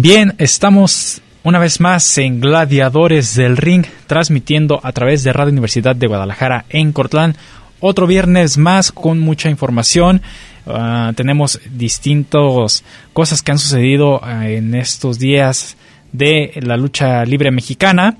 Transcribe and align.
Bien, 0.00 0.36
estamos 0.38 1.22
una 1.42 1.58
vez 1.58 1.80
más 1.80 2.18
en 2.18 2.40
Gladiadores 2.40 3.34
del 3.34 3.56
Ring, 3.56 3.84
transmitiendo 4.06 4.78
a 4.84 4.92
través 4.92 5.24
de 5.24 5.32
Radio 5.32 5.50
Universidad 5.50 5.96
de 5.96 6.06
Guadalajara 6.06 6.66
en 6.68 6.92
Cortlán. 6.92 7.36
Otro 7.80 8.06
viernes 8.06 8.58
más 8.58 8.92
con 8.92 9.18
mucha 9.18 9.50
información. 9.50 10.22
Ah, 10.68 11.12
tenemos 11.16 11.58
distintas 11.74 12.84
cosas 13.12 13.42
que 13.42 13.50
han 13.50 13.58
sucedido 13.58 14.20
ah, 14.22 14.48
en 14.48 14.76
estos 14.76 15.18
días 15.18 15.76
de 16.12 16.52
la 16.62 16.76
lucha 16.76 17.24
libre 17.24 17.50
mexicana. 17.50 18.16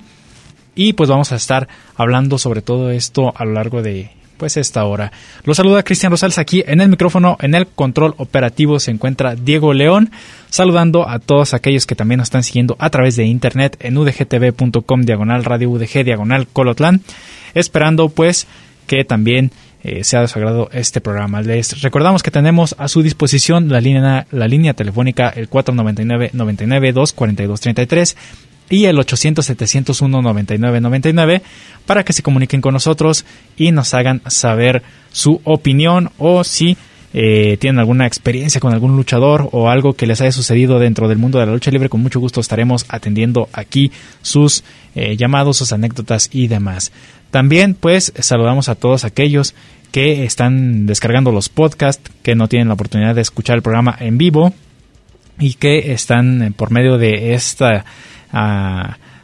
Y 0.75 0.91
pues 0.91 1.09
vamos 1.09 1.31
a 1.31 1.37
estar 1.37 1.69
hablando 1.95 2.37
sobre 2.37 2.61
todo 2.61 2.91
esto 2.91 3.31
a 3.33 3.45
lo 3.45 3.53
largo 3.53 3.81
de 3.81 4.11
pues 4.39 4.57
esta 4.57 4.85
hora. 4.85 5.11
Lo 5.43 5.53
saluda 5.53 5.83
Cristian 5.83 6.11
Rosales 6.11 6.39
aquí 6.39 6.63
en 6.65 6.81
el 6.81 6.89
micrófono, 6.89 7.37
en 7.41 7.53
el 7.53 7.67
control 7.67 8.15
operativo 8.17 8.79
se 8.79 8.89
encuentra 8.89 9.35
Diego 9.35 9.73
León, 9.73 10.09
saludando 10.49 11.07
a 11.07 11.19
todos 11.19 11.53
aquellos 11.53 11.85
que 11.85 11.95
también 11.95 12.17
nos 12.17 12.27
están 12.27 12.43
siguiendo 12.43 12.75
a 12.79 12.89
través 12.89 13.15
de 13.17 13.25
internet 13.25 13.77
en 13.81 13.97
udgtv.com 13.97 15.01
diagonal 15.01 15.43
radio 15.43 15.69
udg 15.69 16.03
diagonal 16.03 16.47
colotlán, 16.47 17.01
esperando 17.53 18.09
pues 18.09 18.47
que 18.87 19.03
también 19.03 19.51
eh, 19.83 20.03
sea 20.03 20.21
de 20.21 20.27
su 20.27 20.39
agrado 20.39 20.69
este 20.73 21.01
programa. 21.01 21.41
Les 21.41 21.81
recordamos 21.81 22.23
que 22.23 22.31
tenemos 22.31 22.75
a 22.79 22.87
su 22.87 23.01
disposición 23.01 23.69
la 23.69 23.81
línea, 23.81 24.25
la 24.31 24.47
línea 24.47 24.73
telefónica 24.73 25.29
el 25.29 25.47
499 25.47 26.31
99 26.33 26.93
242 26.93 27.59
33 27.61 28.17
y 28.69 28.85
el 28.85 28.97
800-701-9999 28.97 31.41
para 31.85 32.03
que 32.03 32.13
se 32.13 32.23
comuniquen 32.23 32.61
con 32.61 32.73
nosotros 32.73 33.25
y 33.57 33.71
nos 33.71 33.93
hagan 33.93 34.21
saber 34.27 34.81
su 35.11 35.41
opinión 35.43 36.11
o 36.17 36.43
si 36.43 36.77
eh, 37.11 37.57
tienen 37.57 37.79
alguna 37.79 38.05
experiencia 38.05 38.61
con 38.61 38.71
algún 38.71 38.95
luchador 38.95 39.49
o 39.51 39.67
algo 39.69 39.93
que 39.93 40.05
les 40.05 40.21
haya 40.21 40.31
sucedido 40.31 40.77
dentro 40.77 41.07
del 41.07 41.17
mundo 41.17 41.39
de 41.39 41.47
la 41.47 41.53
lucha 41.53 41.71
libre, 41.71 41.89
con 41.89 42.01
mucho 42.01 42.19
gusto 42.19 42.39
estaremos 42.39 42.85
atendiendo 42.87 43.49
aquí 43.51 43.91
sus 44.21 44.63
eh, 44.93 45.17
llamados, 45.17 45.57
sus 45.57 45.73
anécdotas 45.73 46.29
y 46.31 46.47
demás. 46.47 46.91
También 47.31 47.73
pues 47.73 48.13
saludamos 48.19 48.69
a 48.69 48.75
todos 48.75 49.05
aquellos 49.05 49.55
que 49.91 50.23
están 50.23 50.85
descargando 50.85 51.31
los 51.31 51.49
podcasts, 51.49 52.11
que 52.21 52.35
no 52.35 52.47
tienen 52.47 52.67
la 52.67 52.75
oportunidad 52.75 53.15
de 53.15 53.21
escuchar 53.21 53.55
el 53.55 53.63
programa 53.63 53.97
en 53.99 54.19
vivo 54.19 54.53
y 55.39 55.55
que 55.55 55.93
están 55.93 56.43
eh, 56.43 56.51
por 56.51 56.69
medio 56.69 56.99
de 56.99 57.33
esta 57.33 57.85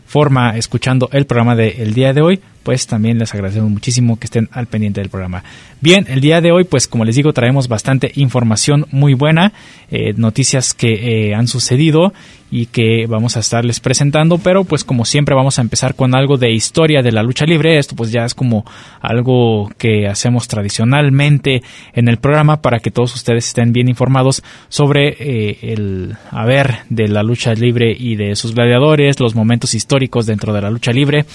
forma 0.05 0.57
escuchando 0.57 1.09
el 1.11 1.25
programa 1.25 1.55
del 1.55 1.93
día 1.93 2.13
de 2.13 2.21
hoy, 2.21 2.41
pues 2.65 2.87
también 2.87 3.19
les 3.19 3.31
agradecemos 3.31 3.69
muchísimo 3.69 4.17
que 4.17 4.25
estén 4.25 4.49
al 4.51 4.65
pendiente 4.65 4.99
del 4.99 5.11
programa. 5.11 5.43
Bien, 5.81 6.07
el 6.09 6.19
día 6.19 6.41
de 6.41 6.51
hoy, 6.51 6.63
pues 6.63 6.87
como 6.87 7.05
les 7.05 7.15
digo, 7.15 7.31
traemos 7.31 7.67
bastante 7.67 8.11
información 8.15 8.87
muy 8.89 9.13
buena, 9.13 9.53
eh, 9.91 10.13
noticias 10.17 10.73
que 10.73 11.27
eh, 11.27 11.35
han 11.35 11.47
sucedido 11.47 12.11
y 12.49 12.65
que 12.65 13.05
vamos 13.07 13.37
a 13.37 13.41
estarles 13.41 13.79
presentando, 13.79 14.39
pero 14.39 14.63
pues 14.63 14.83
como 14.83 15.05
siempre 15.05 15.35
vamos 15.35 15.59
a 15.59 15.61
empezar 15.61 15.93
con 15.93 16.15
algo 16.15 16.37
de 16.37 16.53
historia 16.53 17.03
de 17.03 17.11
la 17.11 17.21
lucha 17.21 17.45
libre. 17.45 17.77
Esto 17.77 17.95
pues 17.95 18.11
ya 18.11 18.25
es 18.25 18.33
como 18.33 18.65
algo 18.99 19.69
que 19.77 20.07
hacemos 20.07 20.47
tradicionalmente 20.47 21.61
en 21.93 22.07
el 22.07 22.17
programa 22.17 22.63
para 22.63 22.79
que 22.79 22.89
todos 22.89 23.13
ustedes 23.13 23.45
estén 23.45 23.73
bien 23.73 23.89
informados 23.89 24.41
sobre 24.69 25.09
eh, 25.19 25.57
el 25.61 26.15
haber 26.31 26.77
de 26.89 27.09
la 27.09 27.21
lucha 27.21 27.53
libre 27.53 27.95
y 27.95 28.15
de 28.15 28.35
sus 28.35 28.55
gladiadores, 28.55 29.19
los 29.19 29.35
momentos 29.35 29.75
históricos 29.75 30.25
dentro 30.25 30.51
de 30.51 30.61
la 30.61 30.71
lucha 30.71 30.91
libre 30.91 31.25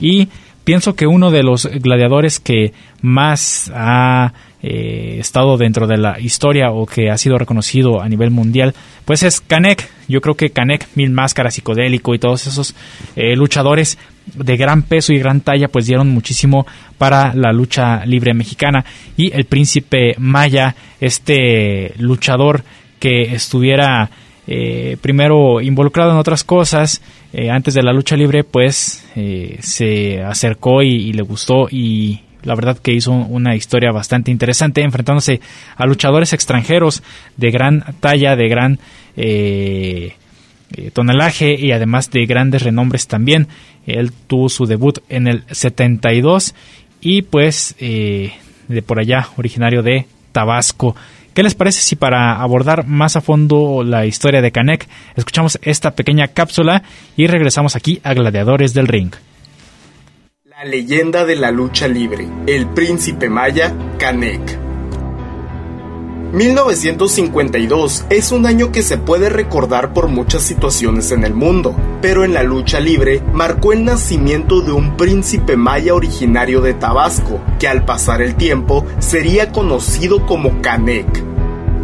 y 0.00 0.28
pienso 0.66 0.96
que 0.96 1.06
uno 1.06 1.30
de 1.30 1.44
los 1.44 1.66
gladiadores 1.66 2.40
que 2.40 2.72
más 3.00 3.70
ha 3.72 4.32
eh, 4.64 5.18
estado 5.20 5.56
dentro 5.56 5.86
de 5.86 5.96
la 5.96 6.18
historia 6.18 6.72
o 6.72 6.86
que 6.86 7.08
ha 7.08 7.16
sido 7.18 7.38
reconocido 7.38 8.02
a 8.02 8.08
nivel 8.08 8.32
mundial, 8.32 8.74
pues 9.04 9.22
es 9.22 9.40
Kanek. 9.40 9.88
Yo 10.08 10.20
creo 10.20 10.34
que 10.34 10.50
Kanek, 10.50 10.88
Mil 10.96 11.10
Máscaras, 11.10 11.54
Psicodélico 11.54 12.16
y 12.16 12.18
todos 12.18 12.48
esos 12.48 12.74
eh, 13.14 13.36
luchadores 13.36 13.96
de 14.34 14.56
gran 14.56 14.82
peso 14.82 15.12
y 15.12 15.20
gran 15.20 15.40
talla, 15.40 15.68
pues 15.68 15.86
dieron 15.86 16.08
muchísimo 16.08 16.66
para 16.98 17.32
la 17.32 17.52
lucha 17.52 18.04
libre 18.04 18.34
mexicana. 18.34 18.84
Y 19.16 19.32
el 19.32 19.44
príncipe 19.44 20.16
Maya, 20.18 20.74
este 21.00 21.94
luchador 21.98 22.64
que 22.98 23.34
estuviera 23.34 24.10
eh, 24.48 24.96
primero 25.00 25.60
involucrado 25.60 26.12
en 26.12 26.18
otras 26.18 26.44
cosas 26.44 27.02
eh, 27.32 27.50
antes 27.50 27.74
de 27.74 27.82
la 27.82 27.92
lucha 27.92 28.16
libre 28.16 28.44
pues 28.44 29.04
eh, 29.16 29.58
se 29.60 30.22
acercó 30.22 30.82
y, 30.82 31.12
le 31.12 31.22
gustó 31.22 31.66
y 31.68 32.20
la 32.44 32.54
verdad 32.54 32.78
que 32.78 32.92
hizo 32.92 33.10
una 33.10 33.56
historia 33.56 33.90
bastante 33.90 34.30
interesante 34.30 34.82
enfrentándose 34.82 35.40
a 35.76 35.84
luchadores 35.84 36.32
extranjeros 36.32 37.02
de 37.36 37.50
gran 37.50 37.96
talla 37.98 38.36
de 38.36 38.48
gran 38.48 38.78
tonelaje 40.92 41.56
y 41.58 41.72
además 41.72 42.10
de 42.12 42.26
grandes 42.26 42.62
renombres 42.62 43.08
también. 43.08 43.48
Él 43.84 44.12
tuvo 44.28 44.48
su 44.48 44.66
debut 44.66 45.00
en 45.08 45.26
el 45.26 45.42
72 45.50 46.54
y 47.00 47.22
pues 47.22 47.74
de 47.80 48.82
por 48.86 49.00
allá 49.00 49.28
originario 49.36 49.82
de 49.82 50.06
Tabasco 50.30 50.94
¿Qué 51.36 51.42
les 51.42 51.54
parece 51.54 51.82
si 51.82 51.96
para 51.96 52.40
abordar 52.40 52.86
más 52.86 53.14
a 53.14 53.20
fondo 53.20 53.84
la 53.84 54.06
historia 54.06 54.40
de 54.40 54.52
Canek 54.52 54.88
escuchamos 55.16 55.58
esta 55.60 55.94
pequeña 55.94 56.28
cápsula 56.28 56.82
y 57.14 57.26
regresamos 57.26 57.76
aquí 57.76 58.00
a 58.04 58.14
Gladiadores 58.14 58.72
del 58.72 58.88
Ring? 58.88 59.12
La 60.44 60.64
leyenda 60.64 61.26
de 61.26 61.36
la 61.36 61.50
lucha 61.50 61.88
libre, 61.88 62.26
el 62.46 62.68
príncipe 62.68 63.28
maya 63.28 63.76
Canek. 63.98 64.65
1952 66.36 68.04
es 68.10 68.30
un 68.30 68.44
año 68.44 68.70
que 68.70 68.82
se 68.82 68.98
puede 68.98 69.30
recordar 69.30 69.94
por 69.94 70.08
muchas 70.08 70.42
situaciones 70.42 71.10
en 71.10 71.24
el 71.24 71.32
mundo, 71.32 71.74
pero 72.02 72.26
en 72.26 72.34
la 72.34 72.42
lucha 72.42 72.78
libre 72.78 73.22
marcó 73.32 73.72
el 73.72 73.86
nacimiento 73.86 74.60
de 74.60 74.70
un 74.70 74.98
príncipe 74.98 75.56
maya 75.56 75.94
originario 75.94 76.60
de 76.60 76.74
Tabasco, 76.74 77.40
que 77.58 77.68
al 77.68 77.86
pasar 77.86 78.20
el 78.20 78.34
tiempo 78.34 78.84
sería 78.98 79.50
conocido 79.50 80.26
como 80.26 80.60
Canek. 80.60 81.35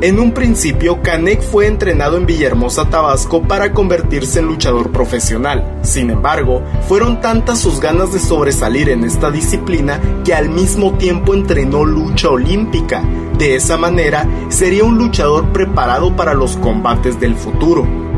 En 0.03 0.19
un 0.19 0.33
principio, 0.33 1.01
Canek 1.01 1.41
fue 1.43 1.69
entrenado 1.69 2.17
en 2.17 2.27
Villahermosa, 2.27 2.91
Tabasco 2.91 3.45
para 3.45 3.73
convertirse 3.73 4.41
en 4.41 4.47
luchador 4.47 4.91
profesional. 4.91 5.79
Sin 5.83 6.11
embargo, 6.11 6.61
fueron 6.89 7.21
tantas 7.21 7.61
sus 7.61 7.79
ganas 7.79 8.13
de 8.13 8.19
sobresalir 8.19 8.89
en 8.89 9.05
esta 9.05 9.31
disciplina 9.31 10.01
que 10.25 10.35
al 10.35 10.51
mismo 10.51 10.95
tiempo 10.99 11.35
entrenó 11.35 11.85
lucha 11.85 12.31
olímpica. 12.31 13.05
De 13.39 13.55
esa 13.55 13.77
manera, 13.77 14.27
sería 14.49 14.83
un 14.83 14.99
luchador 14.99 15.53
preparado 15.53 16.17
para 16.17 16.35
los 16.35 16.57
combates 16.57 17.21
del 17.21 17.37
futuro. 17.37 18.12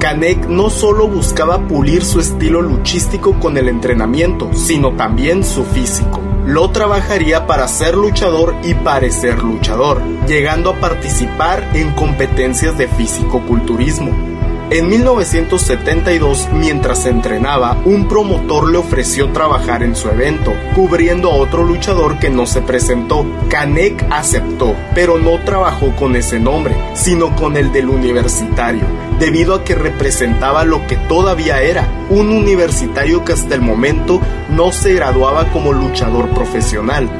Canek 0.00 0.48
no 0.48 0.70
solo 0.70 1.06
buscaba 1.08 1.68
pulir 1.68 2.02
su 2.02 2.20
estilo 2.20 2.62
luchístico 2.62 3.38
con 3.38 3.58
el 3.58 3.68
entrenamiento, 3.68 4.50
sino 4.54 4.96
también 4.96 5.44
su 5.44 5.62
físico 5.64 6.20
lo 6.46 6.70
trabajaría 6.70 7.46
para 7.46 7.68
ser 7.68 7.94
luchador 7.96 8.56
y 8.64 8.74
parecer 8.74 9.42
luchador, 9.42 10.02
llegando 10.26 10.70
a 10.70 10.80
participar 10.80 11.70
en 11.74 11.92
competencias 11.92 12.76
de 12.76 12.88
físico-culturismo. 12.88 14.39
En 14.72 14.88
1972, 14.88 16.48
mientras 16.52 17.04
entrenaba, 17.04 17.82
un 17.84 18.06
promotor 18.06 18.70
le 18.70 18.78
ofreció 18.78 19.32
trabajar 19.32 19.82
en 19.82 19.96
su 19.96 20.08
evento, 20.08 20.52
cubriendo 20.76 21.28
a 21.28 21.34
otro 21.34 21.64
luchador 21.64 22.20
que 22.20 22.30
no 22.30 22.46
se 22.46 22.62
presentó. 22.62 23.26
Kanek 23.48 24.06
aceptó, 24.10 24.76
pero 24.94 25.18
no 25.18 25.40
trabajó 25.40 25.96
con 25.96 26.14
ese 26.14 26.38
nombre, 26.38 26.76
sino 26.94 27.34
con 27.34 27.56
el 27.56 27.72
del 27.72 27.88
universitario, 27.88 28.84
debido 29.18 29.56
a 29.56 29.64
que 29.64 29.74
representaba 29.74 30.62
lo 30.62 30.86
que 30.86 30.94
todavía 30.94 31.60
era, 31.62 31.88
un 32.08 32.28
universitario 32.28 33.24
que 33.24 33.32
hasta 33.32 33.56
el 33.56 33.62
momento 33.62 34.20
no 34.50 34.70
se 34.70 34.94
graduaba 34.94 35.50
como 35.50 35.72
luchador 35.72 36.28
profesional. 36.28 37.10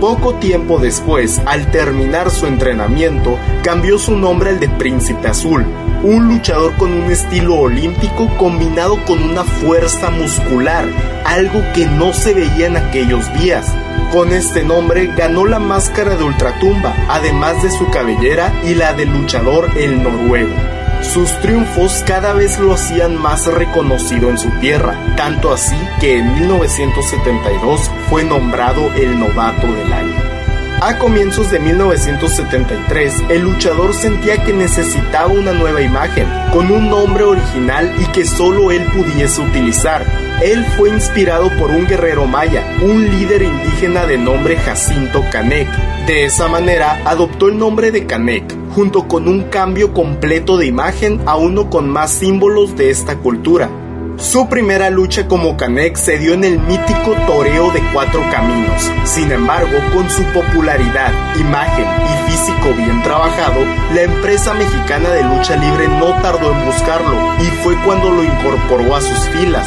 Poco 0.00 0.34
tiempo 0.34 0.78
después, 0.78 1.40
al 1.46 1.70
terminar 1.70 2.30
su 2.30 2.46
entrenamiento, 2.46 3.38
cambió 3.62 3.98
su 3.98 4.14
nombre 4.14 4.50
al 4.50 4.60
de 4.60 4.68
Príncipe 4.68 5.26
Azul, 5.26 5.64
un 6.02 6.28
luchador 6.28 6.76
con 6.76 6.92
un 6.92 7.10
estilo 7.10 7.54
olímpico 7.54 8.28
combinado 8.36 9.02
con 9.06 9.22
una 9.22 9.42
fuerza 9.42 10.10
muscular, 10.10 10.84
algo 11.24 11.62
que 11.74 11.86
no 11.86 12.12
se 12.12 12.34
veía 12.34 12.66
en 12.66 12.76
aquellos 12.76 13.32
días. 13.40 13.72
Con 14.12 14.32
este 14.32 14.62
nombre 14.62 15.10
ganó 15.16 15.46
la 15.46 15.58
máscara 15.58 16.14
de 16.14 16.24
Ultratumba, 16.24 16.94
además 17.08 17.62
de 17.62 17.70
su 17.70 17.88
cabellera 17.88 18.52
y 18.64 18.74
la 18.74 18.92
del 18.92 19.08
luchador 19.08 19.70
el 19.78 20.02
noruego. 20.02 20.54
Sus 21.02 21.30
triunfos 21.40 22.02
cada 22.06 22.32
vez 22.32 22.58
lo 22.58 22.74
hacían 22.74 23.16
más 23.16 23.46
reconocido 23.46 24.30
en 24.30 24.38
su 24.38 24.50
tierra, 24.60 24.98
tanto 25.16 25.52
así 25.52 25.76
que 26.00 26.18
en 26.18 26.34
1972 26.34 27.90
fue 28.08 28.24
nombrado 28.24 28.92
el 28.94 29.18
novato 29.18 29.66
del 29.72 29.92
año. 29.92 30.25
A 30.78 30.98
comienzos 30.98 31.50
de 31.50 31.58
1973, 31.58 33.24
el 33.30 33.42
luchador 33.42 33.94
sentía 33.94 34.44
que 34.44 34.52
necesitaba 34.52 35.32
una 35.32 35.52
nueva 35.52 35.80
imagen, 35.80 36.28
con 36.52 36.70
un 36.70 36.90
nombre 36.90 37.24
original 37.24 37.94
y 37.98 38.04
que 38.12 38.26
solo 38.26 38.70
él 38.70 38.84
pudiese 38.92 39.40
utilizar. 39.40 40.04
Él 40.42 40.66
fue 40.76 40.90
inspirado 40.90 41.48
por 41.58 41.70
un 41.70 41.86
guerrero 41.86 42.26
maya, 42.26 42.62
un 42.82 43.08
líder 43.08 43.40
indígena 43.40 44.04
de 44.04 44.18
nombre 44.18 44.58
Jacinto 44.58 45.24
Canek. 45.32 45.66
De 46.06 46.26
esa 46.26 46.46
manera, 46.46 47.00
adoptó 47.06 47.48
el 47.48 47.56
nombre 47.56 47.90
de 47.90 48.04
Canek, 48.04 48.44
junto 48.74 49.08
con 49.08 49.28
un 49.28 49.44
cambio 49.44 49.94
completo 49.94 50.58
de 50.58 50.66
imagen 50.66 51.22
a 51.24 51.36
uno 51.36 51.70
con 51.70 51.88
más 51.88 52.10
símbolos 52.10 52.76
de 52.76 52.90
esta 52.90 53.16
cultura. 53.16 53.70
Su 54.18 54.48
primera 54.48 54.88
lucha 54.88 55.28
como 55.28 55.56
Canek 55.56 55.96
se 55.96 56.18
dio 56.18 56.32
en 56.32 56.44
el 56.44 56.58
mítico 56.58 57.14
toreo 57.26 57.70
de 57.70 57.82
cuatro 57.92 58.22
caminos. 58.30 58.90
Sin 59.04 59.30
embargo, 59.30 59.78
con 59.92 60.08
su 60.08 60.22
popularidad, 60.32 61.12
imagen 61.38 61.84
y 61.84 62.30
físico 62.30 62.72
bien 62.76 63.02
trabajado, 63.02 63.60
la 63.94 64.02
empresa 64.02 64.54
mexicana 64.54 65.10
de 65.10 65.22
lucha 65.22 65.56
libre 65.56 65.88
no 65.88 66.20
tardó 66.22 66.50
en 66.50 66.64
buscarlo 66.64 67.16
y 67.40 67.44
fue 67.62 67.76
cuando 67.84 68.10
lo 68.10 68.24
incorporó 68.24 68.96
a 68.96 69.00
sus 69.02 69.18
filas. 69.28 69.66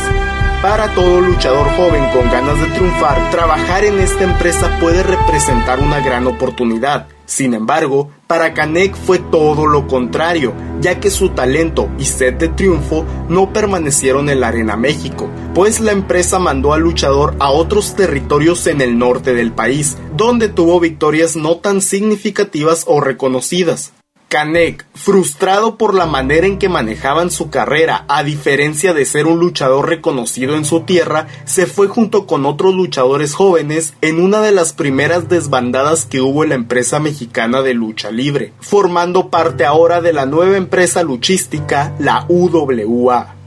Para 0.61 0.93
todo 0.93 1.21
luchador 1.21 1.69
joven 1.77 2.03
con 2.11 2.29
ganas 2.29 2.59
de 2.59 2.67
triunfar, 2.75 3.31
trabajar 3.31 3.85
en 3.85 3.97
esta 3.97 4.25
empresa 4.25 4.77
puede 4.81 5.03
representar 5.03 5.79
una 5.79 6.01
gran 6.01 6.27
oportunidad. 6.27 7.07
Sin 7.25 7.53
embargo, 7.53 8.11
para 8.27 8.53
Canek 8.53 8.93
fue 8.93 9.19
todo 9.19 9.67
lo 9.67 9.87
contrario, 9.87 10.53
ya 10.81 10.99
que 10.99 11.11
su 11.11 11.29
talento 11.29 11.89
y 11.97 12.03
sed 12.03 12.33
de 12.33 12.49
triunfo 12.49 13.05
no 13.29 13.53
permanecieron 13.53 14.29
en 14.29 14.41
la 14.41 14.49
Arena 14.49 14.75
México, 14.75 15.29
pues 15.53 15.79
la 15.79 15.93
empresa 15.93 16.39
mandó 16.39 16.73
al 16.73 16.81
luchador 16.81 17.37
a 17.39 17.51
otros 17.51 17.95
territorios 17.95 18.67
en 18.67 18.81
el 18.81 18.97
norte 18.97 19.33
del 19.33 19.53
país, 19.53 19.97
donde 20.17 20.49
tuvo 20.49 20.81
victorias 20.81 21.37
no 21.37 21.55
tan 21.55 21.79
significativas 21.79 22.83
o 22.85 22.99
reconocidas. 22.99 23.93
Canek, 24.29 24.85
frustrado 24.93 25.75
por 25.75 25.95
la 25.95 26.05
manera 26.05 26.45
en 26.45 26.59
que 26.59 26.69
manejaban 26.69 27.31
su 27.31 27.49
carrera, 27.49 28.05
a 28.07 28.23
diferencia 28.23 28.93
de 28.93 29.03
ser 29.05 29.25
un 29.25 29.39
luchador 29.39 29.89
reconocido 29.89 30.55
en 30.55 30.65
su 30.65 30.81
tierra, 30.81 31.25
se 31.45 31.65
fue 31.65 31.87
junto 31.87 32.27
con 32.27 32.45
otros 32.45 32.75
luchadores 32.75 33.33
jóvenes 33.33 33.95
en 34.01 34.21
una 34.21 34.41
de 34.41 34.51
las 34.51 34.73
primeras 34.73 35.29
desbandadas 35.29 36.05
que 36.05 36.21
hubo 36.21 36.43
en 36.43 36.49
la 36.49 36.55
empresa 36.55 36.99
mexicana 36.99 37.63
de 37.63 37.73
lucha 37.73 38.11
libre, 38.11 38.53
formando 38.59 39.29
parte 39.29 39.65
ahora 39.65 39.99
de 39.99 40.13
la 40.13 40.27
nueva 40.27 40.57
empresa 40.57 41.01
luchística, 41.01 41.95
la 41.97 42.27
UWA. 42.29 43.38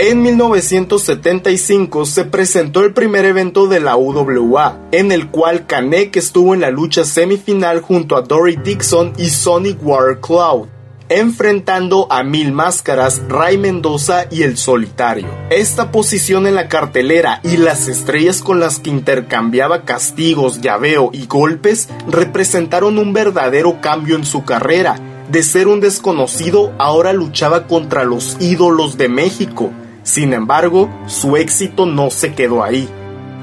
En 0.00 0.22
1975 0.22 2.06
se 2.06 2.24
presentó 2.24 2.84
el 2.84 2.92
primer 2.92 3.24
evento 3.24 3.66
de 3.66 3.80
la 3.80 3.96
UWA, 3.96 4.78
en 4.92 5.10
el 5.10 5.28
cual 5.28 5.66
Kanek 5.66 6.14
estuvo 6.14 6.54
en 6.54 6.60
la 6.60 6.70
lucha 6.70 7.04
semifinal 7.04 7.80
junto 7.80 8.14
a 8.14 8.20
Dory 8.20 8.60
Dixon 8.62 9.14
y 9.18 9.28
Sonic 9.30 9.78
War 9.82 10.20
Cloud, 10.20 10.68
enfrentando 11.08 12.06
a 12.12 12.22
Mil 12.22 12.52
Máscaras, 12.52 13.22
Ray 13.28 13.58
Mendoza 13.58 14.26
y 14.30 14.44
El 14.44 14.56
Solitario. 14.56 15.26
Esta 15.50 15.90
posición 15.90 16.46
en 16.46 16.54
la 16.54 16.68
cartelera 16.68 17.40
y 17.42 17.56
las 17.56 17.88
estrellas 17.88 18.40
con 18.40 18.60
las 18.60 18.78
que 18.78 18.90
intercambiaba 18.90 19.82
castigos, 19.82 20.60
llaveo 20.60 21.10
y 21.12 21.26
golpes 21.26 21.88
representaron 22.06 22.98
un 22.98 23.12
verdadero 23.12 23.80
cambio 23.80 24.14
en 24.14 24.24
su 24.24 24.44
carrera. 24.44 25.00
De 25.28 25.42
ser 25.42 25.66
un 25.66 25.80
desconocido, 25.80 26.72
ahora 26.78 27.12
luchaba 27.12 27.66
contra 27.66 28.04
los 28.04 28.36
ídolos 28.40 28.96
de 28.96 29.08
México 29.08 29.72
sin 30.08 30.32
embargo, 30.32 30.88
su 31.06 31.36
éxito 31.36 31.84
no 31.84 32.08
se 32.08 32.32
quedó 32.32 32.64
ahí. 32.64 32.88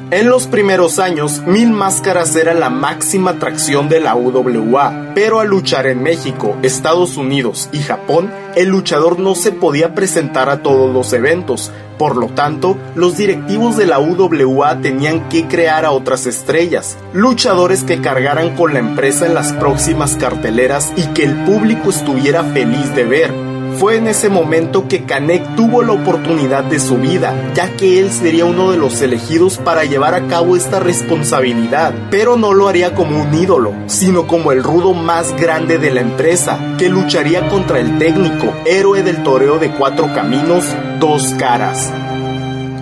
En 0.09 0.29
los 0.29 0.47
primeros 0.47 0.97
años, 0.97 1.43
Mil 1.45 1.69
Máscaras 1.69 2.35
era 2.35 2.55
la 2.55 2.71
máxima 2.71 3.31
atracción 3.31 3.87
de 3.87 3.99
la 3.99 4.15
UWA, 4.15 5.11
pero 5.13 5.39
al 5.39 5.49
luchar 5.49 5.85
en 5.85 6.01
México, 6.01 6.57
Estados 6.63 7.17
Unidos 7.17 7.69
y 7.71 7.79
Japón, 7.79 8.31
el 8.55 8.69
luchador 8.69 9.19
no 9.19 9.35
se 9.35 9.51
podía 9.51 9.93
presentar 9.93 10.49
a 10.49 10.63
todos 10.63 10.91
los 10.91 11.13
eventos, 11.13 11.71
por 11.99 12.17
lo 12.17 12.29
tanto, 12.29 12.77
los 12.95 13.15
directivos 13.15 13.77
de 13.77 13.85
la 13.85 13.99
UWA 13.99 14.81
tenían 14.81 15.29
que 15.29 15.47
crear 15.47 15.85
a 15.85 15.91
otras 15.91 16.25
estrellas, 16.25 16.97
luchadores 17.13 17.83
que 17.83 18.01
cargaran 18.01 18.55
con 18.55 18.73
la 18.73 18.79
empresa 18.79 19.27
en 19.27 19.35
las 19.35 19.53
próximas 19.53 20.15
carteleras 20.15 20.91
y 20.95 21.05
que 21.13 21.25
el 21.25 21.45
público 21.45 21.91
estuviera 21.91 22.43
feliz 22.43 22.93
de 22.95 23.03
ver, 23.05 23.44
fue 23.77 23.97
en 23.97 24.07
ese 24.07 24.29
momento 24.29 24.87
que 24.87 25.03
Canek 25.03 25.55
tuvo 25.55 25.83
la 25.83 25.93
oportunidad 25.93 26.63
de 26.63 26.79
su 26.79 26.97
vida, 26.97 27.33
ya 27.53 27.75
que 27.75 27.99
él 27.99 28.11
sería 28.11 28.45
uno 28.45 28.71
de 28.71 28.77
los 28.77 29.01
elegidos 29.01 29.57
para 29.57 29.83
llevar 29.83 30.13
a 30.13 30.27
cabo 30.27 30.55
esta 30.55 30.79
responsabilidad, 30.79 31.93
pero 32.09 32.37
no 32.37 32.53
lo 32.53 32.67
haría 32.67 32.95
como 32.95 33.21
un 33.21 33.33
ídolo, 33.33 33.73
sino 33.87 34.27
como 34.27 34.51
el 34.51 34.63
rudo 34.63 34.93
más 34.93 35.35
grande 35.35 35.77
de 35.77 35.91
la 35.91 36.01
empresa, 36.01 36.75
que 36.77 36.89
lucharía 36.89 37.47
contra 37.49 37.79
el 37.79 37.97
técnico, 37.97 38.53
héroe 38.65 39.03
del 39.03 39.23
toreo 39.23 39.59
de 39.59 39.71
cuatro 39.71 40.13
caminos, 40.13 40.65
dos 40.99 41.33
caras. 41.37 41.91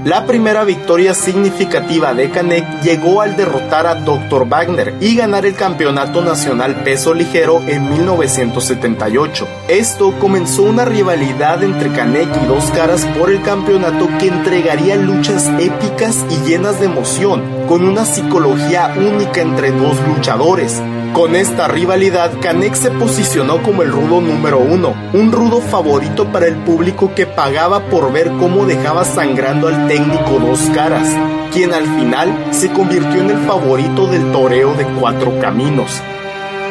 La 0.05 0.25
primera 0.25 0.65
victoria 0.65 1.13
significativa 1.13 2.13
de 2.13 2.29
Canek 2.29 2.81
llegó 2.81 3.21
al 3.21 3.37
derrotar 3.37 3.87
a 3.87 3.95
Dr. 3.95 4.49
Wagner 4.49 4.95
y 4.99 5.15
ganar 5.15 5.45
el 5.45 5.55
campeonato 5.55 6.21
nacional 6.21 6.83
peso 6.83 7.13
ligero 7.13 7.61
en 7.65 7.89
1978. 7.89 9.47
Esto 9.69 10.13
comenzó 10.19 10.63
una 10.63 10.83
rivalidad 10.83 11.63
entre 11.63 11.89
Canek 11.93 12.27
y 12.43 12.45
Dos 12.47 12.65
Caras 12.71 13.05
por 13.17 13.31
el 13.31 13.41
campeonato 13.43 14.09
que 14.19 14.27
entregaría 14.27 14.97
luchas 14.97 15.47
épicas 15.57 16.25
y 16.29 16.49
llenas 16.49 16.81
de 16.81 16.87
emoción, 16.87 17.65
con 17.69 17.87
una 17.87 18.03
psicología 18.03 18.93
única 18.97 19.39
entre 19.39 19.71
dos 19.71 19.95
luchadores. 20.05 20.81
Con 21.13 21.35
esta 21.35 21.67
rivalidad, 21.67 22.31
Canek 22.41 22.73
se 22.73 22.89
posicionó 22.89 23.61
como 23.61 23.83
el 23.83 23.91
rudo 23.91 24.19
número 24.19 24.57
uno, 24.57 24.95
un 25.13 25.31
rudo 25.31 25.61
favorito 25.61 26.31
para 26.31 26.47
el 26.47 26.55
público 26.55 27.13
que 27.13 27.27
pagaba 27.27 27.81
por 27.81 28.11
ver 28.11 28.31
cómo 28.39 28.65
dejaba 28.65 29.05
sangrando 29.05 29.67
al 29.67 29.87
técnico 29.87 30.39
Dos 30.39 30.59
Caras, 30.73 31.07
quien 31.53 31.71
al 31.71 31.85
final 31.85 32.47
se 32.51 32.71
convirtió 32.71 33.21
en 33.21 33.29
el 33.29 33.37
favorito 33.45 34.07
del 34.07 34.31
toreo 34.31 34.73
de 34.73 34.85
cuatro 34.99 35.39
caminos. 35.39 36.01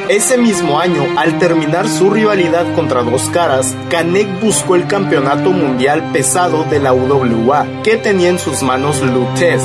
Ese 0.08 0.36
mismo 0.36 0.78
año, 0.80 1.06
al 1.16 1.38
terminar 1.38 1.88
su 1.88 2.10
rivalidad 2.10 2.74
contra 2.74 3.02
Dos 3.02 3.22
Caras, 3.30 3.74
Canek 3.88 4.42
buscó 4.42 4.74
el 4.74 4.86
campeonato 4.86 5.50
mundial 5.50 6.10
pesado 6.12 6.64
de 6.64 6.80
la 6.80 6.92
UWA, 6.92 7.66
que 7.82 7.96
tenía 7.96 8.28
en 8.28 8.38
sus 8.38 8.62
manos 8.62 9.00
Lutez. 9.00 9.62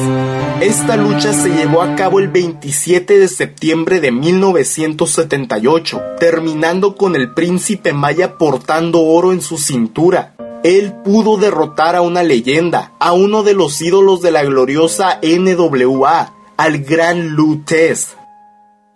Esta 0.62 0.96
lucha 0.96 1.34
se 1.34 1.50
llevó 1.50 1.82
a 1.82 1.96
cabo 1.96 2.20
el 2.20 2.30
27 2.30 3.20
de 3.20 3.28
septiembre 3.28 4.00
de 4.00 4.12
1978, 4.12 6.02
terminando 6.20 6.96
con 6.96 7.16
el 7.16 7.34
príncipe 7.34 7.94
Maya 7.94 8.38
portando 8.38 9.02
oro 9.04 9.34
en 9.34 9.42
su 9.42 9.58
cintura. 9.58 10.36
Él 10.64 10.94
pudo 11.04 11.38
derrotar 11.38 11.96
a 11.96 12.02
una 12.02 12.24
leyenda, 12.24 12.94
a 13.00 13.14
uno 13.14 13.44
de 13.44 13.54
los 13.54 13.82
ídolos 13.82 14.22
de 14.22 14.32
la 14.32 14.44
gloriosa 14.44 15.20
NWA, 15.22 16.34
al 16.58 16.80
gran 16.80 17.30
Lutez. 17.30 18.17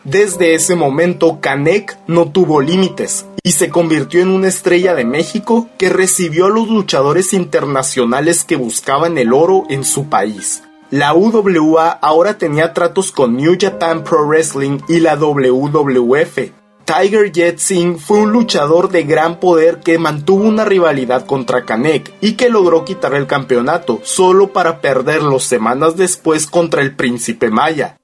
Desde 0.04 0.56
ese 0.56 0.76
momento, 0.76 1.40
Canek 1.42 1.96
no 2.08 2.32
tuvo 2.32 2.60
límites 2.60 3.28
y 3.44 3.52
se 3.52 3.70
convirtió 3.70 4.22
en 4.22 4.30
una 4.30 4.48
estrella 4.48 4.96
de 4.96 5.06
México 5.06 5.70
que 5.78 5.90
recibió 5.90 6.48
a 6.48 6.50
los 6.50 6.70
luchadores 6.70 7.34
internacionales 7.34 8.44
que 8.44 8.56
buscaban 8.56 9.20
el 9.20 9.32
oro 9.32 9.66
en 9.70 9.84
su 9.84 10.10
país. 10.10 10.64
La 10.90 11.14
UWA 11.14 11.90
ahora 11.90 12.40
tenía 12.40 12.74
tratos 12.74 13.12
con 13.12 13.38
New 13.38 13.56
Japan 13.60 14.04
Pro 14.04 14.26
Wrestling 14.26 14.80
y 14.88 15.02
la 15.02 15.16
WWF. 15.16 16.52
Tiger 16.84 17.32
Jet 17.32 17.60
Singh 17.60 18.00
fue 18.00 18.22
un 18.22 18.32
luchador 18.32 18.90
de 18.90 19.04
gran 19.04 19.40
poder 19.40 19.82
que 19.82 20.00
mantuvo 20.00 20.44
una 20.44 20.66
rivalidad 20.66 21.28
contra 21.28 21.64
Canek 21.64 22.12
y 22.22 22.34
que 22.34 22.50
logró 22.50 22.86
quitar 22.86 23.14
el 23.14 23.28
campeonato 23.28 24.00
solo 24.04 24.52
para 24.52 24.82
perderlo 24.82 25.40
semanas 25.40 25.96
después 25.96 26.48
contra 26.48 26.82
el 26.82 26.96
Príncipe 26.96 27.52
Maya. 27.52 28.01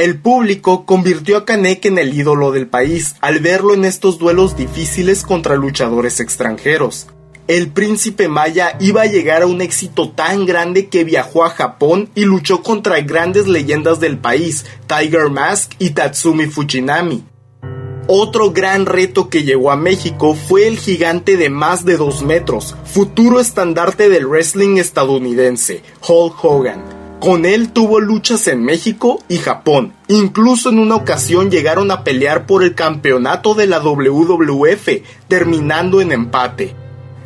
El 0.00 0.18
público 0.18 0.86
convirtió 0.86 1.36
a 1.36 1.44
Canek 1.44 1.84
en 1.84 1.98
el 1.98 2.18
ídolo 2.18 2.52
del 2.52 2.66
país 2.66 3.16
al 3.20 3.40
verlo 3.40 3.74
en 3.74 3.84
estos 3.84 4.18
duelos 4.18 4.56
difíciles 4.56 5.24
contra 5.24 5.56
luchadores 5.56 6.20
extranjeros. 6.20 7.08
el 7.48 7.68
príncipe 7.68 8.26
Maya 8.26 8.78
iba 8.80 9.02
a 9.02 9.06
llegar 9.06 9.42
a 9.42 9.46
un 9.46 9.60
éxito 9.60 10.08
tan 10.08 10.46
grande 10.46 10.88
que 10.88 11.04
viajó 11.04 11.44
a 11.44 11.50
Japón 11.50 12.08
y 12.14 12.24
luchó 12.24 12.62
contra 12.62 12.98
grandes 13.02 13.46
leyendas 13.46 14.00
del 14.00 14.16
país, 14.16 14.64
Tiger 14.86 15.28
Mask 15.28 15.72
y 15.78 15.90
Tatsumi 15.90 16.46
Fujinami. 16.46 17.22
Otro 18.06 18.52
gran 18.52 18.86
reto 18.86 19.28
que 19.28 19.42
llegó 19.42 19.70
a 19.70 19.76
México 19.76 20.34
fue 20.34 20.66
el 20.66 20.78
gigante 20.78 21.36
de 21.36 21.50
más 21.50 21.84
de 21.84 21.98
2 21.98 22.22
metros, 22.22 22.74
futuro 22.86 23.38
estandarte 23.38 24.08
del 24.08 24.26
wrestling 24.26 24.78
estadounidense, 24.78 25.82
Hulk 26.08 26.42
Hogan. 26.42 26.99
Con 27.20 27.44
él 27.44 27.70
tuvo 27.72 28.00
luchas 28.00 28.48
en 28.48 28.64
México 28.64 29.22
y 29.28 29.36
Japón. 29.36 29.92
Incluso 30.08 30.70
en 30.70 30.78
una 30.78 30.94
ocasión 30.94 31.50
llegaron 31.50 31.90
a 31.90 32.02
pelear 32.02 32.46
por 32.46 32.62
el 32.62 32.74
campeonato 32.74 33.52
de 33.52 33.66
la 33.66 33.78
WWF, 33.78 34.88
terminando 35.28 36.00
en 36.00 36.12
empate. 36.12 36.74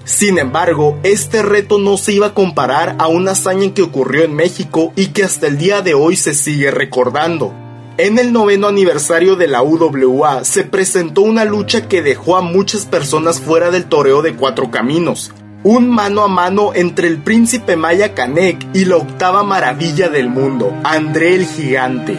Sin 0.05 0.39
embargo, 0.39 0.99
este 1.05 1.43
reto 1.43 1.79
no 1.79 1.97
se 1.97 2.13
iba 2.13 2.27
a 2.27 2.35
comparar 2.35 2.97
a 2.99 3.07
una 3.07 3.31
hazaña 3.33 3.73
que 3.73 3.83
ocurrió 3.83 4.25
en 4.25 4.35
México 4.35 4.93
y 4.97 5.09
que 5.09 5.23
hasta 5.23 5.47
el 5.47 5.59
día 5.59 5.81
de 5.81 5.95
hoy 5.95 6.17
se 6.17 6.35
sigue 6.35 6.73
recordando. 6.73 7.55
En 7.97 8.19
el 8.19 8.33
noveno 8.33 8.67
aniversario 8.67 9.37
de 9.37 9.47
la 9.47 9.63
UWA 9.63 10.43
se 10.43 10.65
presentó 10.65 11.23
una 11.23 11.45
lucha 11.45 11.87
que 11.87 12.03
dejó 12.03 12.37
a 12.37 12.43
muchas 12.43 12.85
personas 12.85 13.41
fuera 13.41 13.71
del 13.71 13.85
toreo 13.85 14.23
de 14.23 14.35
cuatro 14.35 14.73
caminos. 14.73 15.33
Un 15.67 15.89
mano 15.89 16.23
a 16.23 16.29
mano 16.29 16.73
entre 16.75 17.09
el 17.09 17.17
príncipe 17.17 17.75
Maya 17.75 18.13
Canek 18.13 18.67
y 18.75 18.85
la 18.85 18.99
octava 18.99 19.43
maravilla 19.45 20.11
del 20.11 20.29
mundo, 20.29 20.75
André 20.85 21.35
el 21.35 21.47
Gigante 21.47 22.19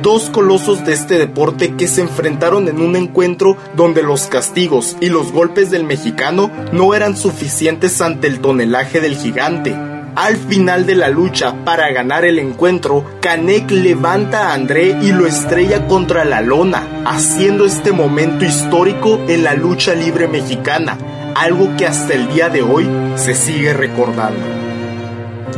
dos 0.00 0.30
colosos 0.30 0.84
de 0.86 0.92
este 0.92 1.18
deporte 1.18 1.74
que 1.74 1.88
se 1.88 2.00
enfrentaron 2.00 2.68
en 2.68 2.80
un 2.80 2.94
encuentro 2.94 3.56
donde 3.74 4.02
los 4.02 4.26
castigos 4.28 4.96
y 5.00 5.08
los 5.08 5.32
golpes 5.32 5.70
del 5.70 5.84
mexicano 5.84 6.50
no 6.72 6.94
eran 6.94 7.16
suficientes 7.16 8.00
ante 8.00 8.28
el 8.28 8.40
tonelaje 8.40 9.00
del 9.00 9.16
gigante. 9.16 9.74
Al 10.14 10.36
final 10.36 10.86
de 10.86 10.94
la 10.94 11.08
lucha, 11.08 11.64
para 11.64 11.90
ganar 11.92 12.24
el 12.24 12.38
encuentro, 12.38 13.04
Canek 13.20 13.70
levanta 13.70 14.48
a 14.48 14.54
André 14.54 14.96
y 15.02 15.12
lo 15.12 15.26
estrella 15.26 15.86
contra 15.88 16.24
la 16.24 16.40
lona, 16.40 17.02
haciendo 17.04 17.66
este 17.66 17.90
momento 17.90 18.44
histórico 18.44 19.20
en 19.28 19.44
la 19.44 19.54
lucha 19.54 19.94
libre 19.94 20.28
mexicana, 20.28 20.96
algo 21.40 21.76
que 21.76 21.86
hasta 21.86 22.14
el 22.14 22.28
día 22.28 22.48
de 22.48 22.62
hoy 22.62 22.88
se 23.16 23.34
sigue 23.34 23.72
recordando. 23.72 24.40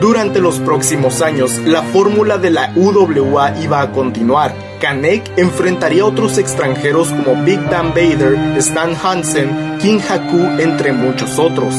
Durante 0.00 0.40
los 0.40 0.58
próximos 0.61 1.23
años, 1.23 1.58
la 1.58 1.82
fórmula 1.82 2.38
de 2.38 2.50
la 2.50 2.73
UWA 2.76 3.58
iba 3.61 3.80
a 3.80 3.90
continuar. 3.90 4.54
Kanek 4.80 5.37
enfrentaría 5.37 6.02
a 6.02 6.06
otros 6.06 6.38
extranjeros 6.38 7.08
como 7.08 7.42
Big 7.42 7.61
Dan 7.68 7.90
Bader, 7.90 8.56
Stan 8.58 8.94
Hansen, 9.02 9.78
King 9.80 9.99
Haku, 10.08 10.61
entre 10.61 10.92
muchos 10.92 11.38
otros. 11.38 11.75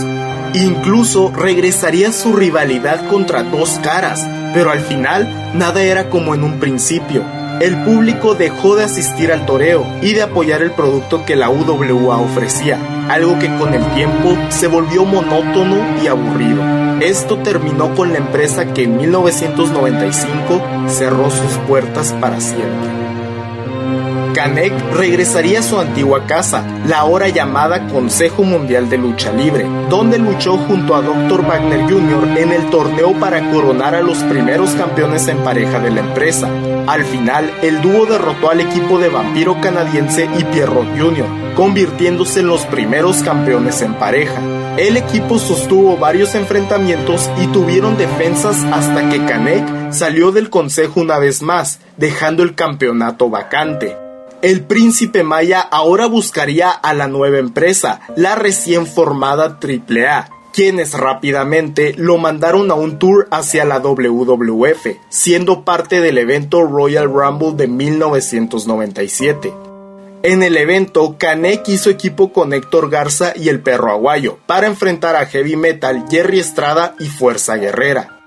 Incluso 0.53 1.32
regresaría 1.34 2.12
su 2.12 2.34
rivalidad 2.34 3.08
contra 3.08 3.44
dos 3.44 3.79
caras, 3.84 4.25
pero 4.53 4.72
al 4.72 4.79
final 4.79 5.53
nada 5.53 5.82
era 5.82 6.10
como 6.10 6.34
en 6.36 6.44
un 6.44 6.60
principio. 6.60 7.24
El 7.60 7.84
público 7.84 8.36
dejó 8.36 8.78
de 8.78 8.86
asistir 8.86 9.34
al 9.34 9.46
toreo 9.46 9.86
y 10.01 10.13
de 10.13 10.22
apoyar 10.22 10.62
el 10.62 10.72
producto 10.72 11.25
que 11.25 11.36
la 11.36 11.50
UWA 11.50 12.18
ofrecía, 12.18 12.80
algo 13.10 13.38
que 13.38 13.54
con 13.58 13.74
el 13.74 13.86
tiempo 13.96 14.38
se 14.48 14.68
volvió 14.68 15.04
monótono 15.04 15.78
y 16.01 16.08
aburrido. 16.08 16.63
Esto 17.01 17.38
terminó 17.39 17.94
con 17.96 18.13
la 18.13 18.20
empresa 18.20 18.74
que 18.74 18.84
en 18.84 18.96
1995 18.96 20.62
cerró 20.88 21.30
sus 21.30 21.51
puertas 21.68 22.13
para 22.13 22.39
siempre. 22.39 22.99
Canek 24.39 24.72
regresaría 24.93 25.60
a 25.60 25.63
su 25.63 25.77
antigua 25.81 26.25
casa, 26.25 26.63
la 26.88 27.00
ahora 27.00 27.27
llamada 27.27 27.86
Consejo 27.89 28.43
Mundial 28.43 28.89
de 28.89 28.98
Lucha 28.98 29.34
Libre, 29.34 29.65
donde 29.89 30.17
luchó 30.17 30.58
junto 30.60 30.96
a 30.96 31.01
Dr. 31.01 31.46
Wagner 31.46 31.81
Jr. 31.81 32.38
en 32.38 32.53
el 32.53 32.69
torneo 32.69 33.12
para 33.19 33.51
coronar 33.51 33.96
a 33.96 34.01
los 34.01 34.19
primeros 34.19 34.69
campeones 34.75 35.27
en 35.27 35.39
pareja 35.39 35.81
de 35.81 35.91
la 35.91 36.00
empresa. 36.00 36.50
Al 36.88 37.03
final, 37.03 37.51
el 37.62 37.81
dúo 37.81 38.05
derrotó 38.05 38.50
al 38.50 38.62
equipo 38.62 38.98
de 38.98 39.10
Vampiro 39.10 39.60
Canadiense 39.60 40.29
y 40.38 40.46
Pierrot 40.46 40.88
Jr., 40.98 41.27
convirtiéndose 41.58 42.39
en 42.39 42.48
los 42.48 42.65
primeros 42.65 43.22
campeones 43.22 43.81
en 43.81 43.93
pareja. 43.96 44.39
El 44.77 44.96
equipo 44.96 45.38
sostuvo 45.38 45.98
varios 45.98 46.34
enfrentamientos 46.36 47.29
y 47.43 47.48
tuvieron 47.48 47.98
defensas 47.98 48.63
hasta 48.72 49.10
que 49.10 49.25
Kanek 49.25 49.91
salió 49.91 50.31
del 50.31 50.50
consejo 50.50 51.01
una 51.01 51.19
vez 51.19 51.41
más, 51.41 51.81
dejando 51.98 52.41
el 52.41 52.55
campeonato 52.55 53.29
vacante. 53.29 53.98
El 54.41 54.63
príncipe 54.63 55.24
Maya 55.24 55.60
ahora 55.60 56.05
buscaría 56.05 56.69
a 56.69 56.93
la 56.93 57.10
nueva 57.10 57.39
empresa, 57.39 58.00
la 58.15 58.36
recién 58.36 58.88
formada 58.88 59.60
AAA, 59.62 60.29
quienes 60.53 60.93
rápidamente 60.93 61.93
lo 61.98 62.17
mandaron 62.17 62.72
a 62.72 62.75
un 62.75 63.00
tour 63.00 63.27
hacia 63.31 63.65
la 63.65 63.79
WWF, 63.79 64.88
siendo 65.10 65.65
parte 65.65 66.00
del 66.00 66.17
evento 66.17 66.63
Royal 66.63 67.12
Rumble 67.12 67.51
de 67.55 67.67
1997. 67.67 69.53
En 70.24 70.41
el 70.43 70.55
evento, 70.55 71.17
Canek 71.17 71.67
hizo 71.67 71.89
equipo 71.89 72.31
con 72.31 72.53
Héctor 72.53 72.89
Garza 72.89 73.34
y 73.36 73.50
el 73.50 73.60
perro 73.60 73.91
aguayo 73.91 74.39
para 74.46 74.67
enfrentar 74.67 75.17
a 75.17 75.25
Heavy 75.25 75.58
Metal, 75.58 76.05
Jerry 76.10 76.39
Estrada 76.39 76.96
y 77.00 77.08
Fuerza 77.08 77.58
Guerrera. 77.58 78.18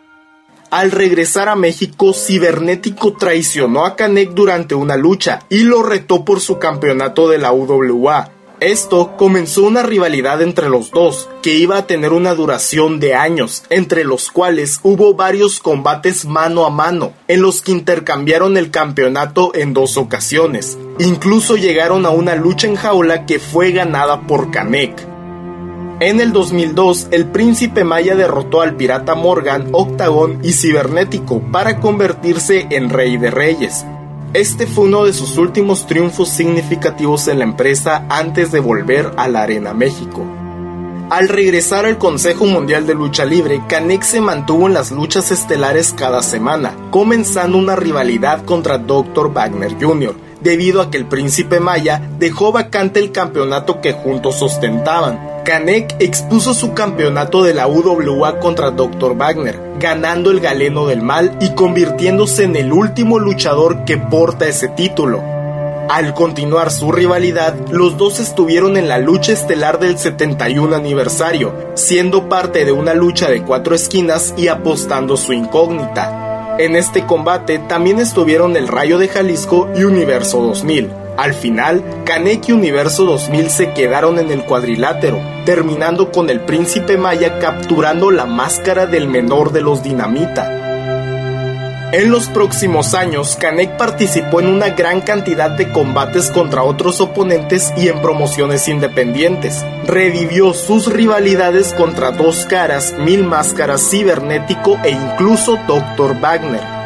Al 0.73 0.91
regresar 0.91 1.51
a 1.51 1.55
México, 1.55 2.15
Cibernético 2.15 3.13
traicionó 3.13 3.85
a 3.85 3.95
Canek 3.95 4.31
durante 4.31 4.75
una 4.75 4.97
lucha 4.97 5.41
y 5.51 5.65
lo 5.65 5.83
retó 5.83 6.25
por 6.25 6.41
su 6.41 6.59
campeonato 6.59 7.29
de 7.29 7.37
la 7.37 7.53
UWA, 7.53 8.33
esto 8.63 9.17
comenzó 9.19 9.65
una 9.65 9.83
rivalidad 9.83 10.41
entre 10.41 10.69
los 10.69 10.93
dos, 10.93 11.29
que 11.43 11.53
iba 11.53 11.79
a 11.79 11.87
tener 11.89 12.13
una 12.13 12.33
duración 12.35 13.01
de 13.01 13.13
años, 13.13 13.65
entre 13.71 14.05
los 14.05 14.31
cuales 14.31 14.79
hubo 14.85 15.15
varios 15.15 15.59
combates 15.59 16.25
mano 16.27 16.65
a 16.65 16.71
mano, 16.71 17.13
en 17.27 17.43
los 17.43 17.61
que 17.61 17.73
intercambiaron 17.73 18.57
el 18.57 18.71
campeonato 18.71 19.51
en 19.55 19.75
dos 19.75 19.97
ocasiones. 19.97 20.79
Incluso 21.01 21.57
llegaron 21.57 22.07
a 22.07 22.11
una 22.11 22.37
lucha 22.37 22.69
en 22.69 22.77
jaula 22.77 23.27
que 23.27 23.41
fue 23.41 23.73
ganada 23.73 24.29
por 24.29 24.53
Kamek. 24.53 25.12
En 26.03 26.21
el 26.21 26.33
2002, 26.33 27.07
el 27.13 27.27
príncipe 27.27 27.85
Maya 27.85 28.17
derrotó 28.17 28.61
al 28.61 28.75
pirata 28.75 29.15
Morgan, 29.15 29.69
Octagon 29.71 30.41
y 30.43 30.53
Cibernético 30.53 31.41
para 31.53 31.79
convertirse 31.79 32.67
en 32.71 32.91
rey 32.91 33.19
de 33.19 33.31
reyes. 33.31 33.87
Este 34.35 34.67
fue 34.67 34.87
uno 34.87 35.05
de 35.05 35.13
sus 35.13 35.39
últimos 35.39 35.87
triunfos 35.87 36.29
significativos 36.29 37.29
en 37.29 37.39
la 37.39 37.45
empresa 37.45 38.05
antes 38.09 38.51
de 38.51 38.59
volver 38.59 39.13
a 39.17 39.29
la 39.29 39.43
Arena 39.43 39.75
México. 39.75 40.27
Al 41.09 41.29
regresar 41.29 41.87
al 41.87 41.99
Consejo 41.99 42.47
Mundial 42.47 42.85
de 42.85 42.95
Lucha 42.95 43.25
Libre, 43.25 43.63
Canek 43.69 44.03
se 44.03 44.21
mantuvo 44.21 44.67
en 44.67 44.75
las 44.75 44.91
luchas 44.91 45.31
estelares 45.31 45.95
cada 45.97 46.25
semana, 46.25 46.75
comenzando 46.91 47.59
una 47.59 47.77
rivalidad 47.77 48.45
contra 48.45 48.77
Dr. 48.77 49.33
Wagner 49.33 49.77
Jr., 49.81 50.17
debido 50.43 50.81
a 50.81 50.91
que 50.91 50.99
el 50.99 51.07
príncipe 51.07 51.61
Maya 51.61 52.03
dejó 52.19 52.53
vacante 52.53 53.01
el 53.01 53.13
campeonato 53.13 53.81
que 53.81 53.93
juntos 53.93 54.43
ostentaban, 54.43 55.33
Kanek 55.45 55.97
expuso 56.01 56.55
su 56.55 56.73
campeonato 56.73 57.43
de 57.43 57.55
la 57.55 57.67
UWA 57.67 58.39
contra 58.39 58.71
Dr. 58.71 59.17
Wagner, 59.17 59.59
ganando 59.79 60.31
el 60.31 60.41
galeno 60.41 60.87
del 60.87 61.03
mal 61.03 61.37
y 61.41 61.55
convirtiéndose 61.55 62.45
en 62.45 62.57
el 62.57 62.73
último 62.73 63.19
luchador 63.19 63.85
que 63.85 63.99
porta 63.99 64.47
ese 64.47 64.69
título. 64.69 65.23
Al 65.89 66.15
continuar 66.15 66.71
su 66.71 66.93
rivalidad, 66.93 67.55
los 67.71 67.99
dos 67.99 68.21
estuvieron 68.21 68.77
en 68.77 68.89
la 68.89 68.99
lucha 68.99 69.33
estelar 69.33 69.81
del 69.81 69.99
71 69.99 70.75
aniversario, 70.75 71.53
siendo 71.75 72.29
parte 72.29 72.65
de 72.65 72.73
una 72.73 72.95
lucha 72.95 73.29
de 73.29 73.43
cuatro 73.43 73.75
esquinas 73.75 74.33
y 74.37 74.49
apostando 74.49 75.17
su 75.17 75.33
incógnita. 75.33 76.22
En 76.59 76.77
este 76.77 77.07
combate 77.07 77.59
también 77.59 77.99
estuvieron 77.99 78.57
el 78.57 78.69
Rayo 78.69 78.99
de 78.99 79.09
Jalisco 79.09 79.69
y 79.75 79.85
Universo 79.85 80.43
2000. 80.43 80.91
Al 81.17 81.33
final, 81.35 81.83
Kanek 82.05 82.49
y 82.49 82.53
Universo 82.53 83.05
2000 83.05 83.51
se 83.51 83.73
quedaron 83.73 84.19
en 84.19 84.31
el 84.31 84.45
cuadrilátero, 84.45 85.19
terminando 85.47 86.13
con 86.13 86.29
el 86.31 86.41
príncipe 86.41 86.99
Maya 86.99 87.39
capturando 87.39 88.11
la 88.11 88.27
máscara 88.27 88.87
del 88.87 89.09
menor 89.09 89.53
de 89.53 89.63
los 89.63 89.83
dinamita. 89.83 90.62
En 91.93 92.11
los 92.11 92.29
próximos 92.29 92.95
años, 92.95 93.37
Kanek 93.39 93.77
participó 93.77 94.41
en 94.41 94.47
una 94.47 94.71
gran 94.71 95.03
cantidad 95.03 95.51
de 95.51 95.71
combates 95.71 96.31
contra 96.31 96.63
otros 96.63 97.03
oponentes 97.03 97.71
y 97.77 97.89
en 97.89 98.01
promociones 98.01 98.67
independientes. 98.67 99.63
Revivió 99.87 100.55
sus 100.55 100.91
rivalidades 100.91 101.75
contra 101.75 102.11
Dos 102.11 102.47
Caras, 102.47 102.95
Mil 102.99 103.25
Máscaras, 103.25 103.91
Cibernético 103.91 104.79
e 104.83 104.91
incluso 104.91 105.59
Dr. 105.69 106.19
Wagner 106.19 106.83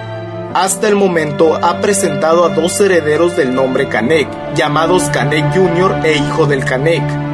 hasta 0.56 0.88
el 0.88 0.94
momento 0.94 1.54
ha 1.54 1.82
presentado 1.82 2.46
a 2.46 2.48
dos 2.48 2.80
herederos 2.80 3.36
del 3.36 3.54
nombre 3.54 3.90
Canek, 3.90 4.26
llamados 4.54 5.02
Canek 5.10 5.54
Jr. 5.54 6.00
e 6.02 6.16
Hijo 6.16 6.46
del 6.46 6.64
Canek. 6.64 7.25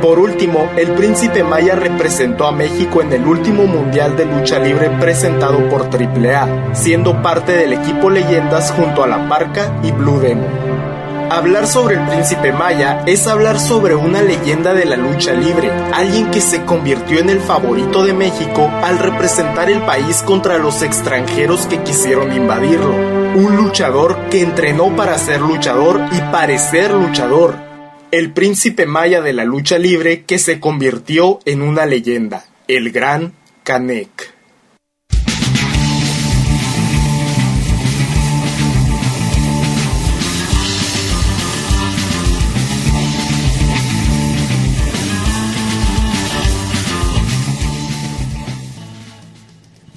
Por 0.00 0.18
último, 0.18 0.70
el 0.76 0.92
príncipe 0.92 1.42
Maya 1.42 1.74
representó 1.74 2.46
a 2.46 2.52
México 2.52 3.00
en 3.00 3.12
el 3.12 3.26
último 3.26 3.64
Mundial 3.66 4.16
de 4.16 4.26
Lucha 4.26 4.58
Libre 4.58 4.90
presentado 5.00 5.68
por 5.68 5.82
AAA, 5.82 6.74
siendo 6.74 7.22
parte 7.22 7.52
del 7.52 7.72
equipo 7.72 8.10
Leyendas 8.10 8.72
junto 8.72 9.02
a 9.02 9.06
La 9.06 9.28
Parca 9.28 9.72
y 9.82 9.92
Blue 9.92 10.20
Demon. 10.20 10.66
Hablar 11.30 11.66
sobre 11.66 11.96
el 11.96 12.06
príncipe 12.06 12.52
Maya 12.52 13.02
es 13.04 13.26
hablar 13.26 13.58
sobre 13.58 13.96
una 13.96 14.22
leyenda 14.22 14.74
de 14.74 14.84
la 14.84 14.96
lucha 14.96 15.32
libre, 15.32 15.72
alguien 15.92 16.30
que 16.30 16.40
se 16.40 16.64
convirtió 16.64 17.18
en 17.18 17.30
el 17.30 17.40
favorito 17.40 18.04
de 18.04 18.12
México 18.12 18.70
al 18.84 18.98
representar 18.98 19.68
el 19.68 19.80
país 19.80 20.22
contra 20.24 20.58
los 20.58 20.82
extranjeros 20.82 21.66
que 21.66 21.82
quisieron 21.82 22.32
invadirlo. 22.32 22.94
Un 23.34 23.56
luchador 23.56 24.16
que 24.30 24.40
entrenó 24.40 24.94
para 24.94 25.18
ser 25.18 25.40
luchador 25.40 26.00
y 26.12 26.20
parecer 26.30 26.92
luchador. 26.92 27.65
El 28.18 28.32
príncipe 28.32 28.86
Maya 28.86 29.20
de 29.20 29.34
la 29.34 29.44
lucha 29.44 29.78
libre 29.78 30.22
que 30.22 30.38
se 30.38 30.58
convirtió 30.58 31.38
en 31.44 31.60
una 31.60 31.84
leyenda, 31.84 32.46
el 32.66 32.90
gran 32.90 33.34
Canek. 33.62 34.32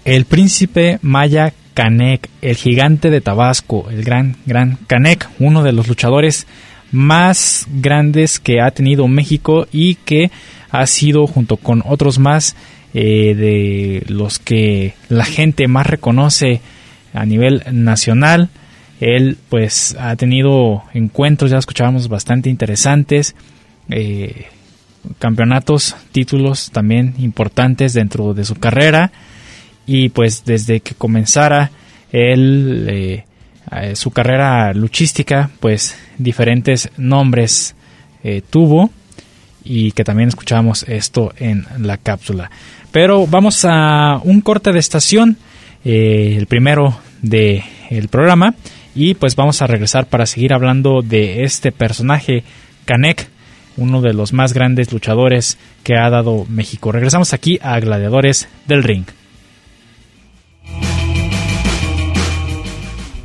El 0.04 0.26
príncipe 0.26 1.00
Maya 1.02 1.54
Canek, 1.74 2.30
el 2.42 2.58
gigante 2.58 3.12
de 3.12 3.22
Tabasco, 3.22 3.90
el 3.90 4.04
gran, 4.04 4.36
gran 4.46 4.78
Canek, 4.88 5.30
uno 5.40 5.64
de 5.64 5.72
los 5.72 5.88
luchadores 5.88 6.48
más 6.92 7.68
grandes 7.72 8.40
que 8.40 8.62
ha 8.62 8.72
tenido 8.72 9.08
México 9.08 9.68
y 9.72 9.96
que 9.96 10.32
ha 10.72 10.86
sido 10.88 11.28
junto 11.28 11.58
con 11.58 11.84
otros 11.86 12.20
más 12.20 12.56
eh, 12.94 13.36
de 13.36 14.04
los 14.08 14.40
que 14.40 14.94
la 15.10 15.26
gente 15.26 15.68
más 15.68 15.88
reconoce 15.88 16.62
a 17.14 17.26
nivel 17.26 17.64
nacional. 17.72 18.50
Él 19.00 19.38
pues 19.50 19.96
ha 20.00 20.16
tenido 20.16 20.84
encuentros, 20.94 21.52
ya 21.52 21.58
escuchábamos, 21.58 22.08
bastante 22.08 22.50
interesantes. 22.50 23.36
Eh, 23.90 24.46
campeonatos, 25.18 25.96
títulos 26.12 26.72
también 26.72 27.16
importantes 27.20 27.94
dentro 27.94 28.34
de 28.34 28.44
su 28.44 28.56
carrera 28.56 29.12
y 29.86 30.10
pues 30.10 30.44
desde 30.46 30.82
que 30.82 30.94
comenzara 30.94 31.72
él 32.12 32.86
eh, 32.90 33.24
eh, 33.72 33.96
su 33.96 34.12
carrera 34.12 34.74
luchística 34.74 35.50
pues 35.60 35.98
diferentes 36.18 36.90
nombres 36.98 37.76
eh, 38.24 38.42
tuvo 38.50 38.90
y 39.64 39.92
que 39.92 40.04
también 40.04 40.30
escuchamos 40.30 40.84
esto 40.88 41.34
en 41.38 41.66
la 41.80 41.98
cápsula. 41.98 42.50
Pero 42.92 43.28
vamos 43.28 43.66
a 43.66 44.20
un 44.24 44.42
corte 44.42 44.72
de 44.72 44.80
estación 44.80 45.38
el 45.84 46.46
primero 46.48 46.98
de 47.22 47.64
el 47.90 48.10
programa 48.10 48.56
y 48.96 49.14
pues 49.14 49.36
vamos 49.36 49.62
a 49.62 49.68
regresar 49.68 50.08
para 50.08 50.26
seguir 50.26 50.54
hablando 50.54 51.02
de 51.02 51.44
este 51.44 51.72
personaje 51.72 52.44
Canek 52.86 53.30
uno 53.78 54.02
de 54.02 54.14
los 54.14 54.34
más 54.34 54.54
grandes 54.54 54.92
luchadores 54.92 55.58
que 55.84 55.96
ha 55.96 56.10
dado 56.10 56.46
México. 56.50 56.92
Regresamos 56.92 57.34
aquí 57.34 57.60
a 57.62 57.80
Gladiadores 57.80 58.50
del 58.68 58.84
Ring 58.84 59.06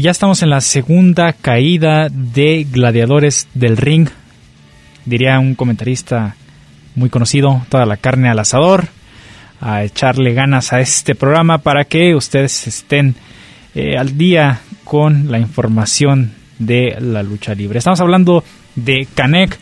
Ya 0.00 0.10
estamos 0.10 0.42
en 0.42 0.48
la 0.48 0.62
segunda 0.62 1.34
caída 1.34 2.08
de 2.08 2.66
Gladiadores 2.70 3.48
del 3.52 3.76
Ring. 3.76 4.08
Diría 5.04 5.38
un 5.38 5.54
comentarista 5.54 6.36
muy 6.94 7.10
conocido, 7.10 7.60
toda 7.68 7.84
la 7.84 7.98
carne 7.98 8.30
al 8.30 8.38
asador. 8.38 8.86
A 9.60 9.84
echarle 9.84 10.32
ganas 10.32 10.72
a 10.72 10.80
este 10.80 11.14
programa 11.14 11.58
para 11.58 11.84
que 11.84 12.14
ustedes 12.14 12.66
estén 12.66 13.14
eh, 13.74 13.98
al 13.98 14.16
día 14.16 14.60
con 14.84 15.30
la 15.30 15.38
información 15.38 16.32
de 16.58 16.96
la 16.98 17.22
lucha 17.22 17.54
libre. 17.54 17.76
Estamos 17.76 18.00
hablando 18.00 18.42
de 18.76 19.06
Kanek, 19.14 19.58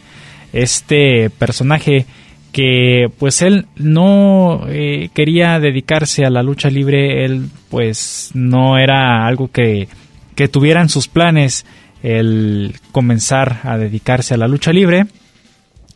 este 0.52 1.30
personaje 1.30 2.06
que 2.52 3.10
pues 3.18 3.42
él 3.42 3.66
no 3.74 4.66
eh, 4.68 5.10
quería 5.14 5.58
dedicarse 5.58 6.24
a 6.24 6.30
la 6.30 6.44
lucha 6.44 6.70
libre, 6.70 7.24
él 7.24 7.48
pues 7.70 8.30
no 8.34 8.78
era 8.78 9.26
algo 9.26 9.50
que 9.50 9.88
que 10.38 10.46
tuvieran 10.46 10.88
sus 10.88 11.08
planes 11.08 11.66
el 12.00 12.76
comenzar 12.92 13.58
a 13.64 13.76
dedicarse 13.76 14.34
a 14.34 14.36
la 14.36 14.46
lucha 14.46 14.72
libre. 14.72 15.06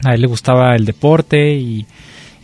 A 0.02 0.14
él 0.14 0.20
le 0.20 0.26
gustaba 0.26 0.74
el 0.74 0.84
deporte 0.84 1.54
y, 1.54 1.86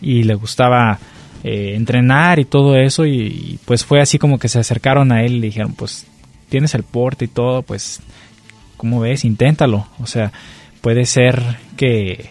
le 0.00 0.34
gustaba 0.34 1.00
eh, 1.42 1.72
entrenar 1.74 2.38
y 2.38 2.44
todo 2.44 2.76
eso 2.76 3.04
y, 3.04 3.58
pues 3.64 3.84
fue 3.84 4.00
así 4.00 4.16
como 4.16 4.38
que 4.38 4.46
se 4.46 4.60
acercaron 4.60 5.10
a 5.10 5.24
él 5.24 5.32
y 5.32 5.40
le 5.40 5.46
dijeron 5.48 5.74
pues 5.74 6.06
tienes 6.48 6.72
el 6.76 6.84
porte 6.84 7.24
y 7.24 7.28
todo 7.28 7.62
pues 7.62 8.00
como 8.76 9.00
ves 9.00 9.24
inténtalo 9.24 9.88
o 9.98 10.06
sea 10.06 10.30
puede 10.80 11.04
ser 11.04 11.42
que 11.76 12.30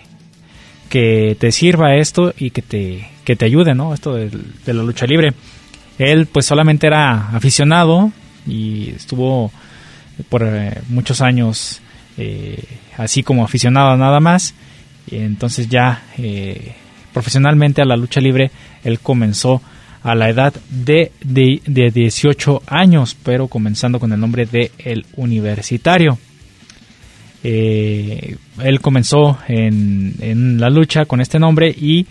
que 0.89 1.35
te 1.37 1.51
sirva 1.51 1.97
esto 1.97 2.33
y 2.37 2.51
que 2.51 2.61
te 2.61 3.09
que 3.25 3.35
te 3.35 3.43
ayude 3.43 3.75
no 3.75 3.93
esto 3.93 4.13
de 4.13 4.73
la 4.73 4.81
lucha 4.81 5.05
libre. 5.05 5.33
Él 5.97 6.25
pues 6.27 6.45
solamente 6.45 6.87
era 6.87 7.35
aficionado 7.35 8.13
y 8.47 8.89
estuvo 8.95 9.51
por 10.29 10.43
eh, 10.43 10.81
muchos 10.89 11.21
años 11.21 11.81
eh, 12.17 12.63
así 12.97 13.23
como 13.23 13.43
aficionado 13.43 13.95
nada 13.97 14.19
más. 14.19 14.53
Y 15.09 15.17
entonces 15.17 15.69
ya 15.69 16.03
eh, 16.17 16.73
profesionalmente 17.13 17.81
a 17.81 17.85
la 17.85 17.95
lucha 17.95 18.19
libre 18.19 18.51
él 18.83 18.99
comenzó 18.99 19.61
a 20.03 20.15
la 20.15 20.29
edad 20.29 20.53
de, 20.69 21.11
de, 21.21 21.91
18 21.91 22.63
años, 22.67 23.17
pero 23.23 23.47
comenzando 23.47 23.99
con 23.99 24.13
el 24.13 24.19
nombre 24.19 24.45
de 24.45 24.71
El 24.77 25.05
Universitario. 25.17 26.17
él 27.43 28.79
comenzó 28.81 29.37
en, 29.47 30.15
en, 30.21 30.61
la 30.61 30.69
lucha 30.69 31.05
con 31.05 31.19
este 31.19 31.39
nombre 31.39 31.69
y 31.69 32.05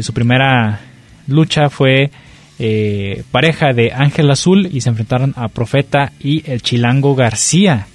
su 0.00 0.12
primera 0.12 0.80
lucha 1.28 1.68
fue 1.68 2.10
eh, 2.58 3.24
pareja 3.30 3.72
de 3.74 3.92
Ángel 3.92 4.30
Azul 4.30 4.68
y 4.72 4.80
se 4.80 4.88
enfrentaron 4.88 5.34
a 5.36 5.48
Profeta 5.48 6.12
y 6.20 6.50
el 6.50 6.62
Chilango 6.62 7.14
García. 7.14 7.86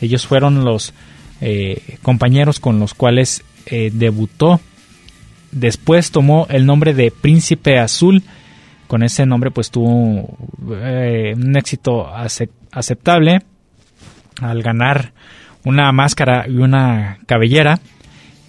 Ellos 0.00 0.26
fueron 0.26 0.64
los 0.64 0.94
eh, 1.40 1.98
compañeros 2.02 2.58
con 2.58 2.80
los 2.80 2.94
cuales 2.94 3.44
eh, 3.66 3.90
debutó. 3.92 4.60
Después 5.52 6.10
tomó 6.10 6.46
el 6.50 6.66
nombre 6.66 6.92
de 6.92 7.10
Príncipe 7.10 7.78
Azul. 7.78 8.22
Con 8.88 9.02
ese 9.02 9.26
nombre 9.26 9.50
pues 9.50 9.70
tuvo 9.70 9.88
un 9.90 11.56
éxito 11.56 12.08
aceptable 12.72 13.42
al 14.40 14.62
ganar 14.62 15.12
una 15.64 15.92
máscara 15.92 16.46
y 16.48 16.56
una 16.56 17.18
cabellera 17.26 17.80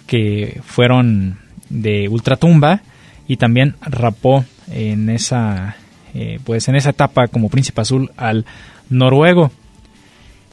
que 0.08 0.62
fueron 0.64 1.40
de 1.70 2.08
ultratumba 2.08 2.82
y 3.28 3.38
también 3.38 3.76
rapó 3.82 4.46
en 4.72 5.10
esa 5.10 5.76
eh, 6.14 6.40
pues 6.44 6.68
en 6.68 6.76
esa 6.76 6.92
etapa 6.92 7.28
como 7.28 7.50
príncipe 7.50 7.82
azul 7.82 8.12
al 8.18 8.46
noruego. 8.90 9.52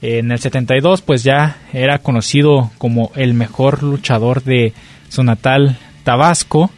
En 0.03 0.31
el 0.31 0.39
72 0.39 1.03
pues 1.03 1.25
ya 1.25 1.57
era 1.73 1.99
conocido 1.99 2.71
como 2.79 3.11
el 3.17 3.35
mejor 3.35 3.83
luchador 3.83 4.43
de 4.43 4.73
su 5.09 5.23
natal 5.23 5.79
Tabasco. 6.05 6.71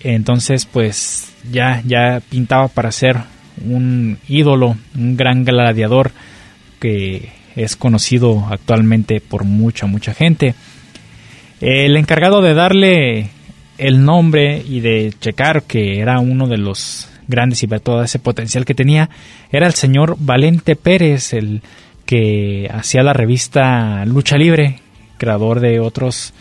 Entonces 0.00 0.66
pues 0.66 1.32
ya 1.50 1.82
ya 1.84 2.22
pintaba 2.28 2.68
para 2.68 2.92
ser 2.92 3.16
un 3.66 4.18
ídolo 4.28 4.76
un 4.96 5.16
gran 5.16 5.44
gladiador 5.44 6.12
que 6.78 7.30
es 7.56 7.74
conocido 7.74 8.46
actualmente 8.50 9.20
por 9.20 9.42
mucha 9.44 9.86
mucha 9.86 10.14
gente. 10.14 10.54
El 11.60 11.96
encargado 11.96 12.40
de 12.40 12.54
darle 12.54 13.30
el 13.78 14.04
nombre 14.04 14.62
y 14.66 14.80
de 14.80 15.14
checar 15.20 15.62
que 15.62 16.00
era 16.00 16.20
uno 16.20 16.46
de 16.48 16.58
los 16.58 17.08
grandes 17.28 17.62
y 17.62 17.66
ver 17.66 17.80
todo 17.80 18.02
ese 18.02 18.18
potencial 18.18 18.64
que 18.64 18.74
tenía, 18.74 19.08
era 19.50 19.66
el 19.66 19.74
señor 19.74 20.16
Valente 20.18 20.76
Pérez, 20.76 21.32
el 21.32 21.62
que 22.04 22.68
hacía 22.72 23.02
la 23.02 23.12
revista 23.12 24.04
Lucha 24.06 24.36
Libre, 24.36 24.80
creador 25.18 25.60
de 25.60 25.78
otros 25.78 26.32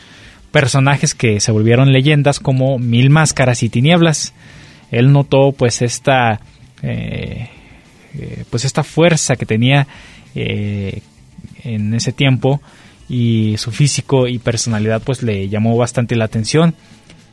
personajes 0.51 1.13
que 1.13 1.39
se 1.39 1.51
volvieron 1.51 1.91
leyendas 1.91 2.39
como 2.39 2.79
Mil 2.79 3.09
Máscaras 3.09 3.63
y 3.63 3.69
Tinieblas. 3.69 4.33
Él 4.91 5.11
notó 5.11 5.51
pues 5.51 5.81
esta 5.81 6.39
eh, 6.81 7.49
eh, 8.17 8.45
pues 8.49 8.65
esta 8.65 8.83
fuerza 8.83 9.35
que 9.35 9.45
tenía 9.45 9.87
eh, 10.35 11.01
en 11.63 11.93
ese 11.93 12.11
tiempo 12.11 12.61
y 13.09 13.55
su 13.57 13.71
físico 13.71 14.27
y 14.27 14.39
personalidad 14.39 15.01
pues 15.01 15.21
le 15.23 15.49
llamó 15.49 15.75
bastante 15.77 16.15
la 16.15 16.25
atención 16.25 16.75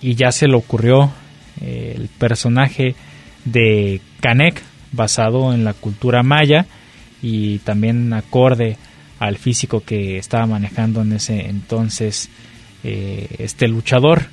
y 0.01 0.15
ya 0.15 0.33
se 0.33 0.49
le 0.49 0.57
ocurrió 0.57 1.11
eh, 1.61 1.95
el 1.97 2.09
personaje 2.09 2.95
de 3.45 4.01
Canek 4.21 4.63
basado 4.93 5.53
en 5.53 5.65
la 5.65 5.75
cultura 5.75 6.23
maya 6.23 6.67
y 7.23 7.59
también 7.59 8.13
acorde 8.13 8.77
al 9.19 9.39
físico 9.39 9.81
que 9.81 10.19
estaba 10.19 10.47
manejando 10.47 11.03
en 11.03 11.13
ese 11.13 11.47
entonces 11.47 12.29
eh, 12.83 13.29
este 13.39 13.69
luchador. 13.69 14.27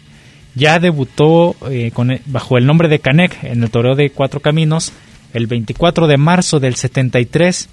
Ya 0.53 0.79
debutó 0.79 1.55
eh, 1.69 1.91
e, 1.95 2.21
bajo 2.25 2.57
el 2.57 2.65
nombre 2.65 2.89
de 2.89 2.99
Canek 2.99 3.43
en 3.43 3.63
el 3.63 3.71
toreo 3.71 3.95
de 3.95 4.09
Cuatro 4.09 4.41
Caminos 4.41 4.91
el 5.33 5.47
24 5.47 6.07
de 6.07 6.17
marzo 6.17 6.59
del 6.59 6.75
73. 6.75 7.69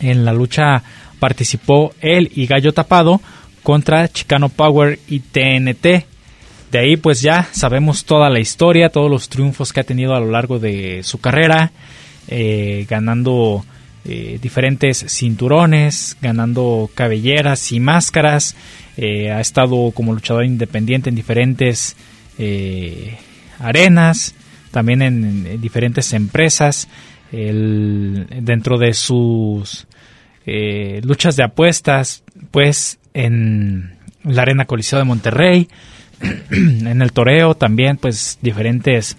En 0.00 0.24
la 0.24 0.32
lucha 0.32 0.82
participó 1.18 1.92
él 2.00 2.30
y 2.34 2.46
Gallo 2.46 2.72
Tapado 2.72 3.20
contra 3.62 4.08
Chicano 4.08 4.48
Power 4.48 4.98
y 5.08 5.20
TNT. 5.20 6.06
De 6.70 6.78
ahí 6.78 6.96
pues 6.96 7.20
ya 7.20 7.48
sabemos 7.50 8.04
toda 8.04 8.30
la 8.30 8.38
historia, 8.38 8.90
todos 8.90 9.10
los 9.10 9.28
triunfos 9.28 9.72
que 9.72 9.80
ha 9.80 9.84
tenido 9.84 10.14
a 10.14 10.20
lo 10.20 10.30
largo 10.30 10.60
de 10.60 11.02
su 11.02 11.20
carrera, 11.20 11.72
eh, 12.28 12.86
ganando 12.88 13.64
eh, 14.04 14.38
diferentes 14.40 15.04
cinturones, 15.08 16.16
ganando 16.22 16.88
cabelleras 16.94 17.72
y 17.72 17.80
máscaras. 17.80 18.54
Eh, 18.96 19.32
ha 19.32 19.40
estado 19.40 19.90
como 19.90 20.14
luchador 20.14 20.44
independiente 20.44 21.08
en 21.08 21.16
diferentes 21.16 21.96
arenas, 23.58 24.34
también 24.70 25.02
en, 25.02 25.60
diferentes 25.60 26.12
empresas. 26.12 26.88
dentro 27.32 28.78
de 28.78 28.94
sus 28.94 29.86
luchas 31.02 31.36
de 31.36 31.42
apuestas, 31.44 32.22
pues 32.50 32.98
en 33.12 33.96
la 34.24 34.42
Arena 34.42 34.64
Coliseo 34.64 34.98
de 34.98 35.04
Monterrey, 35.04 35.68
en 36.50 37.02
el 37.02 37.12
toreo 37.12 37.54
también, 37.54 37.96
pues 37.96 38.38
diferentes 38.42 39.16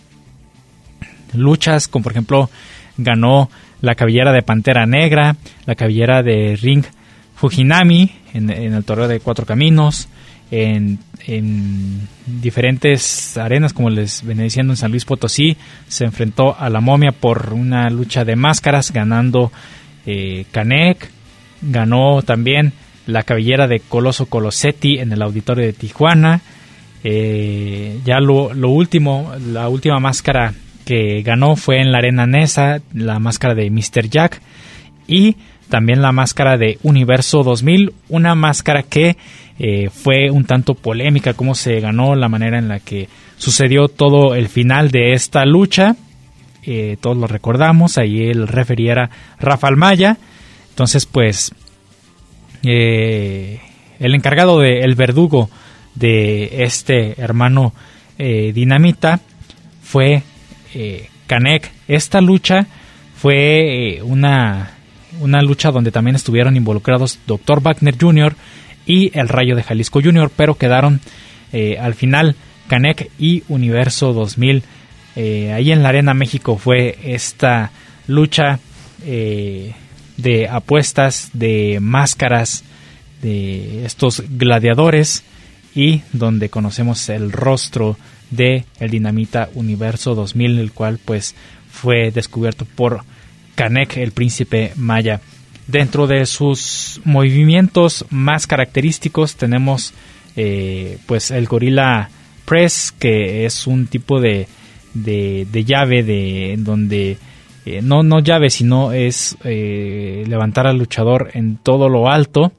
luchas, 1.34 1.88
como 1.88 2.04
por 2.04 2.12
ejemplo 2.12 2.50
ganó 2.98 3.50
la 3.82 3.96
cabellera 3.96 4.32
de 4.32 4.44
Pantera 4.44 4.86
Negra, 4.86 5.36
la 5.66 5.76
cabellera 5.76 6.24
de 6.24 6.58
Ring 6.62 6.86
Fujinami 7.36 8.12
en, 8.34 8.50
el 8.50 8.84
toreo 8.84 9.08
de 9.08 9.20
Cuatro 9.20 9.46
Caminos, 9.46 10.08
en, 10.52 11.00
diferentes 12.26 13.38
arenas, 13.38 13.74
como 13.74 13.90
les 13.90 14.24
venía 14.24 14.44
diciendo 14.44 14.74
en 14.74 14.78
San 14.78 14.92
Luis 14.92 15.06
Potosí, 15.06 15.56
se 15.88 16.06
enfrentó 16.06 16.60
a 16.60 16.70
la 16.70 16.82
momia 16.82 17.12
por 17.12 17.54
una 17.54 17.90
lucha 17.90 18.26
de 18.26 18.36
máscaras, 18.36 18.92
ganando 18.92 19.52
eh, 20.06 20.46
Canek, 20.52 21.10
ganó 21.62 22.22
también 22.22 22.74
la 23.06 23.24
cabellera 23.24 23.68
de 23.68 23.80
Coloso 23.80 24.26
Colosetti 24.28 25.00
en 25.00 25.12
el 25.12 25.22
auditorio 25.22 25.66
de 25.66 25.74
Tijuana, 25.74 26.42
eh, 27.04 28.00
ya 28.06 28.20
lo, 28.20 28.50
último, 28.70 29.32
la 29.48 29.70
última 29.70 30.00
máscara 30.00 30.54
que 30.86 31.22
ganó 31.24 31.56
fue 31.56 31.80
en 31.80 31.92
la 31.92 32.00
Arena 32.00 32.28
Nesa, 32.28 32.82
la 32.94 33.20
máscara 33.20 33.56
de 33.56 33.70
Mr. 33.70 34.10
Jack 34.10 34.42
y 35.08 35.36
también 35.70 36.02
la 36.02 36.12
máscara 36.12 36.58
de 36.58 36.78
Universo 36.84 37.44
2000, 37.44 37.94
una 38.10 38.36
máscara 38.36 38.84
que 38.84 39.18
eh, 39.58 39.90
fue 39.90 40.30
un 40.30 40.44
tanto 40.46 40.74
polémica, 40.76 41.34
cómo 41.34 41.56
se 41.56 41.80
ganó, 41.80 42.16
la 42.16 42.30
manera 42.30 42.60
en 42.60 42.68
la 42.68 42.80
que 42.80 43.08
sucedió 43.38 43.88
todo 43.88 44.36
el 44.36 44.48
final 44.48 44.92
de 44.92 45.14
esta 45.14 45.46
lucha. 45.46 45.96
Eh, 46.64 46.98
todos 47.00 47.18
lo 47.18 47.26
recordamos, 47.26 47.98
ahí 47.98 48.28
el 48.28 48.48
referiera 48.48 49.10
Rafael 49.40 49.78
Maya. 49.78 50.18
Entonces, 50.70 51.06
pues, 51.06 51.54
el 52.64 53.60
encargado 54.00 54.60
de 54.60 54.82
El 54.82 54.96
Verdugo 54.96 55.50
de 55.96 56.64
este 56.64 57.20
hermano 57.22 57.74
eh, 58.18 58.52
Dinamita 58.54 59.20
fue 59.82 60.24
eh. 60.74 61.08
Esta 61.88 62.20
lucha 62.20 62.68
fue 63.16 63.96
eh, 63.96 64.02
una, 64.04 64.72
una 65.22 65.42
lucha 65.42 65.72
donde 65.72 65.90
también 65.90 66.18
estuvieron 66.18 66.58
involucrados 66.58 67.20
Dr. 67.26 67.62
Wagner 67.62 67.96
Jr. 67.98 68.36
y 68.86 69.18
el 69.18 69.30
Rayo 69.30 69.56
de 69.56 69.64
Jalisco 69.64 70.02
Jr., 70.04 70.30
pero 70.36 70.56
quedaron 70.56 71.00
al 71.80 71.94
final 71.94 72.36
Kanek 72.68 73.12
y 73.18 73.44
Universo 73.48 74.12
2000. 74.12 74.64
ahí 75.16 75.72
en 75.72 75.84
la 75.84 75.90
Arena 75.90 76.14
México 76.14 76.58
fue 76.58 76.98
esta 77.06 77.72
lucha 78.08 78.60
de 79.06 80.50
apuestas, 80.52 81.30
de 81.32 81.80
máscaras, 81.80 82.66
de 83.22 83.86
estos 83.86 84.22
gladiadores 84.28 85.24
y 85.74 86.02
donde 86.14 86.50
conocemos 86.50 87.10
el 87.10 87.32
rostro 87.32 87.98
de 88.30 88.66
el 88.80 88.90
Dinamita 88.90 89.50
Universo 89.54 90.16
2000, 90.16 90.60
el 90.60 90.72
cual 90.72 91.00
pues 91.04 91.36
fue 91.70 92.12
descubierto 92.12 92.66
por 92.66 93.04
Kanek, 93.56 93.98
el 93.98 94.12
príncipe 94.12 94.74
maya. 94.76 95.22
Dentro 95.68 96.08
de 96.08 96.26
sus 96.26 97.02
movimientos 97.06 98.06
más 98.10 98.48
característicos 98.48 99.36
tenemos 99.36 99.94
eh, 100.36 100.98
pues 101.06 101.32
el 101.32 101.46
gorila 101.48 102.10
press, 102.46 102.94
que 102.98 103.46
es 103.46 103.68
un 103.68 103.88
tipo 103.88 104.20
de, 104.20 104.48
de, 104.94 105.64
llave 105.66 106.04
de 106.04 106.56
donde 106.58 107.18
eh, 107.66 107.82
no, 107.82 108.04
no 108.04 108.20
llave, 108.20 108.50
sino 108.50 108.92
es 108.92 109.38
eh, 109.44 110.24
levantar 110.28 110.68
al 110.68 110.78
luchador 110.78 111.32
en 111.34 111.58
todo 111.58 111.90
lo 111.90 112.10
alto, 112.10 112.52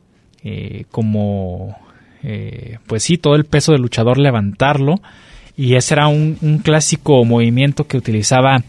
como 0.90 1.76
eh, 2.22 2.78
pues 2.86 3.02
sí, 3.02 3.18
todo 3.18 3.34
el 3.34 3.44
peso 3.44 3.72
del 3.72 3.82
luchador 3.82 4.18
levantarlo. 4.18 5.00
Y 5.56 5.74
ese 5.74 5.94
era 5.94 6.08
un, 6.08 6.60
clásico 6.64 7.24
movimiento 7.24 7.86
que 7.86 7.98
utilizaba 7.98 8.62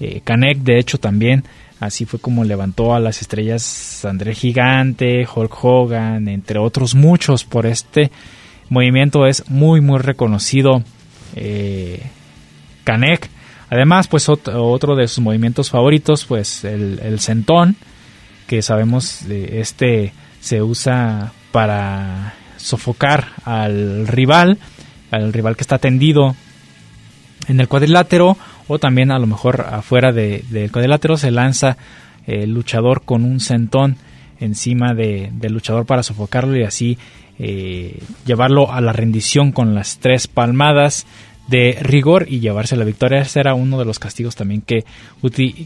eh, 0.00 0.22
de 0.24 0.78
hecho 0.78 0.98
también. 0.98 1.44
Así 1.80 2.04
fue 2.04 2.20
como 2.20 2.44
levantó 2.44 2.94
a 2.94 3.00
las 3.00 3.22
estrellas 3.22 4.04
André 4.04 4.34
Gigante, 4.34 5.26
Hulk 5.34 5.64
Hogan, 5.64 6.28
entre 6.28 6.58
otros 6.58 6.94
muchos 6.94 7.44
por 7.44 7.66
este 7.66 8.10
movimiento. 8.68 9.26
Es 9.26 9.48
muy, 9.48 9.80
muy 9.80 9.98
reconocido 9.98 10.82
eh, 11.36 12.02
Además, 13.70 14.08
pues 14.08 14.28
otro, 14.28 14.96
de 14.96 15.06
sus 15.06 15.20
movimientos 15.20 15.70
favoritos, 15.70 16.24
pues 16.24 16.64
el, 16.64 16.98
el 17.02 17.20
centón, 17.20 17.76
que 18.48 18.62
sabemos 18.62 19.22
este 19.60 20.12
se 20.40 20.60
usa 20.60 21.32
para 21.52 22.34
sofocar 22.60 23.28
al 23.44 24.06
rival, 24.06 24.58
al 25.10 25.32
rival 25.32 25.56
que 25.56 25.62
está 25.62 25.78
tendido 25.78 26.36
en 27.48 27.60
el 27.60 27.68
cuadrilátero 27.68 28.36
o 28.68 28.78
también 28.78 29.10
a 29.10 29.18
lo 29.18 29.26
mejor 29.26 29.66
afuera 29.68 30.12
del 30.12 30.70
cuadrilátero 30.70 31.16
se 31.16 31.30
lanza 31.30 31.76
el 32.26 32.52
luchador 32.52 33.02
con 33.02 33.24
un 33.24 33.40
centón 33.40 33.96
encima 34.38 34.94
del 34.94 35.52
luchador 35.52 35.86
para 35.86 36.02
sofocarlo 36.02 36.56
y 36.56 36.62
así 36.62 36.98
eh, 37.38 37.98
llevarlo 38.26 38.72
a 38.72 38.80
la 38.80 38.92
rendición 38.92 39.52
con 39.52 39.74
las 39.74 39.98
tres 39.98 40.26
palmadas 40.28 41.06
de 41.48 41.78
rigor 41.80 42.26
y 42.28 42.40
llevarse 42.40 42.76
la 42.76 42.84
victoria. 42.84 43.20
Ese 43.22 43.40
era 43.40 43.54
uno 43.54 43.78
de 43.78 43.84
los 43.84 43.98
castigos 43.98 44.36
también 44.36 44.62
que, 44.62 44.84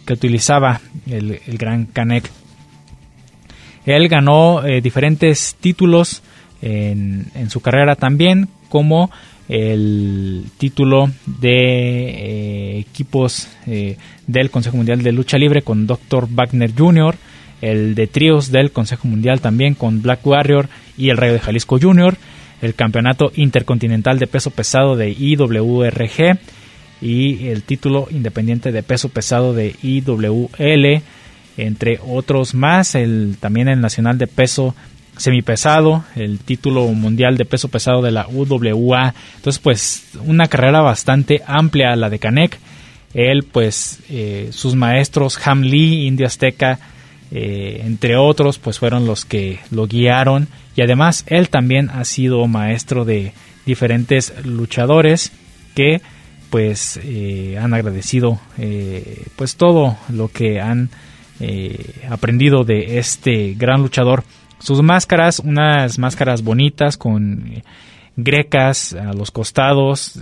que 0.06 0.12
utilizaba 0.12 0.80
el, 1.06 1.40
gran 1.58 1.86
Kanek. 1.86 2.30
Él 3.84 4.08
ganó 4.08 4.64
eh, 4.64 4.80
diferentes 4.80 5.56
títulos 5.60 6.22
en, 6.64 7.50
su 7.50 7.60
carrera 7.60 7.94
también, 7.94 8.48
como 8.68 9.10
el 9.48 10.44
título 10.56 11.10
de 11.26 11.50
eh, 11.50 12.78
equipos 12.78 13.48
eh, 13.66 13.96
del 14.26 14.50
Consejo 14.50 14.78
Mundial 14.78 15.02
de 15.02 15.12
Lucha 15.12 15.36
Libre 15.36 15.62
con 15.62 15.86
Dr. 15.86 16.26
Wagner 16.30 16.72
Jr., 16.76 17.14
el 17.60 17.94
de 17.94 18.06
tríos 18.06 18.50
del 18.50 18.72
Consejo 18.72 19.06
Mundial 19.06 19.40
también 19.40 19.74
con 19.74 20.02
Black 20.02 20.26
Warrior 20.26 20.68
y 20.96 21.10
el 21.10 21.16
Rayo 21.16 21.34
de 21.34 21.40
Jalisco 21.40 21.78
Jr., 21.80 22.16
el 22.62 22.74
Campeonato 22.74 23.30
Intercontinental 23.34 24.18
de 24.18 24.26
Peso 24.26 24.50
Pesado 24.50 24.96
de 24.96 25.10
IWRG 25.10 26.38
y 27.04 27.48
el 27.48 27.62
título 27.62 28.08
independiente 28.10 28.72
de 28.72 28.82
peso 28.82 29.10
pesado 29.10 29.52
de 29.52 29.76
IWL, 29.82 31.02
entre 31.58 32.00
otros 32.06 32.54
más, 32.54 32.94
el, 32.94 33.36
también 33.38 33.68
el 33.68 33.80
Nacional 33.80 34.16
de 34.16 34.26
Peso 34.26 34.74
semipesado, 35.16 36.04
el 36.16 36.38
título 36.38 36.86
mundial 36.88 37.36
de 37.36 37.44
peso 37.44 37.68
pesado 37.68 38.02
de 38.02 38.10
la 38.10 38.26
UWA. 38.28 39.14
Entonces, 39.36 39.60
pues, 39.62 40.08
una 40.24 40.46
carrera 40.46 40.80
bastante 40.80 41.42
amplia 41.46 41.96
la 41.96 42.10
de 42.10 42.18
Canek. 42.18 42.58
Él, 43.14 43.44
pues, 43.44 44.00
eh, 44.08 44.48
sus 44.50 44.74
maestros, 44.74 45.38
Ham 45.46 45.62
Lee, 45.62 46.06
Indio 46.06 46.26
Azteca, 46.26 46.80
eh, 47.30 47.82
entre 47.84 48.16
otros, 48.16 48.58
pues 48.58 48.78
fueron 48.78 49.06
los 49.06 49.24
que 49.24 49.60
lo 49.70 49.86
guiaron. 49.86 50.48
Y 50.76 50.82
además, 50.82 51.24
él 51.28 51.48
también 51.48 51.90
ha 51.90 52.04
sido 52.04 52.46
maestro 52.46 53.04
de 53.04 53.32
diferentes 53.66 54.32
luchadores 54.44 55.32
que, 55.76 56.00
pues, 56.50 56.98
eh, 57.04 57.56
han 57.60 57.72
agradecido, 57.72 58.40
pues, 59.36 59.56
todo 59.56 59.96
lo 60.08 60.28
que 60.28 60.60
han 60.60 60.90
aprendido 62.10 62.64
de 62.64 62.98
este 62.98 63.54
gran 63.56 63.82
luchador. 63.82 64.24
Sus 64.64 64.82
máscaras, 64.82 65.40
unas 65.40 65.98
máscaras 65.98 66.42
bonitas 66.42 66.96
con 66.96 67.62
grecas 68.16 68.94
a 68.94 69.12
los 69.12 69.30
costados 69.30 70.20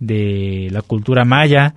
de 0.00 0.68
la 0.72 0.82
cultura 0.82 1.24
maya, 1.24 1.76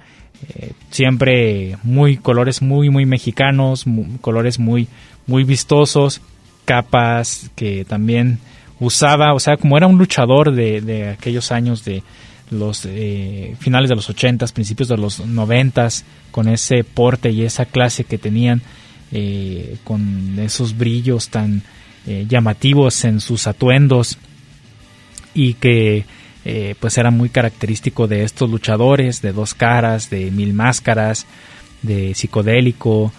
siempre 0.89 1.77
muy 1.83 2.17
colores 2.17 2.63
muy 2.63 2.89
muy 2.89 3.05
mexicanos, 3.05 3.85
colores 4.21 4.57
muy 4.57 4.87
muy 5.27 5.43
vistosos, 5.43 6.21
capas 6.65 7.51
que 7.55 7.85
también 7.85 8.39
usaba, 8.79 9.35
o 9.35 9.39
sea, 9.39 9.57
como 9.57 9.77
era 9.77 9.85
un 9.85 9.99
luchador 9.99 10.53
de, 10.53 10.81
de 10.81 11.09
aquellos 11.09 11.51
años 11.51 11.85
de 11.85 12.01
los 12.49 12.83
eh, 12.85 13.55
finales 13.59 13.89
de 13.89 13.95
los 13.95 14.09
80, 14.09 14.47
principios 14.47 14.89
de 14.89 14.97
los 14.97 15.23
90, 15.23 15.87
con 16.31 16.47
ese 16.47 16.83
porte 16.83 17.29
y 17.29 17.43
esa 17.43 17.65
clase 17.65 18.05
que 18.05 18.17
tenían, 18.17 18.63
eh, 19.11 19.77
con 19.83 20.39
esos 20.39 20.75
brillos 20.75 21.29
tan 21.29 21.61
eh, 22.07 22.25
llamativos 22.27 23.03
en 23.05 23.19
sus 23.21 23.47
atuendos 23.47 24.17
y 25.33 25.53
que 25.55 26.05
pues 26.79 26.97
era 26.97 27.11
muy 27.11 27.27
característico 27.27 28.07
de 28.07 28.23
estos 28.23 28.49
luchadores 28.49 29.21
de 29.21 29.33
dos 29.33 29.53
caras, 29.53 30.09
de 30.09 30.31
mil 30.31 30.53
máscaras, 30.53 31.25
de 31.81 32.13
psicodélico, 32.13 33.11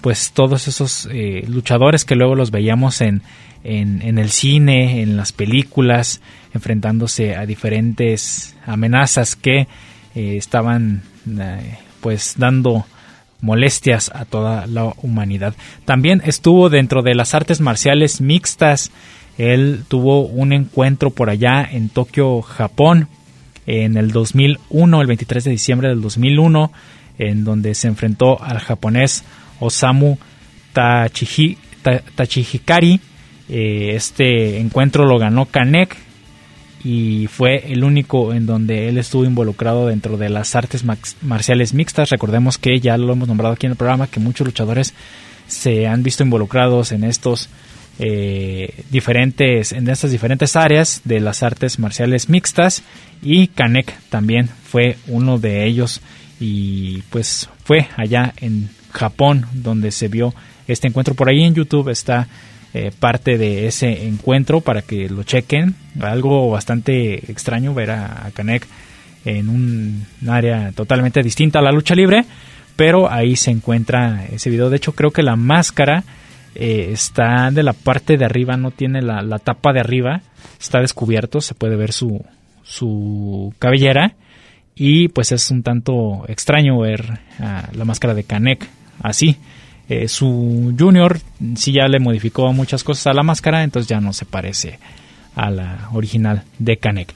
pues 0.00 0.30
todos 0.30 0.68
esos 0.68 1.08
luchadores 1.48 2.04
que 2.04 2.14
luego 2.14 2.36
los 2.36 2.52
veíamos 2.52 3.00
en, 3.00 3.22
en, 3.64 4.18
el 4.18 4.30
cine, 4.30 5.02
en 5.02 5.16
las 5.16 5.32
películas, 5.32 6.20
enfrentándose 6.52 7.34
a 7.34 7.46
diferentes 7.46 8.54
amenazas 8.66 9.36
que 9.36 9.66
eh, 10.14 10.36
estaban 10.36 11.02
eh, 11.26 11.78
pues 12.00 12.34
dando 12.36 12.86
molestias 13.44 14.10
a 14.14 14.24
toda 14.24 14.66
la 14.66 14.92
humanidad. 15.02 15.54
También 15.84 16.22
estuvo 16.24 16.70
dentro 16.70 17.02
de 17.02 17.14
las 17.14 17.34
artes 17.34 17.60
marciales 17.60 18.22
mixtas. 18.22 18.90
Él 19.36 19.84
tuvo 19.86 20.22
un 20.22 20.52
encuentro 20.52 21.10
por 21.10 21.28
allá 21.28 21.68
en 21.70 21.90
Tokio, 21.90 22.40
Japón, 22.40 23.08
en 23.66 23.96
el 23.96 24.10
2001, 24.12 25.00
el 25.00 25.06
23 25.06 25.44
de 25.44 25.50
diciembre 25.50 25.88
del 25.88 26.00
2001, 26.00 26.72
en 27.18 27.44
donde 27.44 27.74
se 27.74 27.88
enfrentó 27.88 28.42
al 28.42 28.58
japonés 28.58 29.24
Osamu 29.60 30.16
Tachihikari 32.16 33.00
eh, 33.48 33.92
este 33.94 34.58
encuentro 34.58 35.04
lo 35.04 35.18
ganó 35.18 35.46
Kanek 35.46 35.96
y 36.84 37.28
fue 37.28 37.72
el 37.72 37.82
único 37.82 38.34
en 38.34 38.44
donde 38.44 38.88
él 38.88 38.98
estuvo 38.98 39.24
involucrado 39.24 39.86
dentro 39.86 40.18
de 40.18 40.28
las 40.28 40.54
artes 40.54 40.84
marciales 41.22 41.72
mixtas. 41.72 42.10
Recordemos 42.10 42.58
que 42.58 42.78
ya 42.78 42.98
lo 42.98 43.14
hemos 43.14 43.26
nombrado 43.26 43.54
aquí 43.54 43.64
en 43.66 43.72
el 43.72 43.78
programa, 43.78 44.06
que 44.06 44.20
muchos 44.20 44.46
luchadores 44.46 44.92
se 45.46 45.86
han 45.86 46.02
visto 46.02 46.22
involucrados 46.22 46.92
en 46.92 47.04
estos 47.04 47.48
eh, 47.98 48.84
diferentes, 48.90 49.72
en 49.72 49.88
estas 49.88 50.10
diferentes 50.10 50.56
áreas 50.56 51.00
de 51.04 51.20
las 51.20 51.42
artes 51.42 51.78
marciales 51.78 52.28
mixtas 52.28 52.82
y 53.22 53.46
Kanek 53.46 53.98
también 54.10 54.48
fue 54.48 54.98
uno 55.06 55.38
de 55.38 55.64
ellos 55.64 56.02
y 56.38 57.02
pues 57.10 57.48
fue 57.64 57.88
allá 57.96 58.34
en 58.38 58.68
Japón 58.90 59.46
donde 59.54 59.90
se 59.90 60.08
vio 60.08 60.34
este 60.68 60.88
encuentro. 60.88 61.14
Por 61.14 61.30
ahí 61.30 61.44
en 61.44 61.54
YouTube 61.54 61.88
está 61.88 62.28
eh, 62.76 62.90
parte 62.90 63.38
de 63.38 63.68
ese 63.68 64.08
encuentro 64.08 64.60
para 64.60 64.82
que 64.82 65.08
lo 65.08 65.22
chequen. 65.22 65.76
Algo 66.00 66.50
bastante 66.50 67.30
extraño 67.30 67.72
ver 67.72 67.92
a, 67.92 68.32
Kanek 68.34 68.66
en 69.24 69.48
un 69.48 70.06
área 70.28 70.72
totalmente 70.72 71.22
distinta 71.22 71.60
a 71.60 71.62
la 71.62 71.70
lucha 71.70 71.94
libre, 71.94 72.24
pero 72.74 73.08
ahí 73.08 73.36
se 73.36 73.52
encuentra 73.52 74.26
ese 74.26 74.50
video. 74.50 74.70
De 74.70 74.78
hecho, 74.78 74.92
creo 74.92 75.12
que 75.12 75.22
la 75.22 75.36
máscara 75.36 76.02
eh, 76.56 76.88
está 76.90 77.52
de 77.52 77.62
la 77.62 77.74
parte 77.74 78.16
de 78.16 78.24
arriba, 78.24 78.56
no 78.56 78.72
tiene 78.72 79.02
la, 79.02 79.22
la, 79.22 79.38
tapa 79.38 79.72
de 79.72 79.78
arriba, 79.78 80.22
está 80.60 80.80
descubierto, 80.80 81.40
se 81.40 81.54
puede 81.54 81.76
ver 81.76 81.92
su, 81.92 82.24
su 82.64 83.54
cabellera. 83.60 84.16
Y 84.74 85.06
pues 85.06 85.30
es 85.30 85.48
un 85.52 85.62
tanto 85.62 86.24
extraño 86.26 86.80
ver 86.80 87.20
la 87.38 87.84
máscara 87.84 88.14
de 88.14 88.24
Kanek 88.24 88.68
así. 89.00 89.36
Eh, 89.88 90.08
su 90.08 90.74
Junior 90.78 91.20
sí 91.56 91.72
ya 91.72 91.88
le 91.88 92.00
modificó 92.00 92.52
muchas 92.52 92.82
cosas 92.82 93.08
a 93.08 93.12
la 93.12 93.22
máscara, 93.22 93.62
entonces 93.62 93.88
ya 93.88 94.00
no 94.00 94.12
se 94.12 94.24
parece 94.24 94.78
a 95.36 95.50
la 95.50 95.88
original 95.92 96.44
de 96.58 96.76
Kanek. 96.78 97.14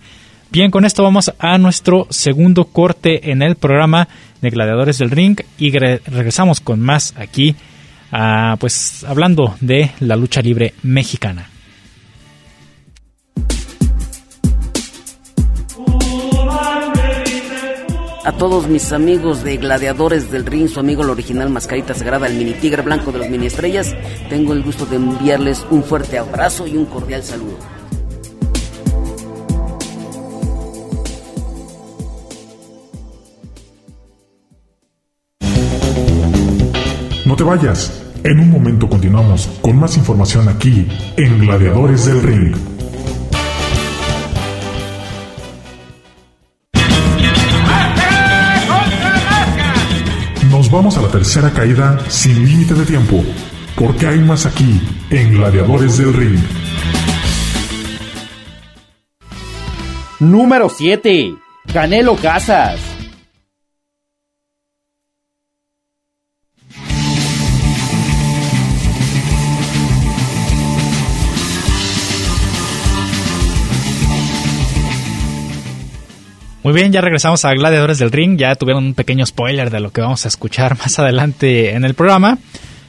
Bien, 0.51 0.71
con 0.71 0.85
esto 0.85 1.03
vamos 1.03 1.33
a 1.39 1.59
nuestro 1.59 2.07
segundo 2.11 2.65
corte 2.67 3.31
en 3.31 3.43
el 3.43 3.57
programa 3.57 4.09
de 4.41 4.51
Gladiadores 4.51 4.99
del 4.99 5.11
Ring 5.11 5.39
y 5.59 5.71
regresamos 5.71 6.61
con 6.61 6.81
más 6.81 7.15
aquí, 7.19 7.55
ah, 8.13 8.57
pues 8.59 9.05
hablando 9.05 9.57
de 9.61 9.91
la 10.01 10.17
lucha 10.17 10.41
libre 10.41 10.75
mexicana. 10.83 11.51
A 18.25 18.33
todos 18.33 18.69
mis 18.69 18.93
amigos 18.93 19.45
de 19.45 19.57
Gladiadores 19.57 20.31
del 20.31 20.47
Ring, 20.47 20.69
su 20.69 20.81
amigo 20.81 21.03
el 21.03 21.11
original 21.11 21.51
Mascarita 21.51 21.95
Sagrada, 21.95 22.27
el 22.27 22.35
mini 22.35 22.53
tigre 22.53 22.83
blanco 22.83 23.13
de 23.13 23.19
los 23.19 23.29
mini 23.29 23.47
estrellas, 23.47 23.95
tengo 24.29 24.53
el 24.53 24.63
gusto 24.63 24.87
de 24.87 24.97
enviarles 24.97 25.67
un 25.71 25.83
fuerte 25.83 26.19
abrazo 26.19 26.67
y 26.67 26.77
un 26.77 26.87
cordial 26.87 27.23
saludo. 27.23 27.57
No 37.25 37.37
te 37.37 37.45
vayas, 37.45 38.03
en 38.25 38.41
un 38.41 38.51
momento 38.51 38.89
continuamos 38.89 39.49
con 39.61 39.77
más 39.79 39.97
información 39.97 40.49
aquí 40.49 40.89
en 41.17 41.39
Gladiadores 41.41 42.07
del 42.07 42.23
Ring. 42.23 42.78
Vamos 50.79 50.97
a 50.97 51.03
la 51.03 51.09
tercera 51.09 51.51
caída 51.51 51.99
sin 52.09 52.47
límite 52.47 52.73
de 52.73 52.87
tiempo, 52.87 53.25
porque 53.75 54.07
hay 54.07 54.21
más 54.21 54.47
aquí 54.47 54.81
en 55.11 55.33
Gladiadores 55.33 55.99
del 55.99 56.15
Ring. 56.15 56.39
Número 60.21 60.69
7. 60.69 61.35
Canelo 61.73 62.15
Casas. 62.15 62.98
Muy 76.69 76.75
bien, 76.75 76.93
ya 76.93 77.01
regresamos 77.01 77.47
a 77.47 77.55
Gladiadores 77.55 77.99
del 77.99 78.13
Ring. 78.13 78.37
Ya 78.37 78.55
tuvieron 78.55 78.85
un 78.85 78.93
pequeño 78.93 79.25
spoiler 79.25 79.71
de 79.71 79.81
lo 79.81 79.91
que 79.91 80.03
vamos 80.03 80.27
a 80.27 80.29
escuchar 80.29 80.77
más 80.79 80.99
adelante 80.99 81.71
en 81.71 81.83
el 81.83 81.95
programa. 81.95 82.37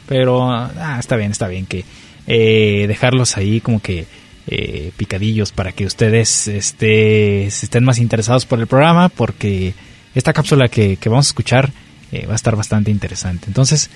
Pero 0.05 0.51
ah, 0.51 0.97
está 0.99 1.15
bien, 1.15 1.31
está 1.31 1.47
bien 1.47 1.65
que 1.65 1.85
eh, 2.27 2.87
dejarlos 2.89 3.37
ahí 3.37 3.61
como 3.61 3.81
que 3.81 4.05
eh, 4.47 4.91
picadillos 4.97 5.53
para 5.53 5.71
que 5.71 5.85
ustedes 5.85 6.49
este, 6.49 7.45
estén 7.45 7.85
más 7.85 7.99
interesados 7.99 8.45
por 8.45 8.59
el 8.59 8.67
programa. 8.67 9.07
Porque 9.07 9.73
esta 10.13 10.33
cápsula 10.33 10.67
que, 10.67 10.97
vamos 11.05 11.27
a 11.27 11.29
escuchar 11.29 11.71
eh, 12.11 12.25
va 12.25 12.33
a 12.33 12.35
estar 12.35 12.57
bastante 12.57 12.91
interesante. 12.91 13.45
Entonces, 13.47 13.89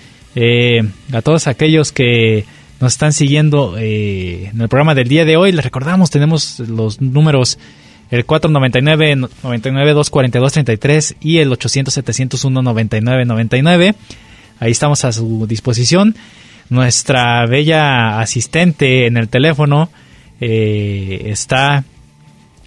a 1.11 1.21
todos 1.21 1.47
aquellos 1.47 1.91
que 1.91 2.45
nos 2.79 2.93
están 2.93 3.11
siguiendo 3.11 3.77
en 3.77 4.61
el 4.61 4.69
programa 4.69 4.95
del 4.95 5.09
día 5.09 5.25
de 5.25 5.35
hoy, 5.35 5.51
les 5.51 5.65
recordamos, 5.65 6.09
tenemos 6.09 6.59
los 6.59 7.01
números 7.01 7.59
el 8.13 8.26
499 8.26 9.15
99 9.41 9.93
242 9.93 10.54
33 10.54 11.15
y 11.19 11.39
el 11.39 11.52
800 11.52 11.91
701 11.91 12.62
99 12.62 13.26
99. 13.26 13.95
Ahí 14.60 14.71
estamos 14.71 15.04
a 15.04 15.12
su 15.12 15.47
disposición. 15.47 16.15
Nuestra 16.69 17.43
bella 17.47 18.19
asistente 18.19 19.08
en 19.08 19.17
el 19.17 19.30
teléfono 19.30 19.89
eh, 20.39 21.23
está 21.26 21.86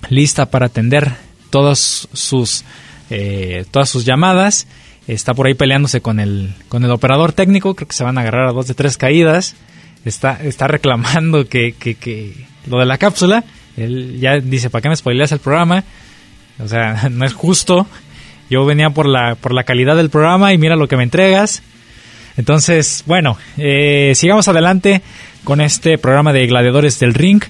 lista 0.08 0.50
para 0.50 0.66
atender 0.66 1.12
todos 1.50 2.08
sus, 2.12 2.64
eh, 3.10 3.66
todas 3.70 3.88
sus 3.88 4.04
llamadas. 4.04 4.66
Está 5.06 5.32
por 5.32 5.46
ahí 5.46 5.54
peleándose 5.54 6.00
con 6.00 6.18
el, 6.18 6.54
con 6.68 6.84
el 6.84 6.90
operador 6.90 7.32
técnico. 7.32 7.76
Creo 7.76 7.86
que 7.86 7.94
se 7.94 8.02
van 8.02 8.18
a 8.18 8.22
agarrar 8.22 8.48
a 8.48 8.52
dos 8.52 8.66
de 8.66 8.74
tres 8.74 8.96
caídas. 8.96 9.54
Está, 10.04 10.40
está 10.42 10.66
reclamando 10.66 11.48
que, 11.48 11.72
que, 11.72 11.94
que 11.94 12.32
lo 12.66 12.80
de 12.80 12.86
la 12.86 12.98
cápsula 12.98 13.44
él 13.76 14.18
ya 14.20 14.38
dice, 14.38 14.70
¿para 14.70 14.82
qué 14.82 14.88
me 14.88 14.96
spoileas 14.96 15.32
el 15.32 15.38
programa? 15.38 15.84
O 16.62 16.68
sea, 16.68 17.08
no 17.10 17.24
es 17.24 17.34
justo. 17.34 17.86
Yo 18.48 18.64
venía 18.64 18.90
por 18.90 19.06
la, 19.08 19.34
por 19.34 19.52
la 19.52 19.64
calidad 19.64 19.96
del 19.96 20.10
programa 20.10 20.52
y 20.52 20.58
mira 20.58 20.76
lo 20.76 20.88
que 20.88 20.96
me 20.96 21.02
entregas. 21.02 21.62
Entonces, 22.36 23.02
bueno, 23.06 23.36
eh, 23.56 24.12
sigamos 24.14 24.46
adelante 24.48 25.02
con 25.44 25.60
este 25.60 25.98
programa 25.98 26.32
de 26.32 26.46
Gladiadores 26.46 26.98
del 26.98 27.14
Ring. 27.14 27.42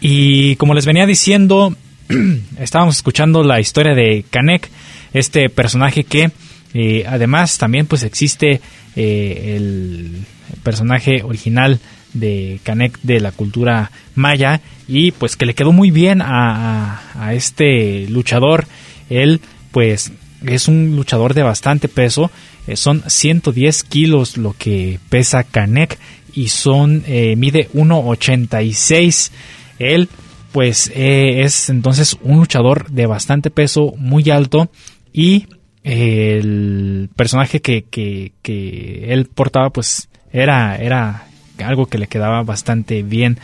Y 0.00 0.56
como 0.56 0.74
les 0.74 0.86
venía 0.86 1.06
diciendo, 1.06 1.74
estábamos 2.58 2.96
escuchando 2.96 3.42
la 3.42 3.60
historia 3.60 3.94
de 3.94 4.24
Kanek, 4.30 4.68
este 5.12 5.48
personaje 5.48 6.04
que 6.04 6.30
Eh, 6.76 7.04
además, 7.06 7.56
también 7.56 7.86
pues 7.86 8.02
existe 8.02 8.60
eh, 8.96 9.54
el 9.56 10.24
personaje 10.64 11.22
original 11.22 11.78
de 12.14 12.60
Canek 12.62 12.98
de 13.02 13.20
la 13.20 13.32
cultura 13.32 13.90
maya 14.14 14.60
y 14.88 15.12
pues 15.12 15.36
que 15.36 15.46
le 15.46 15.54
quedó 15.54 15.72
muy 15.72 15.90
bien 15.90 16.22
a, 16.22 17.02
a 17.14 17.34
este 17.34 18.08
luchador. 18.08 18.66
Él 19.10 19.40
pues 19.70 20.12
es 20.46 20.68
un 20.68 20.96
luchador 20.96 21.34
de 21.34 21.42
bastante 21.42 21.88
peso, 21.88 22.30
eh, 22.66 22.76
son 22.76 23.02
110 23.06 23.82
kilos 23.84 24.36
lo 24.36 24.54
que 24.56 24.98
pesa 25.08 25.44
Canek 25.44 25.98
y 26.32 26.48
son 26.48 27.02
eh, 27.06 27.36
mide 27.36 27.68
1.86. 27.74 29.30
Él 29.78 30.08
pues 30.52 30.90
eh, 30.94 31.42
es 31.42 31.68
entonces 31.68 32.16
un 32.22 32.38
luchador 32.38 32.90
de 32.90 33.06
bastante 33.06 33.50
peso, 33.50 33.94
muy 33.98 34.30
alto 34.30 34.70
y 35.12 35.46
el 35.82 37.10
personaje 37.14 37.60
que, 37.60 37.82
que, 37.82 38.32
que 38.40 39.12
él 39.12 39.26
portaba 39.26 39.70
pues 39.70 40.08
era, 40.32 40.76
era 40.76 41.26
algo 41.62 41.86
que 41.86 41.98
le 41.98 42.06
quedaba 42.06 42.42
bastante 42.42 43.02
bien 43.02 43.38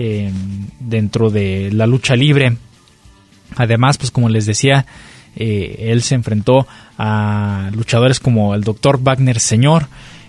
eh, 0.00 0.30
dentro 0.78 1.28
de 1.28 1.70
la 1.72 1.88
lucha 1.88 2.14
libre. 2.14 2.56
Además, 3.56 3.98
pues 3.98 4.12
como 4.12 4.28
les 4.28 4.46
decía, 4.46 4.86
eh, 5.34 5.86
él 5.90 6.02
se 6.02 6.14
enfrentó 6.14 6.68
a 6.96 7.70
luchadores 7.74 8.20
como 8.20 8.54
el 8.54 8.62
Dr. 8.62 9.00
Wagner 9.02 9.40
Señor. 9.40 9.88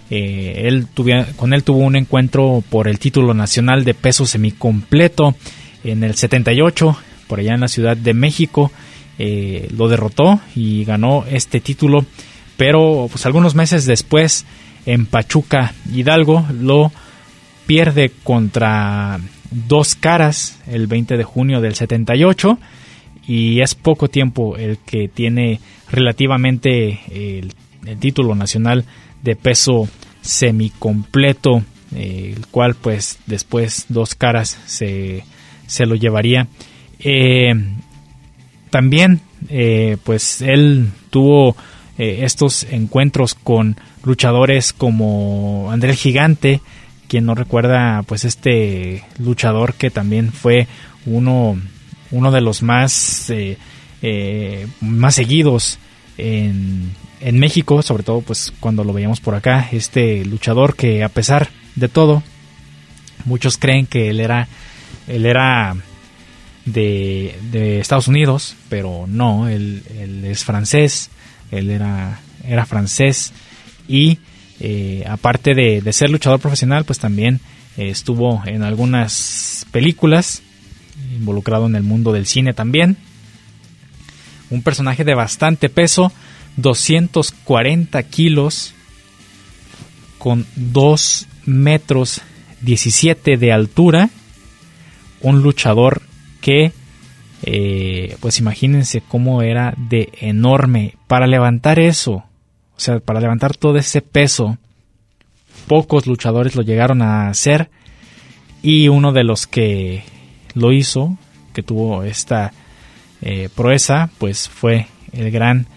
Eh, 0.09 0.63
él 0.65 0.87
con 1.35 1.53
él 1.53 1.63
tuvo 1.63 1.79
un 1.79 1.95
encuentro 1.95 2.63
por 2.67 2.87
el 2.87 2.97
título 2.97 3.35
nacional 3.35 3.83
de 3.83 3.93
peso 3.93 4.25
semicompleto 4.25 5.35
en 5.83 6.03
el 6.03 6.15
78, 6.15 6.97
por 7.27 7.39
allá 7.39 7.53
en 7.53 7.61
la 7.61 7.67
Ciudad 7.67 7.95
de 7.95 8.15
México. 8.15 8.71
lo 9.19 9.87
derrotó 9.87 10.39
y 10.55 10.83
ganó 10.85 11.25
este 11.29 11.59
título, 11.59 12.05
pero 12.57 13.07
pues 13.11 13.25
algunos 13.27 13.53
meses 13.53 13.85
después 13.85 14.45
en 14.87 15.05
Pachuca 15.05 15.73
Hidalgo 15.93 16.45
lo 16.59 16.91
pierde 17.69 18.11
contra 18.23 19.19
Dos 19.51 19.93
Caras 19.93 20.59
el 20.65 20.87
20 20.87 21.17
de 21.17 21.23
junio 21.23 21.61
del 21.61 21.75
78 21.75 22.57
y 23.27 23.61
es 23.61 23.75
poco 23.75 24.07
tiempo 24.07 24.57
el 24.57 24.79
que 24.79 25.07
tiene 25.07 25.59
relativamente 25.91 26.99
el, 27.11 27.53
título 27.99 28.33
nacional 28.33 28.85
de 29.21 29.35
peso 29.35 29.87
semicompleto, 30.21 31.61
eh, 31.95 32.33
el 32.35 32.47
cual 32.47 32.73
pues 32.73 33.19
después 33.27 33.85
Dos 33.87 34.15
Caras 34.15 34.59
se, 34.65 35.23
se 35.67 35.85
lo 35.85 35.93
llevaría. 35.93 36.47
Eh, 36.97 37.53
también 38.71 39.21
eh, 39.47 39.97
pues 40.03 40.41
él 40.41 40.89
tuvo 41.11 41.55
estos 41.99 42.63
encuentros 42.63 43.35
con 43.35 43.75
luchadores 44.03 44.71
como 44.71 45.69
André 45.69 45.89
el 45.89 45.97
Gigante, 45.97 46.61
quien 47.09 47.25
no 47.25 47.35
recuerda 47.35 48.03
pues 48.03 48.23
este 48.23 49.03
luchador 49.17 49.73
que 49.73 49.89
también 49.89 50.31
fue 50.31 50.67
uno, 51.05 51.59
uno 52.11 52.31
de 52.31 52.39
los 52.39 52.61
más, 52.61 53.29
eh, 53.31 53.57
eh, 54.01 54.67
más 54.79 55.15
seguidos 55.15 55.79
en, 56.17 56.93
en 57.19 57.39
México, 57.39 57.81
sobre 57.81 58.03
todo 58.03 58.21
pues 58.21 58.53
cuando 58.59 58.83
lo 58.83 58.93
veíamos 58.93 59.19
por 59.19 59.35
acá, 59.35 59.67
este 59.71 60.23
luchador 60.23 60.75
que 60.75 61.03
a 61.03 61.09
pesar 61.09 61.49
de 61.75 61.89
todo, 61.89 62.23
muchos 63.25 63.57
creen 63.57 63.87
que 63.87 64.09
él 64.09 64.19
era, 64.19 64.47
él 65.07 65.25
era 65.25 65.75
de, 66.65 67.79
Estados 67.79 68.07
Unidos, 68.07 68.55
pero 68.69 69.05
no, 69.07 69.47
él, 69.47 69.83
él, 69.97 70.25
es 70.25 70.43
francés, 70.43 71.09
él 71.51 71.71
era, 71.71 72.19
era 72.45 72.65
francés 72.65 73.33
y 73.87 74.19
eh, 74.59 75.03
aparte 75.07 75.53
de, 75.53 75.93
ser 75.93 76.09
luchador 76.09 76.39
profesional, 76.39 76.83
pues 76.85 76.99
también 76.99 77.39
eh, 77.77 77.89
estuvo 77.89 78.43
en 78.45 78.63
algunas 78.63 79.65
películas, 79.71 80.41
involucrado 81.15 81.67
en 81.67 81.75
el 81.75 81.83
mundo 81.83 82.11
del 82.11 82.25
cine 82.25 82.53
también. 82.53 82.97
Un 84.49 84.61
personaje 84.61 85.03
de 85.03 85.13
bastante 85.13 85.69
peso, 85.69 86.11
240 86.57 88.03
kilos, 88.03 88.73
con 90.17 90.45
2 90.55 91.27
metros 91.45 92.21
17 92.61 93.37
de 93.37 93.51
altura. 93.51 94.09
Un 95.21 95.41
luchador 95.41 96.01
que, 96.41 96.71
eh, 97.43 98.17
pues 98.19 98.39
imagínense 98.39 99.01
cómo 99.01 99.41
era 99.41 99.73
de 99.77 100.09
enorme. 100.19 100.95
Para 101.07 101.27
levantar 101.27 101.79
eso, 101.79 102.23
o 102.79 102.81
sea, 102.81 103.01
para 103.01 103.19
levantar 103.19 103.57
todo 103.57 103.77
ese 103.77 104.01
peso, 104.01 104.57
pocos 105.67 106.07
luchadores 106.07 106.55
lo 106.55 106.61
llegaron 106.61 107.01
a 107.01 107.27
hacer 107.27 107.69
y 108.61 108.87
uno 108.87 109.11
de 109.11 109.25
los 109.25 109.47
que 109.47 110.05
lo 110.53 110.71
hizo, 110.71 111.17
que 111.51 111.61
tuvo 111.61 112.03
esta 112.03 112.53
eh, 113.21 113.49
proeza, 113.53 114.09
pues 114.17 114.47
fue 114.47 114.87
el 115.11 115.29
gran 115.29 115.67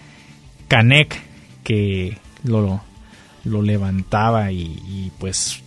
Kanek 0.69 1.19
que 1.65 2.17
lo, 2.45 2.81
lo 3.43 3.61
levantaba 3.61 4.53
y, 4.53 5.11
pues, 5.19 5.61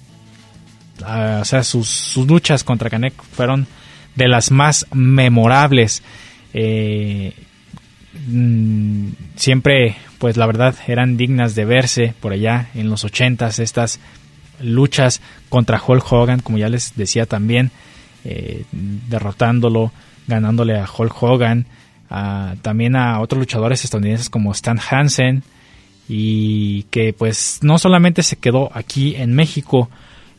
o 1.02 1.44
sea, 1.44 1.62
sus, 1.62 2.16
luchas 2.16 2.64
contra 2.64 2.88
Kanek 2.88 3.12
fueron 3.22 3.66
de 4.14 4.28
las 4.28 4.50
más 4.50 4.86
memorables. 4.94 6.02
Eh, 6.54 7.34
mm, 8.26 9.08
siempre 9.34 9.96
pues 10.18 10.36
la 10.36 10.46
verdad 10.46 10.74
eran 10.86 11.16
dignas 11.16 11.54
de 11.54 11.64
verse 11.64 12.14
por 12.20 12.32
allá 12.32 12.68
en 12.74 12.90
los 12.90 13.04
ochentas 13.04 13.58
estas 13.58 14.00
luchas 14.60 15.20
contra 15.48 15.80
Hulk 15.84 16.10
Hogan, 16.10 16.40
como 16.40 16.58
ya 16.58 16.68
les 16.68 16.96
decía 16.96 17.26
también, 17.26 17.70
eh, 18.24 18.64
derrotándolo, 18.72 19.92
ganándole 20.26 20.78
a 20.78 20.86
Hulk 20.86 21.22
Hogan, 21.22 21.66
también 22.62 22.96
a 22.96 23.20
otros 23.20 23.38
luchadores 23.38 23.84
estadounidenses 23.84 24.30
como 24.30 24.52
Stan 24.52 24.78
Hansen, 24.90 25.42
y 26.08 26.84
que 26.84 27.12
pues 27.12 27.58
no 27.62 27.78
solamente 27.78 28.22
se 28.22 28.36
quedó 28.36 28.70
aquí 28.74 29.16
en 29.16 29.34
México, 29.34 29.90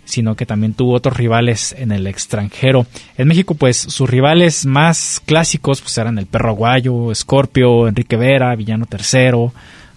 sino 0.08 0.36
que 0.36 0.46
también 0.46 0.74
tuvo 0.74 0.94
otros 0.94 1.18
rivales 1.18 1.76
en 1.78 1.92
el 1.92 2.08
extranjero. 2.08 2.88
En 3.18 3.28
México, 3.28 3.56
pues 3.56 3.76
sus 3.76 4.10
rivales 4.10 4.66
más 4.66 5.22
clásicos 5.26 5.82
pues 5.82 5.98
eran 5.98 6.18
el 6.18 6.28
Perro 6.28 6.52
Aguayo, 6.52 7.14
Scorpio, 7.14 7.90
Enrique 7.90 8.16
Vera, 8.16 8.56
Villano 8.56 8.86
Tercero, 8.86 9.54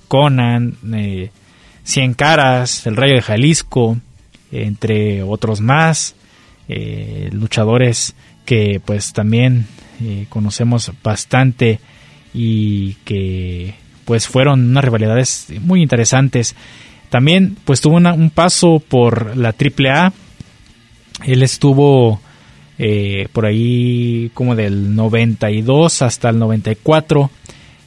Conan, 0.09 0.75
eh, 0.93 1.31
Cien 1.85 2.15
Caras, 2.15 2.87
El 2.89 2.97
Rayo 2.97 3.15
de 3.15 3.23
Jalisco, 3.23 3.99
entre 4.51 5.23
otros 5.23 5.61
más, 5.61 6.17
eh, 6.69 7.31
luchadores 7.33 8.17
que 8.45 8.81
pues 8.85 9.13
también 9.13 9.67
eh, 10.03 10.27
conocemos 10.29 10.91
bastante 11.05 11.79
y 12.35 12.95
que 13.05 13.75
pues 14.05 14.27
fueron 14.27 14.71
unas 14.71 14.85
rivalidades 14.85 15.47
muy 15.61 15.83
interesantes 15.83 16.57
también 17.11 17.57
pues 17.65 17.81
tuvo 17.81 17.97
un 17.97 18.31
paso 18.31 18.79
por 18.79 19.37
la 19.37 19.49
AAA. 19.51 20.13
Él 21.27 21.43
estuvo 21.43 22.21
eh, 22.79 23.29
por 23.33 23.45
ahí 23.45 24.31
como 24.33 24.55
del 24.55 24.95
92 24.95 26.03
hasta 26.03 26.31
el 26.31 26.39
94 26.39 27.31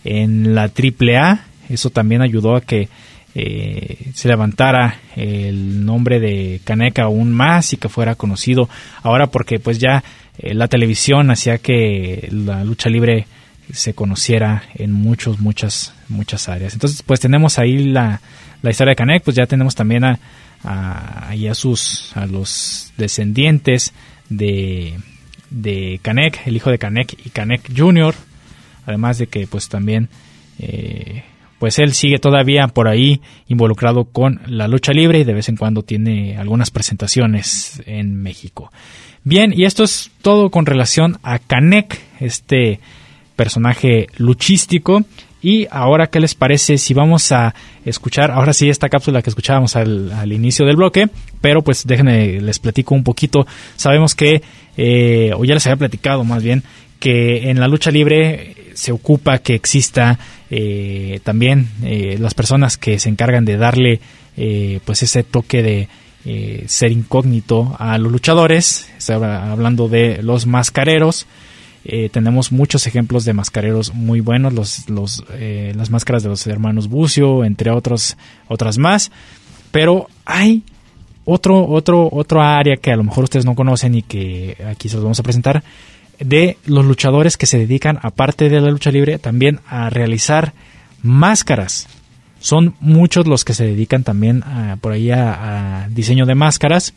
en 0.04 0.54
la 0.54 0.64
AAA. 0.64 1.46
Eso 1.70 1.90
también 1.90 2.22
ayudó 2.22 2.56
a 2.56 2.62
que 2.62 2.90
eh, 3.34 4.12
se 4.14 4.28
levantara 4.28 5.00
el 5.16 5.86
nombre 5.86 6.20
de 6.20 6.62
Caneca 6.64 7.04
aún 7.04 7.32
más 7.32 7.74
y 7.74 7.78
que 7.78 7.90
fuera 7.90 8.14
conocido 8.14 8.70
ahora 9.02 9.28
porque 9.28 9.60
pues 9.60 9.80
ya 9.80 10.04
eh, 10.38 10.54
la 10.54 10.68
televisión 10.68 11.32
hacía 11.32 11.58
que 11.58 12.30
la 12.32 12.64
lucha 12.64 12.92
libre 12.92 13.26
se 13.72 13.96
conociera 13.96 14.66
en 14.76 14.92
muchos 14.92 15.40
muchas 15.40 15.96
muchas 16.10 16.48
áreas 16.48 16.74
entonces 16.74 17.02
pues 17.02 17.20
tenemos 17.20 17.58
ahí 17.58 17.86
la, 17.86 18.22
la 18.64 18.72
historia 18.72 18.92
de 18.92 18.96
Canek, 18.96 19.24
pues 19.24 19.36
ya 19.36 19.46
tenemos 19.46 19.76
también 19.76 20.04
a, 20.06 20.20
a, 20.64 21.54
sus, 21.54 22.16
a 22.16 22.26
los 22.26 22.92
descendientes 22.98 23.94
de, 24.30 24.98
de 25.50 26.00
Canek, 26.02 26.48
el 26.48 26.56
hijo 26.56 26.72
de 26.72 26.80
Canek 26.80 27.14
y 27.26 27.30
Canek 27.30 27.70
Jr., 27.78 28.16
además 28.86 29.18
de 29.18 29.28
que 29.28 29.48
pues 29.48 29.70
también 29.70 30.10
eh, 30.60 31.24
pues 31.60 31.78
él 31.78 31.94
sigue 31.94 32.20
todavía 32.20 32.68
por 32.68 32.88
ahí 32.88 33.22
involucrado 33.48 34.06
con 34.06 34.42
la 34.48 34.68
lucha 34.68 34.94
libre 34.94 35.20
y 35.20 35.24
de 35.26 35.34
vez 35.34 35.50
en 35.50 35.58
cuando 35.58 35.84
tiene 35.84 36.38
algunas 36.38 36.72
presentaciones 36.72 37.84
en 37.86 38.16
México. 38.16 38.72
Bien, 39.26 39.54
y 39.56 39.66
esto 39.66 39.84
es 39.84 40.10
todo 40.22 40.50
con 40.50 40.66
relación 40.66 41.20
a 41.22 41.40
Canek, 41.40 42.00
este 42.22 42.80
personaje 43.36 44.08
luchístico 44.18 45.04
y 45.44 45.68
ahora, 45.70 46.08
¿qué 46.08 46.20
les 46.20 46.34
parece 46.34 46.78
si 46.78 46.94
vamos 46.94 47.32
a 47.32 47.54
escuchar, 47.86 48.32
ahora 48.32 48.54
sí, 48.54 48.70
esta 48.70 48.90
cápsula 48.90 49.22
que 49.22 49.30
escuchábamos 49.30 49.76
al, 49.76 50.32
inicio 50.32 50.66
del 50.66 50.78
bloque? 50.78 51.10
Pero 51.42 51.62
pues 51.62 51.86
déjenme, 51.86 52.42
les 52.42 52.58
platico 52.60 52.96
un 52.96 53.04
poquito. 53.04 53.46
Sabemos 53.76 54.16
que, 54.16 54.42
eh, 54.78 55.32
o 55.36 55.44
ya 55.44 55.54
les 55.54 55.68
había 55.68 55.76
platicado 55.76 56.24
más 56.24 56.42
bien, 56.42 56.64
que 57.00 57.50
en 57.50 57.60
la 57.60 57.68
lucha 57.68 57.92
libre 57.92 58.56
se 58.74 58.92
ocupa 58.92 59.40
que 59.40 59.56
exista 59.56 60.18
eh, 60.50 61.20
también 61.24 61.70
eh, 61.84 62.18
las 62.20 62.34
personas 62.34 62.78
que 62.78 63.00
se 63.00 63.10
encargan 63.10 63.44
de 63.44 63.58
darle 63.58 64.00
eh, 64.38 64.80
pues 64.86 65.04
ese 65.04 65.24
toque 65.24 65.62
de 65.62 65.90
ser 66.68 66.94
incógnito 66.94 67.76
a 67.80 67.98
los 67.98 68.10
luchadores, 68.10 68.88
hablando 69.10 69.90
de 69.90 70.24
los 70.24 70.46
mascareros. 70.46 71.28
Tenemos 72.12 72.52
muchos 72.52 72.88
ejemplos 72.88 73.26
de 73.26 73.34
mascareros 73.34 73.94
muy 73.94 74.22
buenos, 74.22 74.54
los, 74.54 74.90
los, 74.90 75.24
las 75.30 75.90
máscaras 75.90 76.24
de 76.24 76.30
los 76.30 76.48
hermanos 76.48 76.88
Bucio, 76.88 77.44
entre 77.44 77.72
otros, 77.72 78.18
otras 78.48 78.78
más. 78.78 79.12
Pero 79.72 80.08
hay 80.26 80.64
otro, 81.26 81.68
otro, 81.68 82.10
otro 82.12 82.42
área 82.42 82.78
que 82.78 82.92
a 82.92 82.96
lo 82.96 83.04
mejor 83.04 83.26
ustedes 83.26 83.46
no 83.46 83.56
conocen 83.56 83.96
y 83.96 84.02
que 84.02 84.58
aquí 84.70 84.90
se 84.90 84.96
los 84.96 85.04
vamos 85.04 85.20
a 85.20 85.24
presentar, 85.24 85.64
de 86.20 86.58
los 86.66 86.86
luchadores 86.86 87.38
que 87.38 87.46
se 87.46 87.58
dedican, 87.58 88.00
aparte 88.02 88.50
de 88.50 88.62
la 88.62 88.72
lucha 88.72 88.92
libre, 88.92 89.20
también 89.20 89.60
a 89.68 89.90
realizar 89.90 90.54
máscaras. 91.02 91.88
Son 92.40 92.76
muchos 92.80 93.28
los 93.28 93.46
que 93.46 93.54
se 93.54 93.66
dedican 93.66 94.04
también 94.04 94.44
por 94.82 94.92
ahí 94.92 95.12
a, 95.12 95.88
diseño 95.90 96.26
de 96.26 96.36
máscaras. 96.36 96.94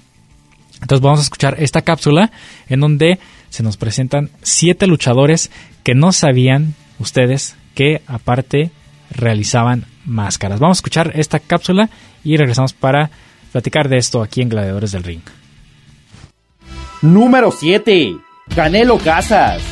Entonces 0.80 1.00
vamos 1.00 1.20
a 1.20 1.22
escuchar 1.22 1.56
esta 1.58 1.82
cápsula 1.82 2.30
en 2.68 2.80
donde 2.80 3.18
se 3.50 3.62
nos 3.62 3.76
presentan 3.76 4.30
siete 4.42 4.86
luchadores 4.86 5.50
que 5.82 5.94
no 5.94 6.12
sabían 6.12 6.74
ustedes 6.98 7.56
que 7.74 8.02
aparte 8.06 8.70
realizaban 9.10 9.84
máscaras. 10.04 10.60
Vamos 10.60 10.78
a 10.78 10.80
escuchar 10.80 11.12
esta 11.14 11.38
cápsula 11.38 11.90
y 12.24 12.36
regresamos 12.36 12.72
para 12.72 13.10
platicar 13.52 13.88
de 13.88 13.98
esto 13.98 14.22
aquí 14.22 14.42
en 14.42 14.48
Gladiadores 14.48 14.92
del 14.92 15.04
Ring. 15.04 15.22
Número 17.02 17.50
7. 17.50 18.16
Canelo 18.54 18.98
Casas. 18.98 19.62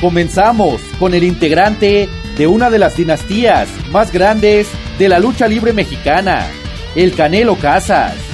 Comenzamos 0.00 0.80
con 0.98 1.14
el 1.14 1.24
integrante 1.24 2.08
de 2.36 2.46
una 2.46 2.70
de 2.70 2.78
las 2.78 2.96
dinastías 2.96 3.68
más 3.90 4.12
grandes 4.12 4.68
de 4.98 5.08
la 5.08 5.18
lucha 5.18 5.48
libre 5.48 5.72
mexicana, 5.72 6.46
el 6.94 7.14
Canelo 7.14 7.56
Casas. 7.56 8.31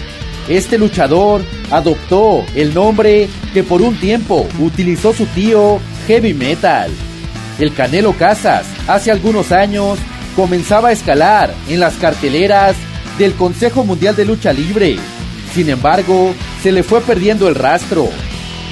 Este 0.48 0.78
luchador 0.78 1.42
adoptó 1.70 2.44
el 2.54 2.72
nombre 2.74 3.28
que 3.52 3.62
por 3.62 3.82
un 3.82 3.96
tiempo 3.96 4.48
utilizó 4.60 5.12
su 5.12 5.26
tío 5.26 5.78
Heavy 6.06 6.34
Metal. 6.34 6.90
El 7.58 7.74
Canelo 7.74 8.12
Casas 8.14 8.66
hace 8.86 9.10
algunos 9.10 9.52
años 9.52 9.98
comenzaba 10.36 10.88
a 10.88 10.92
escalar 10.92 11.52
en 11.68 11.80
las 11.80 11.94
carteleras 11.94 12.76
del 13.18 13.34
Consejo 13.34 13.84
Mundial 13.84 14.16
de 14.16 14.24
Lucha 14.24 14.52
Libre. 14.52 14.96
Sin 15.54 15.68
embargo, 15.68 16.32
se 16.62 16.72
le 16.72 16.82
fue 16.82 17.00
perdiendo 17.00 17.48
el 17.48 17.54
rastro 17.54 18.08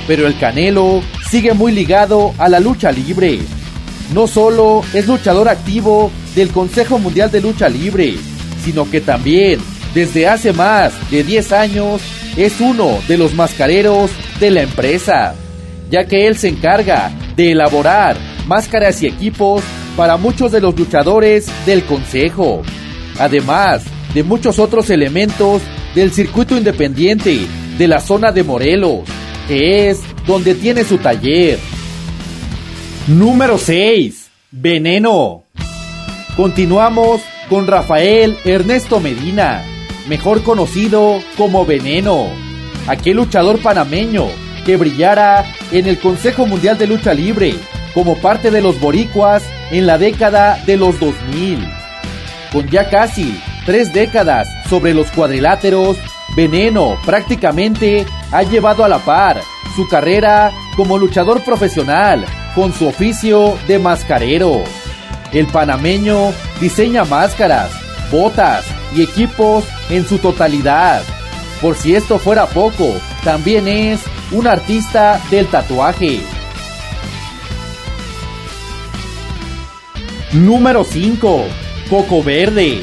pero 0.06 0.26
el 0.26 0.38
Canelo 0.38 1.02
sigue 1.28 1.52
muy 1.52 1.72
ligado 1.72 2.34
a 2.38 2.48
la 2.48 2.60
lucha 2.60 2.92
libre. 2.92 3.40
No 4.14 4.26
solo 4.26 4.82
es 4.94 5.06
luchador 5.06 5.48
activo 5.48 6.10
del 6.34 6.50
Consejo 6.50 6.98
Mundial 6.98 7.30
de 7.30 7.40
Lucha 7.40 7.68
Libre, 7.68 8.16
sino 8.64 8.88
que 8.88 9.00
también 9.00 9.58
desde 9.96 10.28
hace 10.28 10.52
más 10.52 10.92
de 11.10 11.24
10 11.24 11.52
años 11.52 12.02
es 12.36 12.60
uno 12.60 12.98
de 13.08 13.16
los 13.16 13.32
mascareros 13.32 14.10
de 14.38 14.50
la 14.50 14.60
empresa, 14.60 15.34
ya 15.90 16.06
que 16.06 16.26
él 16.26 16.36
se 16.36 16.48
encarga 16.48 17.10
de 17.34 17.52
elaborar 17.52 18.18
máscaras 18.46 19.02
y 19.02 19.06
equipos 19.06 19.64
para 19.96 20.18
muchos 20.18 20.52
de 20.52 20.60
los 20.60 20.78
luchadores 20.78 21.50
del 21.64 21.82
Consejo, 21.84 22.60
además 23.18 23.84
de 24.12 24.22
muchos 24.22 24.58
otros 24.58 24.90
elementos 24.90 25.62
del 25.94 26.12
circuito 26.12 26.58
independiente 26.58 27.46
de 27.78 27.88
la 27.88 27.98
zona 28.00 28.32
de 28.32 28.44
Morelos 28.44 29.00
que 29.48 29.88
es 29.88 30.02
donde 30.26 30.54
tiene 30.54 30.84
su 30.84 30.98
taller. 30.98 31.58
Número 33.06 33.56
6. 33.56 34.30
Veneno. 34.50 35.44
Continuamos 36.36 37.22
con 37.48 37.66
Rafael 37.66 38.36
Ernesto 38.44 39.00
Medina, 39.00 39.64
mejor 40.08 40.42
conocido 40.42 41.20
como 41.36 41.64
Veneno, 41.64 42.26
aquel 42.86 43.16
luchador 43.16 43.60
panameño 43.60 44.26
que 44.64 44.76
brillara 44.76 45.44
en 45.70 45.86
el 45.86 45.98
Consejo 45.98 46.46
Mundial 46.46 46.78
de 46.78 46.86
Lucha 46.86 47.14
Libre 47.14 47.54
como 47.94 48.16
parte 48.16 48.50
de 48.50 48.60
los 48.60 48.78
boricuas 48.80 49.42
en 49.70 49.86
la 49.86 49.98
década 49.98 50.62
de 50.66 50.76
los 50.76 50.98
2000. 51.00 51.66
Con 52.52 52.68
ya 52.68 52.90
casi 52.90 53.40
tres 53.64 53.92
décadas 53.92 54.48
sobre 54.68 54.92
los 54.94 55.10
cuadriláteros, 55.10 55.96
Veneno 56.36 56.98
prácticamente 57.04 58.04
ha 58.32 58.42
llevado 58.42 58.84
a 58.84 58.88
la 58.88 58.98
par 58.98 59.40
su 59.74 59.88
carrera 59.88 60.52
como 60.76 60.98
luchador 60.98 61.42
profesional 61.42 62.24
con 62.54 62.72
su 62.72 62.86
oficio 62.86 63.56
de 63.66 63.78
mascarero. 63.78 64.62
El 65.32 65.46
panameño 65.46 66.32
diseña 66.60 67.04
máscaras, 67.04 67.70
botas 68.10 68.64
y 68.94 69.02
equipos 69.02 69.64
en 69.90 70.06
su 70.06 70.18
totalidad. 70.18 71.02
Por 71.60 71.76
si 71.76 71.94
esto 71.94 72.18
fuera 72.18 72.46
poco, 72.46 72.94
también 73.24 73.66
es 73.66 74.00
un 74.30 74.46
artista 74.46 75.20
del 75.30 75.46
tatuaje. 75.46 76.20
Número 80.32 80.84
5. 80.84 81.44
Coco 81.88 82.22
Verde. 82.22 82.80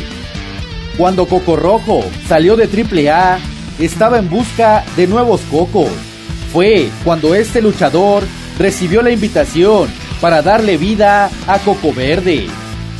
Cuando 0.97 1.27
Coco 1.27 1.55
Rojo 1.55 2.03
salió 2.27 2.55
de 2.55 2.65
AAA, 2.65 3.39
estaba 3.79 4.17
en 4.17 4.29
busca 4.29 4.83
de 4.95 5.07
nuevos 5.07 5.41
cocos. 5.51 5.89
Fue 6.51 6.89
cuando 7.03 7.35
este 7.35 7.61
luchador 7.61 8.23
recibió 8.57 9.01
la 9.01 9.11
invitación 9.11 9.89
para 10.21 10.41
darle 10.41 10.77
vida 10.77 11.29
a 11.47 11.59
Coco 11.59 11.93
Verde. 11.93 12.47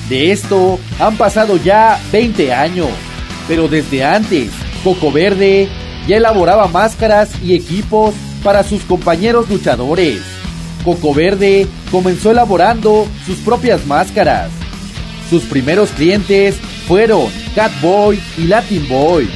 De 0.10 0.32
esto 0.32 0.80
han 1.00 1.18
pasado 1.18 1.58
ya 1.58 2.00
20 2.12 2.54
años, 2.54 2.90
pero 3.48 3.68
desde 3.68 4.04
antes, 4.04 4.52
Coco 4.84 5.12
Verde 5.12 5.70
ya 6.08 6.18
elaboraba 6.18 6.68
máscaras 6.68 7.32
y 7.42 7.56
equipos 7.56 8.14
para 8.44 8.64
sus 8.64 8.84
compañeros 8.84 9.50
luchadores. 9.50 10.22
Coco 10.84 11.14
Verde 11.14 11.68
comenzó 11.90 12.32
elaborando 12.32 13.08
sus 13.26 13.38
propias 13.38 13.86
máscaras. 13.86 14.50
Sus 15.30 15.44
primeros 15.44 15.90
clientes 15.92 16.56
fueron 16.88 17.28
Catboy 17.56 18.20
y 18.38 18.48
Latin 18.48 18.88
Boy. 18.90 19.30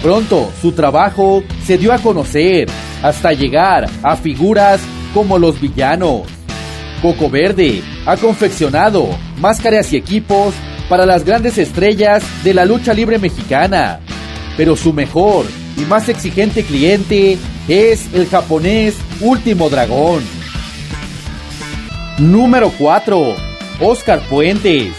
Pronto 0.00 0.52
su 0.60 0.72
trabajo 0.72 1.42
se 1.64 1.78
dio 1.78 1.92
a 1.92 1.98
conocer 1.98 2.68
hasta 3.02 3.32
llegar 3.32 3.88
a 4.02 4.16
figuras 4.16 4.80
como 5.12 5.38
los 5.38 5.60
villanos. 5.60 6.22
Coco 7.02 7.28
Verde 7.28 7.82
ha 8.06 8.16
confeccionado 8.16 9.08
máscaras 9.38 9.92
y 9.92 9.96
equipos 9.96 10.54
para 10.88 11.04
las 11.04 11.24
grandes 11.24 11.58
estrellas 11.58 12.22
de 12.44 12.54
la 12.54 12.64
lucha 12.64 12.94
libre 12.94 13.18
mexicana, 13.18 14.00
pero 14.56 14.76
su 14.76 14.92
mejor 14.92 15.44
y 15.76 15.80
más 15.82 16.08
exigente 16.08 16.62
cliente 16.62 17.36
es 17.68 18.12
el 18.14 18.28
japonés 18.28 18.96
Último 19.20 19.68
Dragón. 19.68 20.22
Número 22.18 22.72
4. 22.78 23.34
Oscar 23.80 24.20
Puentes. 24.28 24.92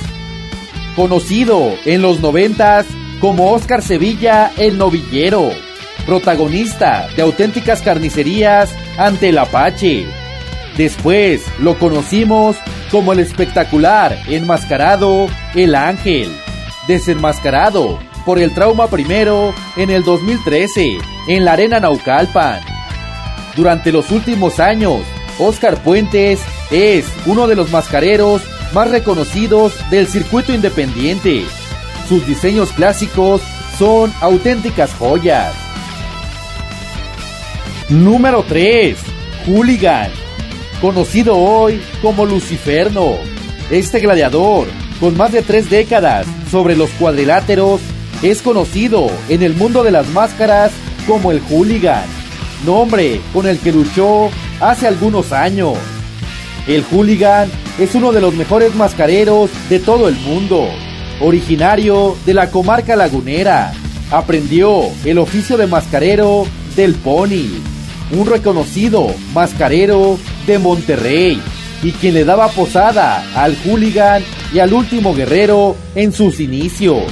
Conocido 0.96 1.74
en 1.86 2.02
los 2.02 2.20
noventas 2.20 2.86
como 3.22 3.52
Oscar 3.52 3.82
Sevilla 3.82 4.52
el 4.58 4.78
Novillero 4.78 5.50
protagonista 6.06 7.08
de 7.16 7.22
auténticas 7.22 7.82
carnicerías 7.82 8.74
ante 8.98 9.30
el 9.30 9.38
Apache. 9.38 10.06
Después 10.78 11.44
lo 11.60 11.78
conocimos 11.78 12.58
como 12.90 13.14
el 13.14 13.20
espectacular 13.20 14.18
enmascarado 14.28 15.28
El 15.54 15.76
Ángel, 15.76 16.32
desenmascarado 16.88 18.00
por 18.26 18.40
el 18.40 18.54
trauma 18.54 18.88
primero 18.88 19.54
en 19.76 19.90
el 19.90 20.04
2013 20.04 20.98
en 21.28 21.46
la 21.46 21.54
Arena 21.54 21.80
Naucalpan. 21.80 22.62
Durante 23.56 23.92
los 23.92 24.12
últimos 24.12 24.60
años, 24.60 25.02
Oscar 25.38 25.82
Puentes 25.84 26.40
es 26.72 27.06
uno 27.26 27.48
de 27.48 27.56
los 27.56 27.72
mascareros 27.72 28.42
más 28.74 28.90
reconocidos 28.90 29.74
del 29.92 30.08
circuito 30.08 30.54
independiente. 30.54 31.44
Sus 32.10 32.26
diseños 32.26 32.72
clásicos 32.72 33.42
son 33.78 34.12
auténticas 34.22 34.92
joyas. 34.96 35.54
Número 37.90 38.44
3. 38.48 38.98
Hooligan. 39.46 40.23
Conocido 40.84 41.38
hoy 41.38 41.82
como 42.02 42.26
Luciferno. 42.26 43.14
Este 43.72 44.02
gladiador, 44.02 44.68
con 45.00 45.16
más 45.16 45.32
de 45.32 45.42
tres 45.42 45.70
décadas 45.70 46.28
sobre 46.52 46.76
los 46.76 46.90
cuadriláteros, 46.90 47.80
es 48.22 48.42
conocido 48.42 49.10
en 49.30 49.44
el 49.44 49.54
mundo 49.54 49.82
de 49.84 49.92
las 49.92 50.10
máscaras 50.10 50.74
como 51.08 51.32
el 51.32 51.40
Hooligan, 51.40 52.04
nombre 52.66 53.22
con 53.32 53.48
el 53.48 53.60
que 53.60 53.72
luchó 53.72 54.30
hace 54.60 54.86
algunos 54.86 55.32
años. 55.32 55.78
El 56.68 56.84
Hooligan 56.84 57.50
es 57.80 57.96
uno 57.96 58.12
de 58.12 58.20
los 58.20 58.34
mejores 58.34 58.76
mascareros 58.76 59.52
de 59.70 59.80
todo 59.80 60.10
el 60.10 60.16
mundo, 60.16 60.68
originario 61.22 62.18
de 62.26 62.34
la 62.34 62.52
comarca 62.52 62.98
lagunera. 62.98 63.72
Aprendió 64.12 64.82
el 65.06 65.18
oficio 65.18 65.56
de 65.56 65.66
mascarero 65.66 66.46
del 66.76 66.94
Pony 66.96 67.72
un 68.12 68.28
reconocido 68.28 69.08
mascarero 69.34 70.18
de 70.46 70.60
Monterrey. 70.60 71.42
y 71.84 71.92
quien 71.92 72.14
le 72.14 72.24
daba 72.24 72.48
posada 72.48 73.22
al 73.36 73.58
hooligan 73.66 74.24
y 74.54 74.60
al 74.60 74.74
último 74.74 75.14
guerrero 75.14 75.76
en 75.96 76.14
sus 76.14 76.40
inicios. 76.40 77.04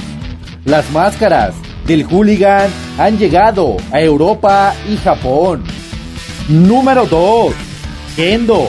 Las 0.64 0.90
máscaras 0.92 1.54
del 1.86 2.04
hooligan 2.04 2.70
han 2.98 3.18
llegado 3.18 3.76
a 3.92 4.00
Europa 4.00 4.74
y 4.90 4.96
Japón. 4.96 5.62
Número 6.48 7.06
2. 7.06 7.52
Kendo. 8.16 8.68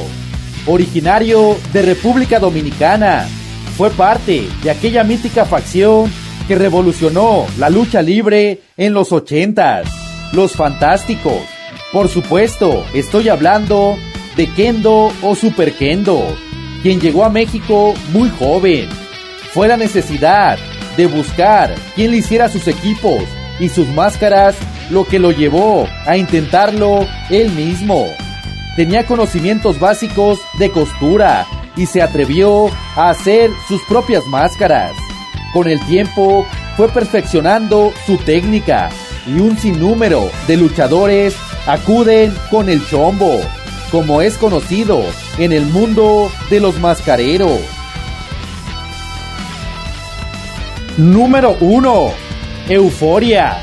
Originario 0.65 1.57
de 1.71 1.81
República 1.81 2.39
Dominicana. 2.39 3.25
Fue 3.77 3.89
parte 3.89 4.47
de 4.61 4.71
aquella 4.71 5.03
mítica 5.03 5.45
facción 5.45 6.11
que 6.47 6.55
revolucionó 6.55 7.45
la 7.57 7.69
lucha 7.69 8.01
libre 8.01 8.61
en 8.77 8.93
los 8.93 9.11
ochentas. 9.11 9.87
Los 10.33 10.53
Fantásticos. 10.53 11.41
Por 11.91 12.09
supuesto, 12.09 12.83
estoy 12.93 13.29
hablando 13.29 13.97
de 14.35 14.47
Kendo 14.47 15.11
o 15.21 15.35
Super 15.35 15.73
Kendo, 15.73 16.35
quien 16.81 16.99
llegó 16.99 17.23
a 17.23 17.29
México 17.29 17.93
muy 18.11 18.29
joven. 18.29 18.89
Fue 19.53 19.67
la 19.67 19.77
necesidad 19.77 20.57
de 20.97 21.05
buscar 21.05 21.73
quien 21.95 22.11
le 22.11 22.17
hiciera 22.17 22.49
sus 22.49 22.67
equipos 22.67 23.23
y 23.59 23.69
sus 23.69 23.87
máscaras 23.89 24.55
lo 24.89 25.05
que 25.05 25.19
lo 25.19 25.31
llevó 25.31 25.87
a 26.05 26.17
intentarlo 26.17 27.07
él 27.29 27.51
mismo. 27.51 28.07
Tenía 28.75 29.05
conocimientos 29.05 29.79
básicos 29.79 30.39
de 30.57 30.71
costura 30.71 31.45
y 31.75 31.85
se 31.85 32.01
atrevió 32.01 32.67
a 32.95 33.09
hacer 33.09 33.51
sus 33.67 33.81
propias 33.83 34.25
máscaras. 34.27 34.91
Con 35.53 35.67
el 35.67 35.79
tiempo 35.85 36.45
fue 36.75 36.89
perfeccionando 36.89 37.93
su 38.05 38.17
técnica 38.17 38.89
y 39.27 39.39
un 39.39 39.57
sinnúmero 39.57 40.29
de 40.47 40.57
luchadores 40.57 41.35
acuden 41.67 42.33
con 42.49 42.69
el 42.69 42.85
chombo, 42.87 43.39
como 43.93 44.23
es 44.23 44.39
conocido 44.39 45.03
en 45.37 45.51
el 45.51 45.67
mundo 45.67 46.31
de 46.49 46.59
los 46.59 46.79
mascareros. 46.79 47.59
Número 50.97 51.55
1. 51.59 52.11
Euforia. 52.69 53.59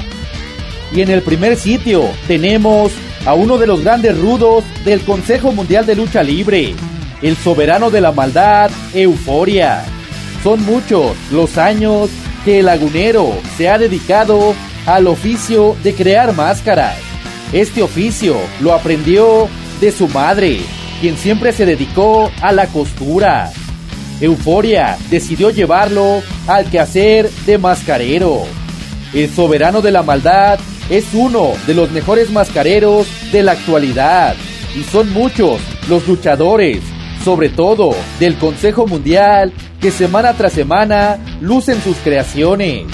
Y 0.92 1.00
en 1.00 1.10
el 1.10 1.22
primer 1.22 1.56
sitio 1.56 2.04
tenemos 2.28 2.92
a 3.26 3.34
uno 3.34 3.58
de 3.58 3.66
los 3.66 3.82
grandes 3.82 4.16
rudos 4.16 4.62
del 4.84 5.00
Consejo 5.00 5.50
Mundial 5.50 5.84
de 5.84 5.96
Lucha 5.96 6.22
Libre, 6.22 6.76
el 7.22 7.36
soberano 7.36 7.90
de 7.90 8.00
la 8.00 8.12
maldad, 8.12 8.70
Euforia. 8.94 9.82
Son 10.44 10.64
muchos 10.64 11.16
los 11.32 11.58
años 11.58 12.08
que 12.44 12.60
el 12.60 12.66
lagunero 12.66 13.32
se 13.56 13.68
ha 13.68 13.78
dedicado 13.78 14.54
al 14.86 15.08
oficio 15.08 15.74
de 15.82 15.92
crear 15.92 16.32
máscaras. 16.36 16.96
Este 17.52 17.82
oficio 17.82 18.36
lo 18.60 18.72
aprendió 18.72 19.48
de 19.80 19.92
su 19.92 20.08
madre, 20.08 20.60
quien 21.00 21.16
siempre 21.16 21.52
se 21.52 21.66
dedicó 21.66 22.30
a 22.42 22.52
la 22.52 22.66
costura. 22.66 23.50
Euforia 24.20 24.98
decidió 25.10 25.50
llevarlo 25.50 26.22
al 26.46 26.66
quehacer 26.66 27.30
de 27.46 27.58
mascarero. 27.58 28.42
El 29.14 29.30
soberano 29.30 29.80
de 29.80 29.90
la 29.90 30.02
maldad 30.02 30.58
es 30.90 31.06
uno 31.14 31.52
de 31.66 31.74
los 31.74 31.90
mejores 31.90 32.30
mascareros 32.30 33.06
de 33.32 33.42
la 33.42 33.52
actualidad 33.52 34.34
y 34.78 34.82
son 34.82 35.12
muchos 35.12 35.60
los 35.88 36.06
luchadores, 36.06 36.80
sobre 37.24 37.48
todo 37.48 37.94
del 38.18 38.36
Consejo 38.36 38.86
Mundial, 38.86 39.52
que 39.80 39.90
semana 39.90 40.34
tras 40.34 40.52
semana 40.52 41.18
lucen 41.40 41.80
sus 41.82 41.96
creaciones. 41.98 42.84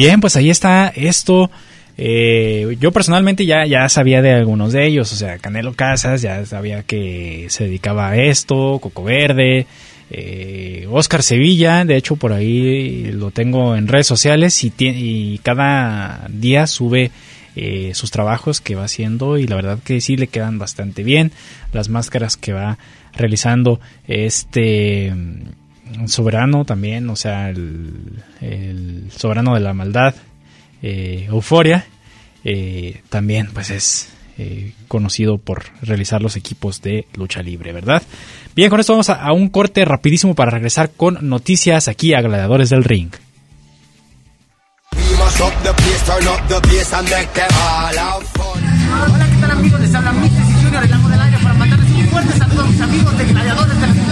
Bien, 0.00 0.18
pues 0.18 0.34
ahí 0.34 0.48
está 0.48 0.90
esto. 0.96 1.50
Eh, 1.98 2.74
yo 2.80 2.90
personalmente 2.90 3.44
ya, 3.44 3.66
ya 3.66 3.86
sabía 3.90 4.22
de 4.22 4.32
algunos 4.32 4.72
de 4.72 4.86
ellos, 4.86 5.12
o 5.12 5.16
sea, 5.16 5.36
Canelo 5.36 5.74
Casas, 5.74 6.22
ya 6.22 6.46
sabía 6.46 6.84
que 6.84 7.48
se 7.50 7.64
dedicaba 7.64 8.08
a 8.08 8.16
esto, 8.16 8.78
Coco 8.80 9.04
Verde, 9.04 9.66
eh, 10.10 10.86
Oscar 10.90 11.22
Sevilla, 11.22 11.84
de 11.84 11.96
hecho 11.98 12.16
por 12.16 12.32
ahí 12.32 13.12
lo 13.12 13.30
tengo 13.30 13.76
en 13.76 13.88
redes 13.88 14.06
sociales 14.06 14.64
y, 14.64 14.72
y 14.78 15.38
cada 15.42 16.26
día 16.30 16.66
sube 16.66 17.10
eh, 17.54 17.90
sus 17.92 18.10
trabajos 18.10 18.62
que 18.62 18.76
va 18.76 18.84
haciendo 18.84 19.36
y 19.36 19.46
la 19.46 19.56
verdad 19.56 19.80
que 19.84 20.00
sí 20.00 20.16
le 20.16 20.28
quedan 20.28 20.58
bastante 20.58 21.02
bien 21.02 21.30
las 21.74 21.90
máscaras 21.90 22.38
que 22.38 22.54
va 22.54 22.78
realizando 23.12 23.80
este 24.06 25.12
soberano 26.06 26.64
también, 26.64 27.08
o 27.10 27.16
sea, 27.16 27.50
el, 27.50 29.10
soberano 29.14 29.54
de 29.54 29.60
la 29.60 29.74
maldad, 29.74 30.14
eh, 30.82 31.26
Euforia, 31.28 31.86
eh, 32.44 33.02
también 33.08 33.50
pues 33.52 33.70
es 33.70 34.08
eh, 34.38 34.72
conocido 34.88 35.38
por 35.38 35.64
realizar 35.82 36.22
los 36.22 36.36
equipos 36.36 36.80
de 36.80 37.06
lucha 37.14 37.42
libre, 37.42 37.72
¿verdad? 37.72 38.02
Bien, 38.54 38.70
con 38.70 38.80
esto 38.80 38.94
vamos 38.94 39.10
a, 39.10 39.32
un 39.32 39.50
corte 39.50 39.84
rapidísimo 39.84 40.34
para 40.34 40.50
regresar 40.50 40.90
con 40.96 41.18
noticias 41.28 41.88
aquí 41.88 42.14
a 42.14 42.22
Gladiadores 42.22 42.70
del 42.70 42.84
Ring. 42.84 43.10
Hola, 48.90 49.26
¿qué 49.30 49.40
tal 49.40 49.50
amigos? 49.50 49.80
Les 49.80 49.94
habla 49.94 50.12
Mrs. 50.12 50.62
Junior, 50.62 50.84
el 50.84 50.92
amo 50.92 51.08
del 51.08 51.20
aire, 51.20 51.38
para 51.42 51.54
mandarles 51.54 51.90
un 51.90 52.08
fuerte 52.08 52.38
saludo 52.38 52.62
a 52.62 52.66
mis 52.66 52.80
amigos 52.80 53.18
de 53.18 53.24
Gladiadores 53.24 53.80
del 53.80 53.94
Ring. 53.94 54.09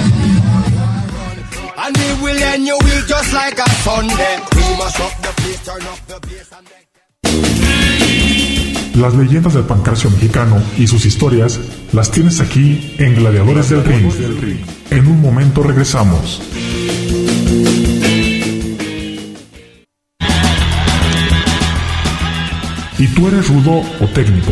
Las 8.97 9.15
leyendas 9.15 9.55
del 9.55 9.63
pancarcio 9.63 10.11
mexicano 10.11 10.61
y 10.77 10.89
sus 10.89 11.07
historias 11.07 11.61
las 11.93 12.11
tienes 12.11 12.41
aquí 12.41 12.97
en 12.99 13.15
Gladiadores 13.15 13.69
del 13.69 13.85
Ring. 13.85 14.11
En 14.91 15.07
un 15.07 15.21
momento 15.21 15.63
regresamos. 15.63 16.43
¿Y 22.99 23.07
tú 23.15 23.29
eres 23.29 23.49
rudo 23.49 23.83
o 24.01 24.07
técnico? 24.13 24.51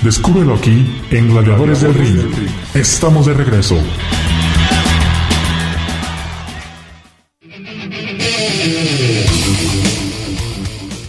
Descúbrelo 0.00 0.54
aquí 0.54 0.90
en 1.10 1.28
Gladiadores 1.28 1.82
del 1.82 1.92
Ring. 1.92 2.18
Estamos 2.72 3.26
de 3.26 3.34
regreso. 3.34 3.76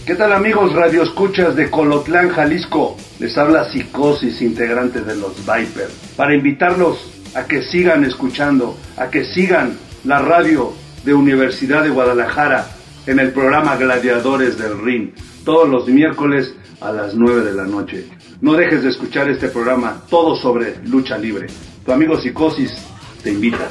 ¿Qué 0.06 0.16
tal 0.16 0.34
amigos 0.34 0.74
Radio 0.74 1.02
Escuchas 1.02 1.56
de 1.56 1.70
Colotlán, 1.70 2.28
Jalisco? 2.28 2.94
Les 3.20 3.38
habla 3.38 3.64
Psicosis, 3.64 4.42
integrante 4.42 5.00
de 5.00 5.16
los 5.16 5.38
Viper, 5.46 5.88
para 6.14 6.34
invitarlos 6.34 7.10
a 7.34 7.46
que 7.46 7.62
sigan 7.62 8.04
escuchando, 8.04 8.76
a 8.98 9.08
que 9.08 9.24
sigan 9.24 9.78
la 10.04 10.18
radio 10.18 10.74
de 11.06 11.14
Universidad 11.14 11.82
de 11.82 11.88
Guadalajara 11.88 12.66
en 13.06 13.18
el 13.18 13.32
programa 13.32 13.76
Gladiadores 13.76 14.58
del 14.58 14.78
Ring, 14.78 15.14
todos 15.42 15.70
los 15.70 15.88
miércoles 15.88 16.54
a 16.82 16.92
las 16.92 17.14
9 17.14 17.42
de 17.42 17.54
la 17.54 17.64
noche. 17.64 18.04
No 18.42 18.52
dejes 18.52 18.82
de 18.82 18.90
escuchar 18.90 19.30
este 19.30 19.48
programa, 19.48 20.02
todo 20.10 20.36
sobre 20.36 20.76
lucha 20.84 21.16
libre. 21.16 21.46
Tu 21.82 21.92
amigo 21.92 22.20
Psicosis 22.20 22.76
te 23.22 23.30
invita. 23.30 23.70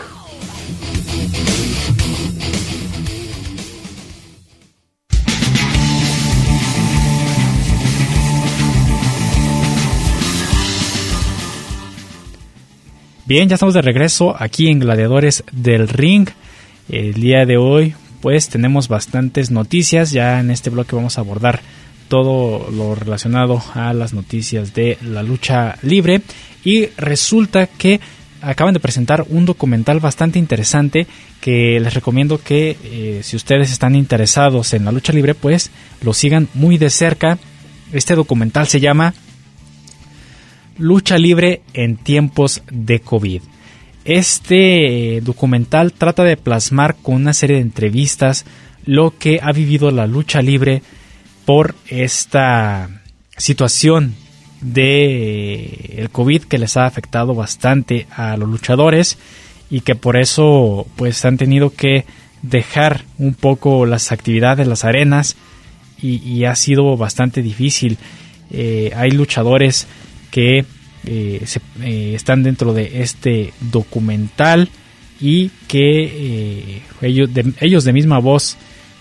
Bien, 13.25 13.47
ya 13.47 13.53
estamos 13.53 13.73
de 13.73 13.81
regreso 13.81 14.35
aquí 14.37 14.67
en 14.67 14.79
Gladiadores 14.79 15.45
del 15.53 15.87
Ring. 15.87 16.27
El 16.89 17.13
día 17.13 17.45
de 17.45 17.55
hoy, 17.55 17.95
pues 18.19 18.49
tenemos 18.49 18.89
bastantes 18.89 19.49
noticias. 19.49 20.11
Ya 20.11 20.41
en 20.41 20.51
este 20.51 20.69
bloque 20.69 20.97
vamos 20.97 21.17
a 21.17 21.21
abordar 21.21 21.61
todo 22.09 22.69
lo 22.69 22.95
relacionado 22.95 23.63
a 23.75 23.93
las 23.93 24.11
noticias 24.11 24.73
de 24.73 24.97
la 25.01 25.23
lucha 25.23 25.77
libre. 25.83 26.21
Y 26.65 26.87
resulta 26.97 27.67
que 27.67 28.01
acaban 28.41 28.73
de 28.73 28.81
presentar 28.81 29.25
un 29.29 29.45
documental 29.45 30.01
bastante 30.01 30.37
interesante 30.37 31.07
que 31.39 31.79
les 31.79 31.93
recomiendo 31.93 32.43
que 32.43 32.75
eh, 32.83 33.21
si 33.23 33.37
ustedes 33.37 33.71
están 33.71 33.95
interesados 33.95 34.73
en 34.73 34.83
la 34.83 34.91
lucha 34.91 35.13
libre, 35.13 35.33
pues 35.33 35.71
lo 36.01 36.13
sigan 36.13 36.49
muy 36.53 36.77
de 36.77 36.89
cerca. 36.89 37.37
Este 37.93 38.15
documental 38.15 38.67
se 38.67 38.81
llama 38.81 39.13
Lucha 40.77 41.17
libre 41.17 41.61
en 41.73 41.97
tiempos 41.97 42.63
de 42.71 42.99
COVID. 42.99 43.41
Este 44.05 45.21
documental 45.21 45.93
trata 45.93 46.23
de 46.23 46.35
plasmar 46.35 46.95
con 46.95 47.15
una 47.15 47.33
serie 47.33 47.57
de 47.57 47.61
entrevistas 47.61 48.45
lo 48.85 49.17
que 49.17 49.39
ha 49.41 49.51
vivido 49.51 49.91
la 49.91 50.07
lucha 50.07 50.41
libre 50.41 50.81
por 51.45 51.75
esta 51.87 52.89
situación 53.37 54.15
de 54.61 55.95
el 55.97 56.09
COVID 56.09 56.43
que 56.43 56.57
les 56.57 56.75
ha 56.75 56.85
afectado 56.85 57.35
bastante 57.35 58.07
a 58.15 58.35
los 58.35 58.49
luchadores 58.49 59.17
y 59.69 59.81
que 59.81 59.95
por 59.95 60.17
eso 60.17 60.87
pues 60.95 61.23
han 61.23 61.37
tenido 61.37 61.69
que 61.69 62.05
dejar 62.41 63.03
un 63.17 63.35
poco 63.35 63.85
las 63.85 64.11
actividades, 64.11 64.67
las 64.67 64.85
arenas 64.85 65.35
y, 66.01 66.43
ha 66.43 66.55
sido 66.55 66.97
bastante 66.97 67.41
difícil. 67.41 67.97
Eh, 68.51 68.91
hay 68.93 69.11
luchadores 69.11 69.87
que 70.33 70.65
eh, 71.05 71.45
eh, 71.83 72.13
están 72.15 72.41
dentro 72.41 72.73
de 72.73 73.03
este 73.03 73.53
documental 73.61 74.67
y 75.21 75.51
que 75.67 76.81
ellos, 77.03 77.31
de, 77.31 77.53
ellos 77.61 77.83
de 77.83 77.93
misma 77.93 78.17
voz 78.17 78.57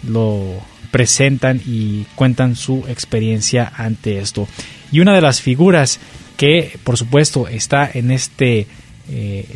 lo 0.06 0.60
presentan 0.90 1.62
y 1.66 2.04
cuentan 2.14 2.54
su 2.54 2.84
experiencia 2.86 3.72
ante 3.74 4.18
esto. 4.18 4.46
Y 4.92 5.00
una 5.00 5.14
de 5.14 5.22
las 5.22 5.40
figuras 5.40 6.00
que 6.36 6.78
por 6.84 6.98
supuesto 6.98 7.48
está 7.48 7.90
en 7.92 8.10
este 8.10 8.66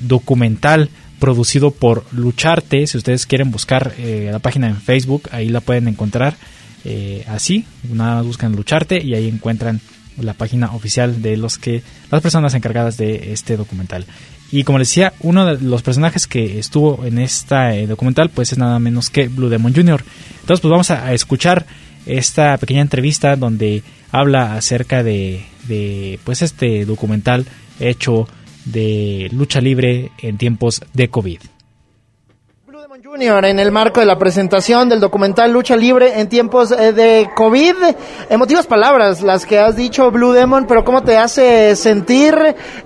documental 0.01 0.89
producido 1.19 1.71
por 1.71 2.05
Lucharte. 2.13 2.87
Si 2.87 2.97
ustedes 2.99 3.27
quieren 3.27 3.51
buscar 3.51 3.95
eh, 3.99 4.29
la 4.31 4.39
página 4.39 4.69
en 4.69 4.81
Facebook, 4.81 5.29
ahí 5.33 5.49
la 5.49 5.61
pueden 5.61 5.89
encontrar 5.89 6.37
eh, 6.85 7.25
así. 7.29 7.65
Nada 7.91 8.17
más 8.17 8.27
buscan 8.27 8.55
Lucharte 8.55 9.03
y 9.03 9.15
ahí 9.15 9.29
encuentran 9.29 9.81
la 10.21 10.35
página 10.35 10.75
oficial 10.75 11.23
de 11.23 11.37
los 11.37 11.59
que 11.59 11.83
las 12.11 12.23
personas 12.23 12.55
encargadas 12.55 12.97
de 12.97 13.33
este 13.33 13.57
documental. 13.57 14.07
Y 14.53 14.63
como 14.63 14.79
les 14.79 14.89
decía, 14.89 15.13
uno 15.21 15.45
de 15.45 15.61
los 15.61 15.83
personajes 15.83 16.27
que 16.27 16.59
estuvo 16.59 17.05
en 17.05 17.19
este 17.19 17.87
documental 17.87 18.31
pues 18.31 18.53
es 18.53 18.59
nada 18.59 18.79
menos 18.79 19.11
que 19.11 19.29
Blue 19.29 19.49
Demon 19.49 19.75
Jr. 19.75 20.05
Entonces 20.41 20.61
pues 20.61 20.71
vamos 20.71 20.91
a, 20.91 21.13
escuchar 21.13 21.67
esta 22.07 22.57
pequeña 22.59 22.83
entrevista 22.83 23.35
donde 23.37 23.83
habla 24.13 24.55
acerca 24.55 25.03
de, 25.03 25.45
de 25.67 26.21
pues 26.25 26.43
este 26.43 26.85
documental 26.85 27.47
hecho 27.81 28.29
de 28.65 29.29
lucha 29.33 29.61
libre 29.61 30.13
en 30.19 30.39
tiempos 30.39 30.83
de 30.93 31.09
COVID. 31.09 31.41
Jr. 33.07 33.45
en 33.45 33.61
el 33.61 33.71
marco 33.71 34.01
de 34.01 34.07
la 34.07 34.19
presentación 34.19 34.89
del 34.89 34.99
documental 34.99 35.53
Lucha 35.53 35.77
Libre 35.77 36.19
en 36.19 36.29
tiempos 36.29 36.73
eh, 36.73 36.93
de 36.93 37.31
COVID. 37.37 37.75
Emotivas 38.31 38.67
palabras 38.67 39.23
las 39.23 39.47
que 39.47 39.61
has 39.61 39.77
dicho 39.77 40.11
Blue 40.11 40.33
Demon, 40.33 40.67
pero 40.67 40.85
¿cómo 40.85 41.05
te 41.05 41.17
hace 41.17 41.77
sentir 41.77 42.35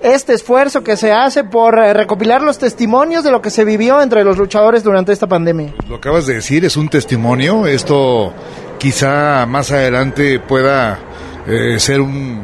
este 0.03 0.35
esfuerzo 0.35 0.85
que 0.85 0.99
se 0.99 1.11
hace 1.11 1.45
por 1.45 1.79
eh, 1.79 1.95
recopilar 1.95 2.43
los 2.43 2.59
testimonios 2.59 3.25
de 3.25 3.31
lo 3.31 3.41
que 3.41 3.49
se 3.49 3.65
vivió 3.65 4.03
entre 4.03 4.23
los 4.23 4.37
luchadores 4.37 4.85
durante 4.85 5.13
esta 5.13 5.27
pandemia? 5.27 5.73
Lo 5.89 5.97
acabas 5.97 6.27
de 6.27 6.35
decir, 6.35 6.67
es 6.67 6.77
un 6.77 6.91
testimonio. 6.91 7.67
Esto 7.67 8.35
quizá 8.79 9.47
más 9.47 9.73
adelante 9.73 10.39
pueda 10.39 10.99
eh, 11.47 11.81
ser 11.81 12.03
un 12.03 12.43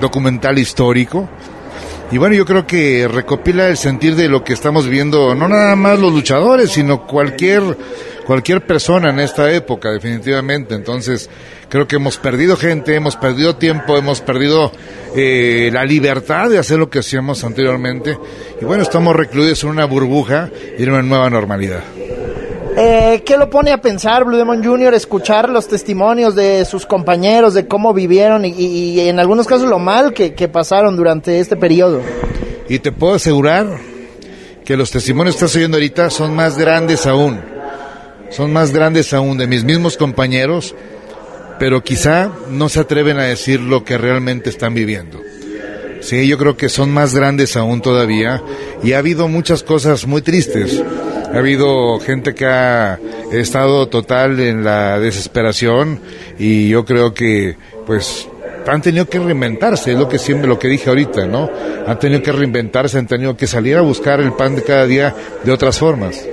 documental 0.00 0.58
histórico 0.58 1.28
y 2.12 2.18
bueno, 2.18 2.34
yo 2.34 2.44
creo 2.44 2.66
que 2.66 3.06
recopila 3.06 3.68
el 3.68 3.76
sentir 3.76 4.16
de 4.16 4.28
lo 4.28 4.42
que 4.42 4.52
estamos 4.52 4.88
viendo, 4.88 5.34
no 5.34 5.48
nada 5.48 5.76
más 5.76 5.98
los 5.98 6.12
luchadores, 6.12 6.70
sino 6.70 7.06
cualquier, 7.06 7.62
cualquier 8.26 8.66
persona 8.66 9.10
en 9.10 9.20
esta 9.20 9.52
época, 9.52 9.92
definitivamente. 9.92 10.74
Entonces, 10.74 11.30
creo 11.68 11.86
que 11.86 11.96
hemos 11.96 12.18
perdido 12.18 12.56
gente, 12.56 12.96
hemos 12.96 13.16
perdido 13.16 13.54
tiempo, 13.56 13.96
hemos 13.96 14.20
perdido 14.20 14.72
eh, 15.14 15.70
la 15.72 15.84
libertad 15.84 16.50
de 16.50 16.58
hacer 16.58 16.78
lo 16.78 16.90
que 16.90 16.98
hacíamos 16.98 17.44
anteriormente. 17.44 18.18
Y 18.60 18.64
bueno, 18.64 18.82
estamos 18.82 19.14
recluidos 19.14 19.62
en 19.62 19.70
una 19.70 19.84
burbuja 19.84 20.50
y 20.76 20.82
en 20.82 20.90
una 20.90 21.02
nueva 21.02 21.30
normalidad. 21.30 21.84
Eh, 22.82 23.22
¿Qué 23.26 23.36
lo 23.36 23.50
pone 23.50 23.72
a 23.72 23.82
pensar 23.82 24.24
Blue 24.24 24.38
Demon 24.38 24.64
Jr. 24.64 24.94
escuchar 24.94 25.50
los 25.50 25.68
testimonios 25.68 26.34
de 26.34 26.64
sus 26.64 26.86
compañeros, 26.86 27.52
de 27.52 27.68
cómo 27.68 27.92
vivieron 27.92 28.46
y, 28.46 28.98
en 29.00 29.18
algunos 29.20 29.46
casos 29.46 29.68
lo 29.68 29.78
mal 29.78 30.14
que, 30.14 30.48
pasaron 30.48 30.96
durante 30.96 31.40
este 31.40 31.56
periodo? 31.56 32.00
Y 32.70 32.78
te 32.78 32.90
puedo 32.90 33.16
asegurar 33.16 33.66
que 34.64 34.78
los 34.78 34.90
testimonios 34.90 35.36
que 35.36 35.44
estás 35.44 35.56
oyendo 35.56 35.76
ahorita 35.76 36.08
son 36.08 36.34
más 36.34 36.56
grandes 36.56 37.06
aún. 37.06 37.42
Son 38.30 38.50
más 38.50 38.72
grandes 38.72 39.12
aún 39.12 39.36
de 39.36 39.46
mis 39.46 39.62
mismos 39.62 39.98
compañeros, 39.98 40.74
pero 41.58 41.82
quizá 41.82 42.30
no 42.48 42.70
se 42.70 42.80
atreven 42.80 43.18
a 43.18 43.24
decir 43.24 43.60
lo 43.60 43.84
que 43.84 43.98
realmente 43.98 44.48
están 44.48 44.72
viviendo. 44.72 45.20
Sí, 46.00 46.26
yo 46.26 46.38
creo 46.38 46.56
que 46.56 46.70
son 46.70 46.90
más 46.90 47.14
grandes 47.14 47.58
aún 47.58 47.82
todavía 47.82 48.42
y 48.82 48.92
ha 48.94 48.98
habido 48.98 49.28
muchas 49.28 49.62
cosas 49.62 50.06
muy 50.06 50.22
tristes 50.22 50.82
ha 51.32 51.38
habido 51.38 51.98
gente 52.00 52.34
que 52.34 52.46
ha 52.46 52.98
estado 53.32 53.88
total 53.88 54.40
en 54.40 54.64
la 54.64 54.98
desesperación 54.98 56.00
y 56.38 56.68
yo 56.68 56.84
creo 56.84 57.14
que 57.14 57.56
pues 57.86 58.28
han 58.66 58.82
tenido 58.82 59.06
que 59.06 59.18
reinventarse, 59.18 59.92
es 59.92 59.98
lo 59.98 60.08
que 60.08 60.18
siempre 60.18 60.48
lo 60.48 60.58
que 60.58 60.68
dije 60.68 60.88
ahorita, 60.88 61.26
¿no? 61.26 61.50
Han 61.86 61.98
tenido 61.98 62.22
que 62.22 62.32
reinventarse, 62.32 62.98
han 62.98 63.06
tenido 63.06 63.36
que 63.36 63.46
salir 63.46 63.76
a 63.76 63.80
buscar 63.80 64.20
el 64.20 64.32
pan 64.32 64.54
de 64.56 64.62
cada 64.62 64.86
día 64.86 65.14
de 65.42 65.52
otras 65.52 65.78
formas. 65.78 66.24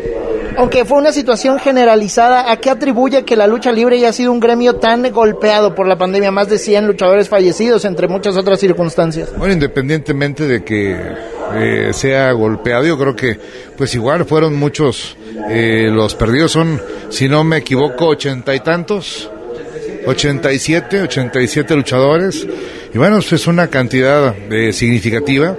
Aunque 0.58 0.86
fue 0.86 0.98
una 0.98 1.12
situación 1.12 1.60
generalizada, 1.60 2.52
¿a 2.52 2.58
qué 2.58 2.72
atribuye 2.72 3.24
que 3.24 3.36
la 3.36 3.45
lucha 3.45 3.72
libre 3.72 3.98
haya 3.98 4.12
sido 4.12 4.32
un 4.32 4.39
gremio 4.39 4.78
tan 4.78 5.04
golpeado 5.12 5.76
por 5.76 5.88
la 5.88 6.00
pandemia? 6.00 6.32
Más 6.32 6.50
de 6.50 6.58
100 6.58 6.88
luchadores 6.88 7.30
fallecidos, 7.30 7.86
entre 7.86 8.08
muchas 8.08 8.36
otras 8.36 8.60
circunstancias. 8.60 9.30
Bueno, 9.38 9.54
independientemente 9.54 10.48
de 10.48 10.64
que 10.64 10.98
eh, 11.56 11.91
sea 11.93 12.32
golpeado, 12.32 12.86
yo 12.86 12.98
creo 12.98 13.16
que 13.16 13.39
pues 13.78 13.93
igual 13.95 14.26
fueron 14.26 14.56
muchos 14.56 15.16
eh, 15.50 15.89
los 15.91 16.16
perdidos, 16.16 16.52
son, 16.52 16.82
si 17.10 17.28
no 17.28 17.43
me 17.43 17.58
equivoco, 17.58 18.08
ochenta 18.08 18.54
y 18.56 18.60
tantos. 18.60 19.30
87, 20.06 21.02
87 21.02 21.76
luchadores. 21.76 22.48
Y 22.93 22.98
bueno, 22.98 23.18
pues, 23.18 23.34
es 23.34 23.48
una 23.48 23.68
cantidad 23.68 24.34
eh, 24.50 24.72
significativa. 24.72 25.58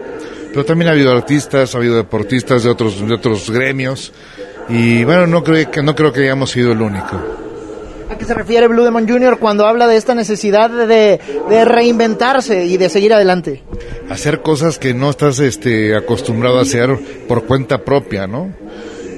Pero 0.48 0.64
también 0.64 0.88
ha 0.88 0.92
habido 0.92 1.12
artistas, 1.12 1.74
ha 1.74 1.78
habido 1.78 1.96
deportistas 1.96 2.64
de 2.64 2.70
otros, 2.70 3.06
de 3.06 3.14
otros 3.14 3.50
gremios. 3.50 4.12
Y 4.68 5.04
bueno, 5.04 5.26
no 5.26 5.44
creo 5.44 5.70
que, 5.70 5.82
no 5.82 5.94
creo 5.94 6.12
que 6.12 6.22
hayamos 6.22 6.50
sido 6.50 6.72
el 6.72 6.80
único. 6.80 7.47
¿A 8.10 8.16
qué 8.16 8.24
se 8.24 8.34
refiere 8.34 8.68
Blue 8.68 8.84
Demon 8.84 9.06
Jr. 9.06 9.38
cuando 9.38 9.66
habla 9.66 9.86
de 9.86 9.96
esta 9.96 10.14
necesidad 10.14 10.70
de, 10.70 11.20
de 11.48 11.64
reinventarse 11.64 12.64
y 12.64 12.76
de 12.76 12.88
seguir 12.88 13.12
adelante? 13.12 13.62
Hacer 14.08 14.40
cosas 14.40 14.78
que 14.78 14.94
no 14.94 15.10
estás 15.10 15.38
este, 15.40 15.94
acostumbrado 15.94 16.58
a 16.58 16.62
hacer 16.62 16.98
por 17.28 17.44
cuenta 17.44 17.84
propia, 17.84 18.26
¿no? 18.26 18.52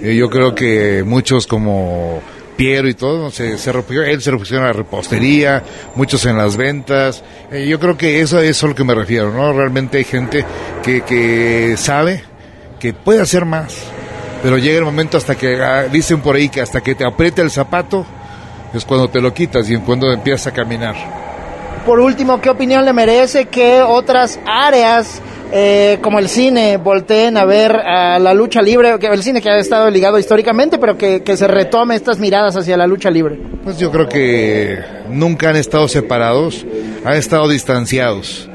Eh, 0.03 0.17
yo 0.17 0.29
creo 0.29 0.55
que 0.55 1.05
muchos 1.07 1.47
como 1.47 2.21
Piero 2.57 2.89
y 2.89 2.95
todo, 2.95 3.31
se, 3.31 3.57
se 3.59 3.71
él 3.71 4.21
se 4.21 4.31
refugió 4.31 4.59
en 4.59 4.65
la 4.65 4.73
repostería, 4.73 5.63
muchos 5.95 6.27
en 6.27 6.37
las 6.37 6.57
ventas. 6.57 7.23
Eh, 7.53 7.67
yo 7.69 7.79
creo 7.79 7.97
que 7.97 8.21
eso, 8.21 8.41
eso 8.41 8.51
es 8.51 8.65
a 8.65 8.67
lo 8.67 8.75
que 8.75 8.85
me 8.85 8.95
refiero, 8.95 9.33
¿no? 9.33 9.53
Realmente 9.53 9.99
hay 9.99 10.05
gente 10.05 10.45
que, 10.83 11.03
que 11.03 11.77
sabe 11.77 12.25
que 12.81 12.93
puede 12.93 13.21
hacer 13.21 13.45
más 13.45 13.77
pero 14.43 14.59
llega 14.59 14.79
el 14.79 14.85
momento 14.85 15.19
hasta 15.19 15.35
que, 15.35 15.63
ah, 15.63 15.85
dicen 15.85 16.21
por 16.21 16.37
ahí 16.37 16.49
que 16.49 16.61
hasta 16.61 16.81
que 16.81 16.95
te 16.95 17.05
apriete 17.05 17.43
el 17.43 17.51
zapato, 17.51 18.07
es 18.73 18.85
cuando 18.85 19.09
te 19.09 19.21
lo 19.21 19.33
quitas 19.33 19.69
y 19.71 19.77
cuando 19.79 20.13
empiezas 20.13 20.49
a 20.49 20.53
caminar. 20.53 20.95
Por 21.85 21.99
último, 21.99 22.41
¿qué 22.41 22.51
opinión 22.51 22.85
le 22.85 22.93
merece 22.93 23.47
que 23.47 23.81
otras 23.81 24.39
áreas 24.47 25.23
eh, 25.53 25.99
como 26.03 26.19
el 26.19 26.29
cine 26.29 26.77
volteen 26.77 27.37
a 27.37 27.45
ver 27.45 27.75
a 27.75 28.19
la 28.19 28.35
lucha 28.35 28.61
libre, 28.61 28.99
que 28.99 29.07
el 29.07 29.23
cine 29.23 29.41
que 29.41 29.51
ha 29.51 29.59
estado 29.59 29.91
ligado 29.91 30.19
históricamente, 30.19 30.79
pero 30.79 30.97
que, 30.97 31.23
que, 31.23 31.37
se 31.37 31.49
retome 31.49 31.97
estas 31.97 32.19
miradas 32.19 32.57
hacia 32.57 32.77
la 32.77 32.87
lucha 32.87 33.11
libre? 33.11 33.41
Pues 33.65 33.79
yo 33.79 33.91
creo 33.91 34.09
que 34.09 34.79
nunca 35.09 35.51
han 35.51 35.57
estado 35.57 35.89
separados, 35.89 36.67
han 37.05 37.15
estado 37.15 37.49
distanciados. 37.49 38.50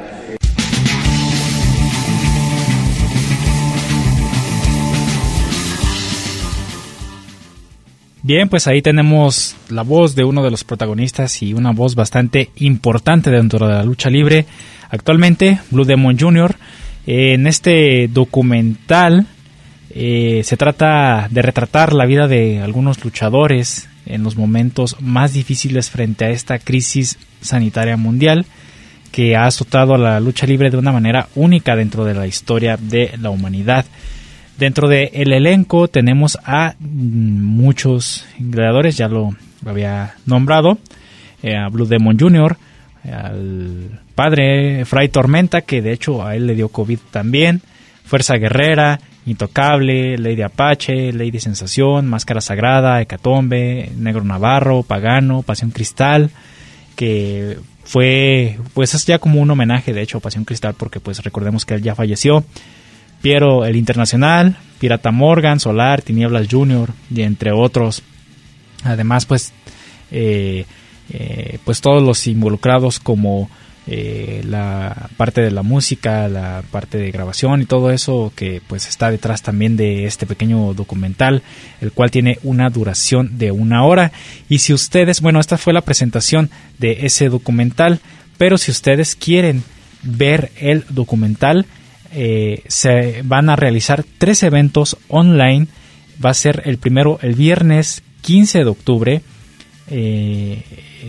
Bien, 8.28 8.50
pues 8.50 8.66
ahí 8.66 8.82
tenemos 8.82 9.56
la 9.70 9.84
voz 9.84 10.16
de 10.16 10.24
uno 10.24 10.42
de 10.42 10.50
los 10.50 10.64
protagonistas 10.64 11.44
y 11.44 11.54
una 11.54 11.74
voz 11.74 11.94
bastante 11.94 12.50
importante 12.56 13.30
dentro 13.30 13.68
de 13.68 13.74
la 13.76 13.84
lucha 13.84 14.10
libre. 14.10 14.48
Actualmente, 14.90 15.60
Blue 15.70 15.86
Demon 15.86 16.18
Jr. 16.18 16.56
En 17.06 17.46
este 17.46 18.08
documental 18.08 19.28
eh, 19.92 20.42
se 20.44 20.58
trata 20.58 21.28
de 21.30 21.44
retratar 21.44 21.94
la 21.94 22.08
vida 22.08 22.28
de 22.28 22.62
algunos 22.62 23.04
luchadores 23.06 23.90
en 24.08 24.24
los 24.24 24.38
momentos 24.38 24.96
más 25.02 25.34
difíciles 25.34 25.92
frente 25.92 26.26
a 26.26 26.32
esta 26.32 26.58
crisis 26.58 27.20
sanitaria 27.42 27.96
mundial 27.96 28.48
que 29.12 29.36
ha 29.36 29.46
azotado 29.46 29.94
a 29.94 30.00
la 30.00 30.20
lucha 30.20 30.48
libre 30.48 30.72
de 30.72 30.78
una 30.78 30.92
manera 30.92 31.28
única 31.36 31.76
dentro 31.76 32.06
de 32.06 32.16
la 32.16 32.26
historia 32.26 32.76
de 32.76 33.12
la 33.22 33.30
humanidad. 33.30 33.86
Dentro 34.58 34.88
del 34.88 35.10
el 35.12 35.34
elenco 35.34 35.90
tenemos 35.90 36.38
a 36.46 36.76
muchos 36.80 38.26
gladiadores, 38.40 38.96
ya 38.96 39.10
lo 39.10 39.36
había 39.66 40.16
nombrado, 40.26 40.78
eh, 41.44 41.58
a 41.58 41.68
Blue 41.68 41.86
Demon 41.86 42.18
Jr., 42.18 42.58
al 43.04 44.02
padre 44.16 44.86
Fray 44.86 45.10
Tormenta, 45.10 45.62
que 45.62 45.82
de 45.82 45.92
hecho 45.92 46.26
a 46.26 46.36
él 46.36 46.48
le 46.48 46.56
dio 46.56 46.70
COVID 46.70 47.00
también, 47.12 47.62
Fuerza 48.06 48.38
Guerrera, 48.38 49.00
Intocable, 49.26 50.18
Lady 50.18 50.42
Apache, 50.42 51.12
Lady 51.12 51.40
Sensación, 51.40 52.08
Máscara 52.08 52.42
Sagrada, 52.42 53.02
Hecatombe, 53.02 53.92
Negro 53.98 54.24
Navarro, 54.24 54.84
Pagano, 54.84 55.42
Pasión 55.42 55.72
Cristal, 55.72 56.30
que 56.96 57.58
fue, 57.84 58.58
pues 58.74 58.94
es 58.94 59.06
ya 59.06 59.20
como 59.20 59.42
un 59.42 59.52
homenaje 59.52 59.94
de 59.94 60.02
hecho 60.02 60.20
a 60.20 60.22
Pasión 60.22 60.46
Cristal 60.46 60.76
porque 60.76 61.00
pues 61.00 61.22
recordemos 61.24 61.66
que 61.66 61.74
él 61.74 61.82
ya 61.82 61.94
falleció 61.94 62.46
Piero 63.26 63.66
el 63.66 63.76
Internacional, 63.76 64.56
Pirata 64.78 65.10
Morgan, 65.10 65.60
Solar, 65.60 66.04
Tinieblas 66.04 66.48
Junior 66.48 66.92
y 67.10 67.24
entre 67.24 67.52
otros. 67.52 68.04
Además, 68.84 69.26
pues, 69.26 69.52
eh, 70.12 70.68
eh, 71.10 71.58
pues 71.66 71.82
todos 71.82 72.04
los 72.04 72.28
involucrados 72.28 73.00
como 73.00 73.50
eh, 73.88 74.44
la 74.46 75.10
parte 75.18 75.42
de 75.42 75.50
la 75.50 75.64
música, 75.64 76.28
la 76.28 76.62
parte 76.70 77.00
de 77.00 77.10
grabación 77.10 77.64
y 77.64 77.66
todo 77.66 77.90
eso 77.90 78.32
que 78.36 78.62
pues 78.68 78.88
está 78.88 79.10
detrás 79.10 79.42
también 79.42 79.76
de 79.76 80.06
este 80.06 80.28
pequeño 80.28 80.76
documental, 80.76 81.42
el 81.82 81.94
cual 81.94 82.12
tiene 82.12 82.38
una 82.44 82.70
duración 82.70 83.40
de 83.40 83.50
una 83.50 83.86
hora. 83.86 84.12
Y 84.50 84.60
si 84.60 84.72
ustedes, 84.72 85.22
bueno, 85.22 85.40
esta 85.40 85.58
fue 85.58 85.74
la 85.74 85.82
presentación 85.82 86.52
de 86.78 87.08
ese 87.08 87.30
documental, 87.30 88.02
pero 88.38 88.60
si 88.60 88.70
ustedes 88.70 89.16
quieren 89.16 89.64
ver 90.04 90.52
el 90.58 90.86
documental, 90.90 91.66
eh, 92.18 92.64
se 92.68 93.24
van 93.24 93.50
a 93.50 93.58
realizar 93.58 94.06
tres 94.18 94.42
eventos 94.44 94.98
online. 95.10 95.68
Va 96.24 96.30
a 96.30 96.34
ser 96.34 96.64
el 96.64 96.78
primero 96.78 97.20
el 97.22 97.36
viernes 97.36 98.04
15 98.22 98.60
de 98.60 98.70
octubre. 98.70 99.22
Eh, 99.90 100.64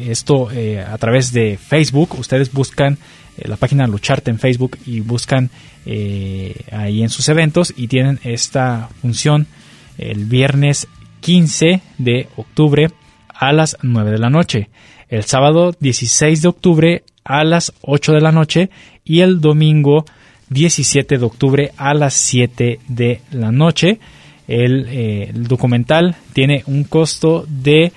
esto 0.09 0.51
eh, 0.51 0.81
a 0.81 0.99
través 0.99 1.33
de 1.33 1.59
Facebook. 1.59 2.19
Ustedes 2.19 2.53
buscan 2.53 2.99
la 3.37 3.57
página 3.57 3.87
Lucharte 3.87 4.31
en 4.31 4.41
Facebook 4.41 4.79
y 4.87 5.01
buscan 5.01 5.51
ahí 6.73 7.03
en 7.03 7.11
sus 7.11 7.29
eventos 7.29 7.73
y 7.77 7.87
tienen 7.87 8.19
esta 8.25 8.89
función 9.01 9.47
el 9.99 10.25
viernes 10.25 10.89
15 11.21 11.83
de 11.99 12.29
octubre 12.37 12.89
a 13.29 13.53
las 13.53 13.77
9 13.83 14.11
de 14.11 14.19
la 14.19 14.31
noche. 14.31 14.71
El 15.09 15.25
sábado 15.25 15.73
16 15.79 16.43
de 16.43 16.49
octubre 16.49 17.05
a 17.25 17.45
las 17.45 17.73
8 17.83 18.13
de 18.15 18.21
la 18.21 18.33
noche 18.33 18.71
y 19.05 19.21
el 19.21 19.41
domingo 19.41 20.05
17 20.51 21.19
de 21.19 21.25
octubre 21.25 21.73
a 21.77 21.95
las 21.95 22.15
7 22.15 22.81
de 22.89 23.21
la 23.33 23.51
noche. 23.53 23.99
El, 24.49 24.87
eh, 24.89 25.31
documental 25.35 26.17
tiene 26.33 26.63
un 26.67 26.85
costo 26.85 27.45
de 27.49 27.93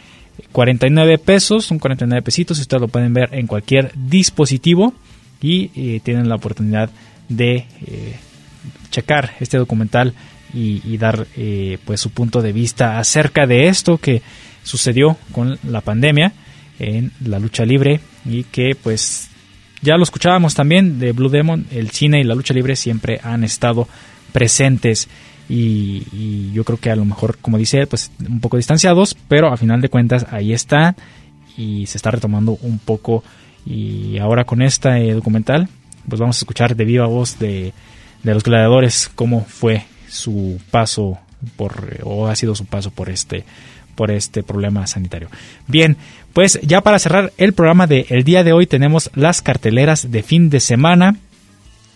49 0.52 1.20
pesos, 1.20 1.70
un 1.70 1.80
49 1.80 2.24
pesitos, 2.24 2.60
ustedes 2.60 2.82
lo 2.82 2.88
pueden 2.88 3.14
ver 3.14 3.30
en 3.34 3.46
cualquier 3.46 3.92
dispositivo 3.96 4.94
y 5.42 5.70
eh, 5.76 6.00
tienen 6.04 6.28
la 6.28 6.36
oportunidad 6.36 6.90
de 7.28 7.56
eh, 7.56 8.16
checar 8.90 9.36
este 9.40 9.58
documental 9.58 10.14
y, 10.52 10.82
y 10.84 10.98
dar 10.98 11.28
pues 11.86 12.02
su 12.02 12.10
punto 12.10 12.42
de 12.42 12.52
vista 12.52 12.98
acerca 12.98 13.46
de 13.46 13.68
esto 13.68 14.00
que 14.00 14.24
sucedió 14.64 15.16
con 15.32 15.60
la 15.64 15.82
pandemia 15.82 16.34
en 16.80 17.12
la 17.24 17.38
lucha 17.38 17.66
libre 17.66 18.00
y 18.26 18.46
que 18.46 18.76
pues 18.82 19.30
ya 19.82 19.98
lo 19.98 20.04
escuchábamos 20.04 20.54
también 20.56 21.00
de 21.00 21.12
Blue 21.12 21.30
Demon, 21.30 21.66
el 21.72 21.92
cine 21.92 22.20
y 22.20 22.24
la 22.24 22.36
lucha 22.36 22.54
libre 22.54 22.76
siempre 22.76 23.20
han 23.24 23.44
estado 23.44 23.88
presentes 24.32 25.08
y, 25.48 26.52
yo 26.54 26.64
creo 26.64 26.80
que 26.80 26.92
a 26.92 26.96
lo 26.96 27.06
mejor, 27.06 27.38
como 27.40 27.58
dice 27.58 27.80
él, 27.80 27.88
pues 27.88 28.12
un 28.20 28.40
poco 28.40 28.58
distanciados, 28.58 29.16
pero 29.28 29.52
a 29.52 29.58
final 29.58 29.82
de 29.82 29.90
cuentas 29.90 30.28
ahí 30.32 30.54
está 30.54 30.96
y 31.58 31.88
se 31.88 31.98
está 31.98 32.12
retomando 32.12 32.58
un 32.62 32.78
poco. 32.78 33.24
Y 33.66 34.20
ahora 34.20 34.46
con 34.46 34.62
este 34.62 35.14
documental 35.14 35.68
pues 36.08 36.20
vamos 36.20 36.38
a 36.38 36.42
escuchar 36.42 36.76
de 36.76 36.86
viva 36.86 37.06
voz 37.06 37.40
de, 37.40 37.74
de 38.24 38.34
los 38.34 38.44
gladiadores 38.44 39.10
cómo 39.14 39.46
fue 39.46 39.86
su 40.08 40.60
paso 40.72 41.20
por 41.56 42.00
o 42.04 42.28
ha 42.28 42.36
sido 42.36 42.56
su 42.56 42.66
paso 42.66 42.92
por 42.92 43.10
este 43.10 43.46
por 44.00 44.12
este 44.12 44.44
problema 44.44 44.88
sanitario. 44.88 45.28
Bien, 45.68 45.98
pues 46.32 46.58
ya 46.64 46.80
para 46.80 47.00
cerrar 47.00 47.34
el 47.38 47.52
programa 47.52 47.86
del 47.86 48.06
el 48.08 48.24
día 48.24 48.46
de 48.46 48.54
hoy 48.54 48.66
tenemos 48.66 49.12
las 49.14 49.42
carteleras 49.42 50.10
de 50.10 50.24
fin 50.24 50.50
de 50.50 50.62
semana. 50.62 51.18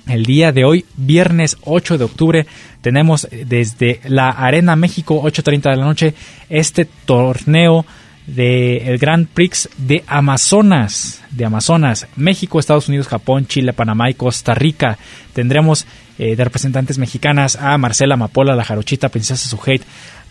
El 0.05 0.25
día 0.25 0.51
de 0.51 0.65
hoy, 0.65 0.83
viernes 0.97 1.55
8 1.63 1.97
de 1.97 2.03
octubre, 2.03 2.45
tenemos 2.81 3.25
desde 3.45 4.01
la 4.03 4.31
Arena 4.31 4.75
México, 4.75 5.23
8.30 5.23 5.71
de 5.71 5.77
la 5.77 5.85
noche, 5.85 6.13
este 6.49 6.83
torneo 6.83 7.85
del 8.27 8.81
el 8.81 8.97
Grand 8.97 9.25
Prix 9.25 9.69
de 9.77 10.03
Amazonas, 10.05 11.21
de 11.31 11.45
Amazonas, 11.45 12.07
México, 12.17 12.59
Estados 12.59 12.89
Unidos, 12.89 13.07
Japón, 13.07 13.47
Chile, 13.47 13.71
Panamá 13.71 14.09
y 14.09 14.15
Costa 14.15 14.53
Rica. 14.53 14.97
Tendremos 15.31 15.87
eh, 16.17 16.35
de 16.35 16.43
representantes 16.43 16.97
mexicanas 16.97 17.55
a 17.55 17.77
Marcela 17.77 18.17
Mapola, 18.17 18.57
la 18.57 18.65
Jarochita, 18.65 19.07
Princesa 19.07 19.47
Sujeit, 19.47 19.83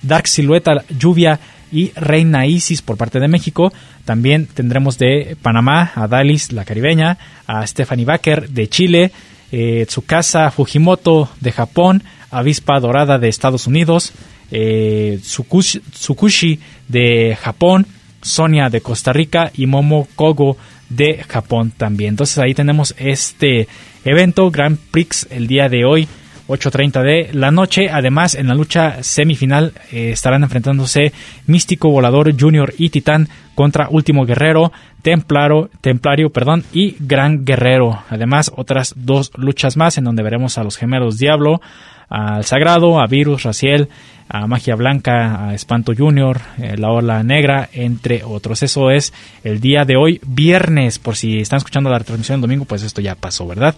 Dark 0.02 0.26
Silueta, 0.26 0.84
Lluvia, 0.98 1.38
y 1.72 1.92
Reina 1.96 2.46
Isis 2.46 2.82
por 2.82 2.96
parte 2.96 3.18
de 3.18 3.28
México. 3.28 3.72
También 4.04 4.46
tendremos 4.46 4.98
de 4.98 5.36
Panamá 5.40 5.92
a 5.94 6.06
Dalis, 6.06 6.52
la 6.52 6.64
caribeña, 6.64 7.18
a 7.46 7.66
Stephanie 7.66 8.04
Baker 8.04 8.50
de 8.50 8.68
Chile, 8.68 9.12
eh, 9.50 9.86
Tsukasa 9.86 10.50
Fujimoto 10.50 11.30
de 11.40 11.52
Japón, 11.52 12.02
Avispa 12.30 12.78
Dorada 12.78 13.18
de 13.18 13.28
Estados 13.28 13.66
Unidos, 13.66 14.12
eh, 14.50 15.18
Tsukushi, 15.22 16.60
de 16.88 17.36
Japón, 17.40 17.86
Sonia 18.20 18.68
de 18.68 18.80
Costa 18.80 19.12
Rica 19.12 19.50
y 19.54 19.66
Momo 19.66 20.06
Kogo 20.14 20.56
de 20.88 21.24
Japón 21.26 21.72
también. 21.76 22.10
Entonces 22.10 22.38
ahí 22.38 22.54
tenemos 22.54 22.94
este 22.98 23.66
evento 24.04 24.50
Grand 24.50 24.78
Prix 24.90 25.26
el 25.30 25.46
día 25.46 25.68
de 25.68 25.84
hoy 25.84 26.08
8.30 26.52 27.02
de 27.02 27.30
la 27.32 27.50
noche. 27.50 27.88
Además, 27.90 28.34
en 28.34 28.48
la 28.48 28.54
lucha 28.54 29.02
semifinal 29.02 29.72
eh, 29.90 30.10
estarán 30.10 30.42
enfrentándose 30.42 31.12
Místico 31.46 31.90
Volador 31.90 32.38
Junior 32.38 32.74
y 32.76 32.90
Titán 32.90 33.28
contra 33.54 33.88
Último 33.88 34.24
Guerrero, 34.26 34.72
Templaro, 35.02 35.70
Templario 35.80 36.30
perdón, 36.30 36.64
y 36.72 36.96
Gran 37.00 37.44
Guerrero. 37.44 38.02
Además, 38.08 38.52
otras 38.54 38.94
dos 38.96 39.32
luchas 39.36 39.76
más 39.76 39.98
en 39.98 40.04
donde 40.04 40.22
veremos 40.22 40.58
a 40.58 40.64
los 40.64 40.76
gemelos 40.76 41.18
Diablo, 41.18 41.60
al 42.08 42.44
Sagrado, 42.44 43.00
a 43.00 43.06
Virus, 43.06 43.42
Raciel, 43.42 43.88
a 44.28 44.46
Magia 44.46 44.74
Blanca, 44.74 45.48
a 45.48 45.54
Espanto 45.54 45.92
Junior, 45.96 46.40
eh, 46.58 46.76
la 46.76 46.90
Ola 46.90 47.22
Negra, 47.22 47.68
entre 47.72 48.22
otros. 48.24 48.62
Eso 48.62 48.90
es 48.90 49.12
el 49.44 49.60
día 49.60 49.84
de 49.84 49.96
hoy, 49.96 50.20
viernes. 50.26 50.98
Por 50.98 51.16
si 51.16 51.38
están 51.38 51.58
escuchando 51.58 51.90
la 51.90 52.00
transmisión 52.00 52.36
el 52.36 52.42
domingo, 52.42 52.64
pues 52.64 52.82
esto 52.82 53.00
ya 53.00 53.14
pasó, 53.14 53.46
¿verdad? 53.46 53.74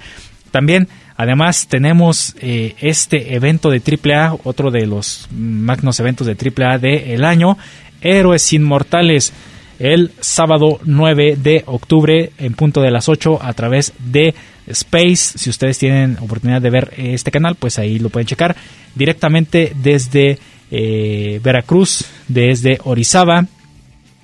También, 0.54 0.86
además, 1.16 1.66
tenemos 1.66 2.36
eh, 2.40 2.76
este 2.78 3.34
evento 3.34 3.70
de 3.70 3.82
AAA, 3.82 4.36
otro 4.44 4.70
de 4.70 4.86
los 4.86 5.26
magnos 5.32 5.98
eventos 5.98 6.28
de 6.28 6.36
AAA 6.36 6.78
del 6.78 7.24
año, 7.24 7.58
Héroes 8.00 8.52
Inmortales, 8.52 9.32
el 9.80 10.12
sábado 10.20 10.78
9 10.84 11.38
de 11.42 11.64
octubre 11.66 12.30
en 12.38 12.54
punto 12.54 12.80
de 12.82 12.92
las 12.92 13.08
8 13.08 13.40
a 13.42 13.52
través 13.54 13.94
de 13.98 14.32
Space. 14.68 15.38
Si 15.38 15.50
ustedes 15.50 15.76
tienen 15.76 16.18
oportunidad 16.20 16.62
de 16.62 16.70
ver 16.70 16.94
este 16.98 17.32
canal, 17.32 17.56
pues 17.56 17.80
ahí 17.80 17.98
lo 17.98 18.10
pueden 18.10 18.28
checar 18.28 18.54
directamente 18.94 19.72
desde 19.74 20.38
eh, 20.70 21.40
Veracruz, 21.42 22.04
desde 22.28 22.78
Orizaba. 22.84 23.44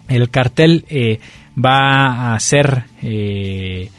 El 0.06 0.30
cartel 0.30 0.84
eh, 0.90 1.18
va 1.58 2.34
a 2.34 2.38
ser 2.38 2.84
eh, 3.02 3.90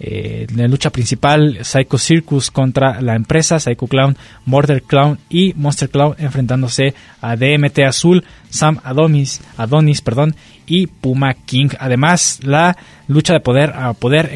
la 0.00 0.68
lucha 0.68 0.90
principal, 0.90 1.58
Psycho 1.62 1.98
Circus 1.98 2.50
contra 2.50 3.00
la 3.00 3.16
empresa, 3.16 3.58
Psycho 3.58 3.86
Clown, 3.86 4.16
Murder 4.44 4.82
Clown 4.82 5.18
y 5.28 5.54
Monster 5.54 5.90
Clown 5.90 6.14
enfrentándose 6.18 6.94
a 7.20 7.36
DMT 7.36 7.80
Azul, 7.80 8.24
Sam 8.48 8.78
Adonis, 8.84 9.40
Adonis 9.56 10.00
perdón, 10.00 10.36
y 10.66 10.86
Puma 10.86 11.34
King. 11.34 11.70
Además, 11.80 12.40
la 12.42 12.76
lucha 13.08 13.32
de 13.32 13.40
poder 13.40 13.70
a 13.70 13.92
poder 13.94 14.30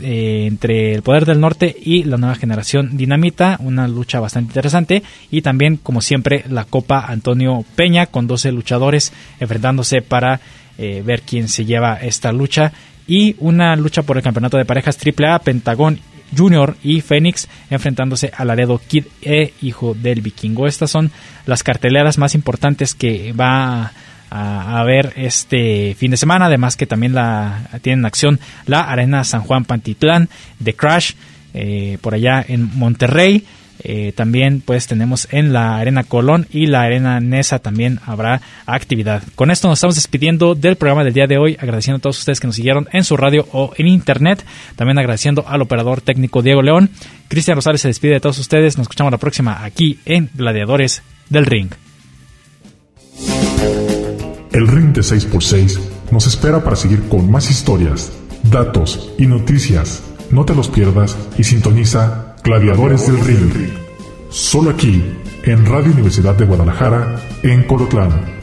eh, 0.00 0.44
entre 0.46 0.92
el 0.94 1.02
poder 1.02 1.24
del 1.24 1.40
norte 1.40 1.74
y 1.78 2.04
la 2.04 2.18
nueva 2.18 2.34
generación 2.34 2.96
dinamita, 2.98 3.56
una 3.60 3.88
lucha 3.88 4.20
bastante 4.20 4.50
interesante 4.50 5.02
y 5.30 5.40
también 5.40 5.78
como 5.78 6.02
siempre 6.02 6.44
la 6.50 6.64
Copa 6.64 7.06
Antonio 7.06 7.64
Peña 7.76 8.06
con 8.06 8.26
12 8.26 8.52
luchadores 8.52 9.12
enfrentándose 9.40 10.02
para 10.02 10.40
eh, 10.76 11.02
ver 11.04 11.22
quién 11.22 11.48
se 11.48 11.64
lleva 11.64 11.94
esta 11.94 12.32
lucha 12.32 12.72
y 13.06 13.36
una 13.38 13.76
lucha 13.76 14.02
por 14.02 14.16
el 14.16 14.22
campeonato 14.22 14.56
de 14.56 14.64
parejas 14.64 14.98
AAA, 14.98 15.38
Pentagón 15.40 16.00
Junior 16.36 16.76
y 16.82 17.00
Fénix 17.00 17.48
enfrentándose 17.70 18.32
a 18.36 18.44
Laredo 18.44 18.80
Kid 18.84 19.06
e 19.22 19.52
Hijo 19.62 19.94
del 19.94 20.20
Vikingo. 20.20 20.66
Estas 20.66 20.90
son 20.90 21.10
las 21.44 21.62
carteleras 21.62 22.18
más 22.18 22.34
importantes 22.34 22.94
que 22.94 23.32
va 23.32 23.92
a, 24.30 24.80
haber 24.80 25.12
este 25.16 25.94
fin 25.94 26.10
de 26.10 26.16
semana. 26.16 26.46
Además 26.46 26.76
que 26.76 26.86
también 26.86 27.14
la 27.14 27.68
tienen 27.82 28.04
acción 28.04 28.40
la 28.66 28.82
Arena 28.82 29.24
San 29.24 29.42
Juan 29.42 29.64
Pantitlán 29.64 30.28
de 30.58 30.74
Crash 30.74 31.12
eh, 31.54 31.98
por 32.00 32.14
allá 32.14 32.44
en 32.46 32.76
Monterrey. 32.76 33.44
Eh, 33.88 34.10
también 34.10 34.62
pues 34.66 34.88
tenemos 34.88 35.28
en 35.30 35.52
la 35.52 35.76
Arena 35.76 36.02
Colón 36.02 36.48
y 36.50 36.66
la 36.66 36.82
Arena 36.82 37.20
Nesa 37.20 37.60
también 37.60 38.00
habrá 38.04 38.42
actividad. 38.66 39.22
Con 39.36 39.52
esto 39.52 39.68
nos 39.68 39.78
estamos 39.78 39.94
despidiendo 39.94 40.56
del 40.56 40.74
programa 40.74 41.04
del 41.04 41.14
día 41.14 41.28
de 41.28 41.38
hoy, 41.38 41.56
agradeciendo 41.60 41.98
a 41.98 42.00
todos 42.00 42.18
ustedes 42.18 42.40
que 42.40 42.48
nos 42.48 42.56
siguieron 42.56 42.88
en 42.90 43.04
su 43.04 43.16
radio 43.16 43.46
o 43.52 43.72
en 43.76 43.86
internet, 43.86 44.44
también 44.74 44.98
agradeciendo 44.98 45.44
al 45.46 45.62
operador 45.62 46.00
técnico 46.00 46.42
Diego 46.42 46.62
León. 46.62 46.90
Cristian 47.28 47.54
Rosales 47.54 47.80
se 47.80 47.86
despide 47.86 48.14
de 48.14 48.20
todos 48.20 48.40
ustedes, 48.40 48.76
nos 48.76 48.86
escuchamos 48.86 49.12
la 49.12 49.18
próxima 49.18 49.64
aquí 49.64 50.00
en 50.04 50.30
Gladiadores 50.34 51.04
del 51.30 51.46
Ring. 51.46 51.70
El 54.50 54.66
Ring 54.66 54.92
de 54.92 55.02
6x6 55.02 55.78
nos 56.10 56.26
espera 56.26 56.64
para 56.64 56.74
seguir 56.74 57.08
con 57.08 57.30
más 57.30 57.52
historias, 57.52 58.12
datos 58.50 59.12
y 59.16 59.26
noticias. 59.26 60.02
No 60.32 60.44
te 60.44 60.56
los 60.56 60.68
pierdas 60.68 61.16
y 61.38 61.44
sintoniza 61.44 62.25
Gladiadores 62.46 63.08
del 63.08 63.18
Ring. 63.24 63.72
Solo 64.30 64.70
aquí, 64.70 65.02
en 65.42 65.66
Radio 65.66 65.90
Universidad 65.90 66.36
de 66.36 66.44
Guadalajara, 66.44 67.16
en 67.42 67.64
Colotlán. 67.64 68.38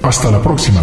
Hasta 0.00 0.30
la 0.30 0.40
próxima. 0.40 0.80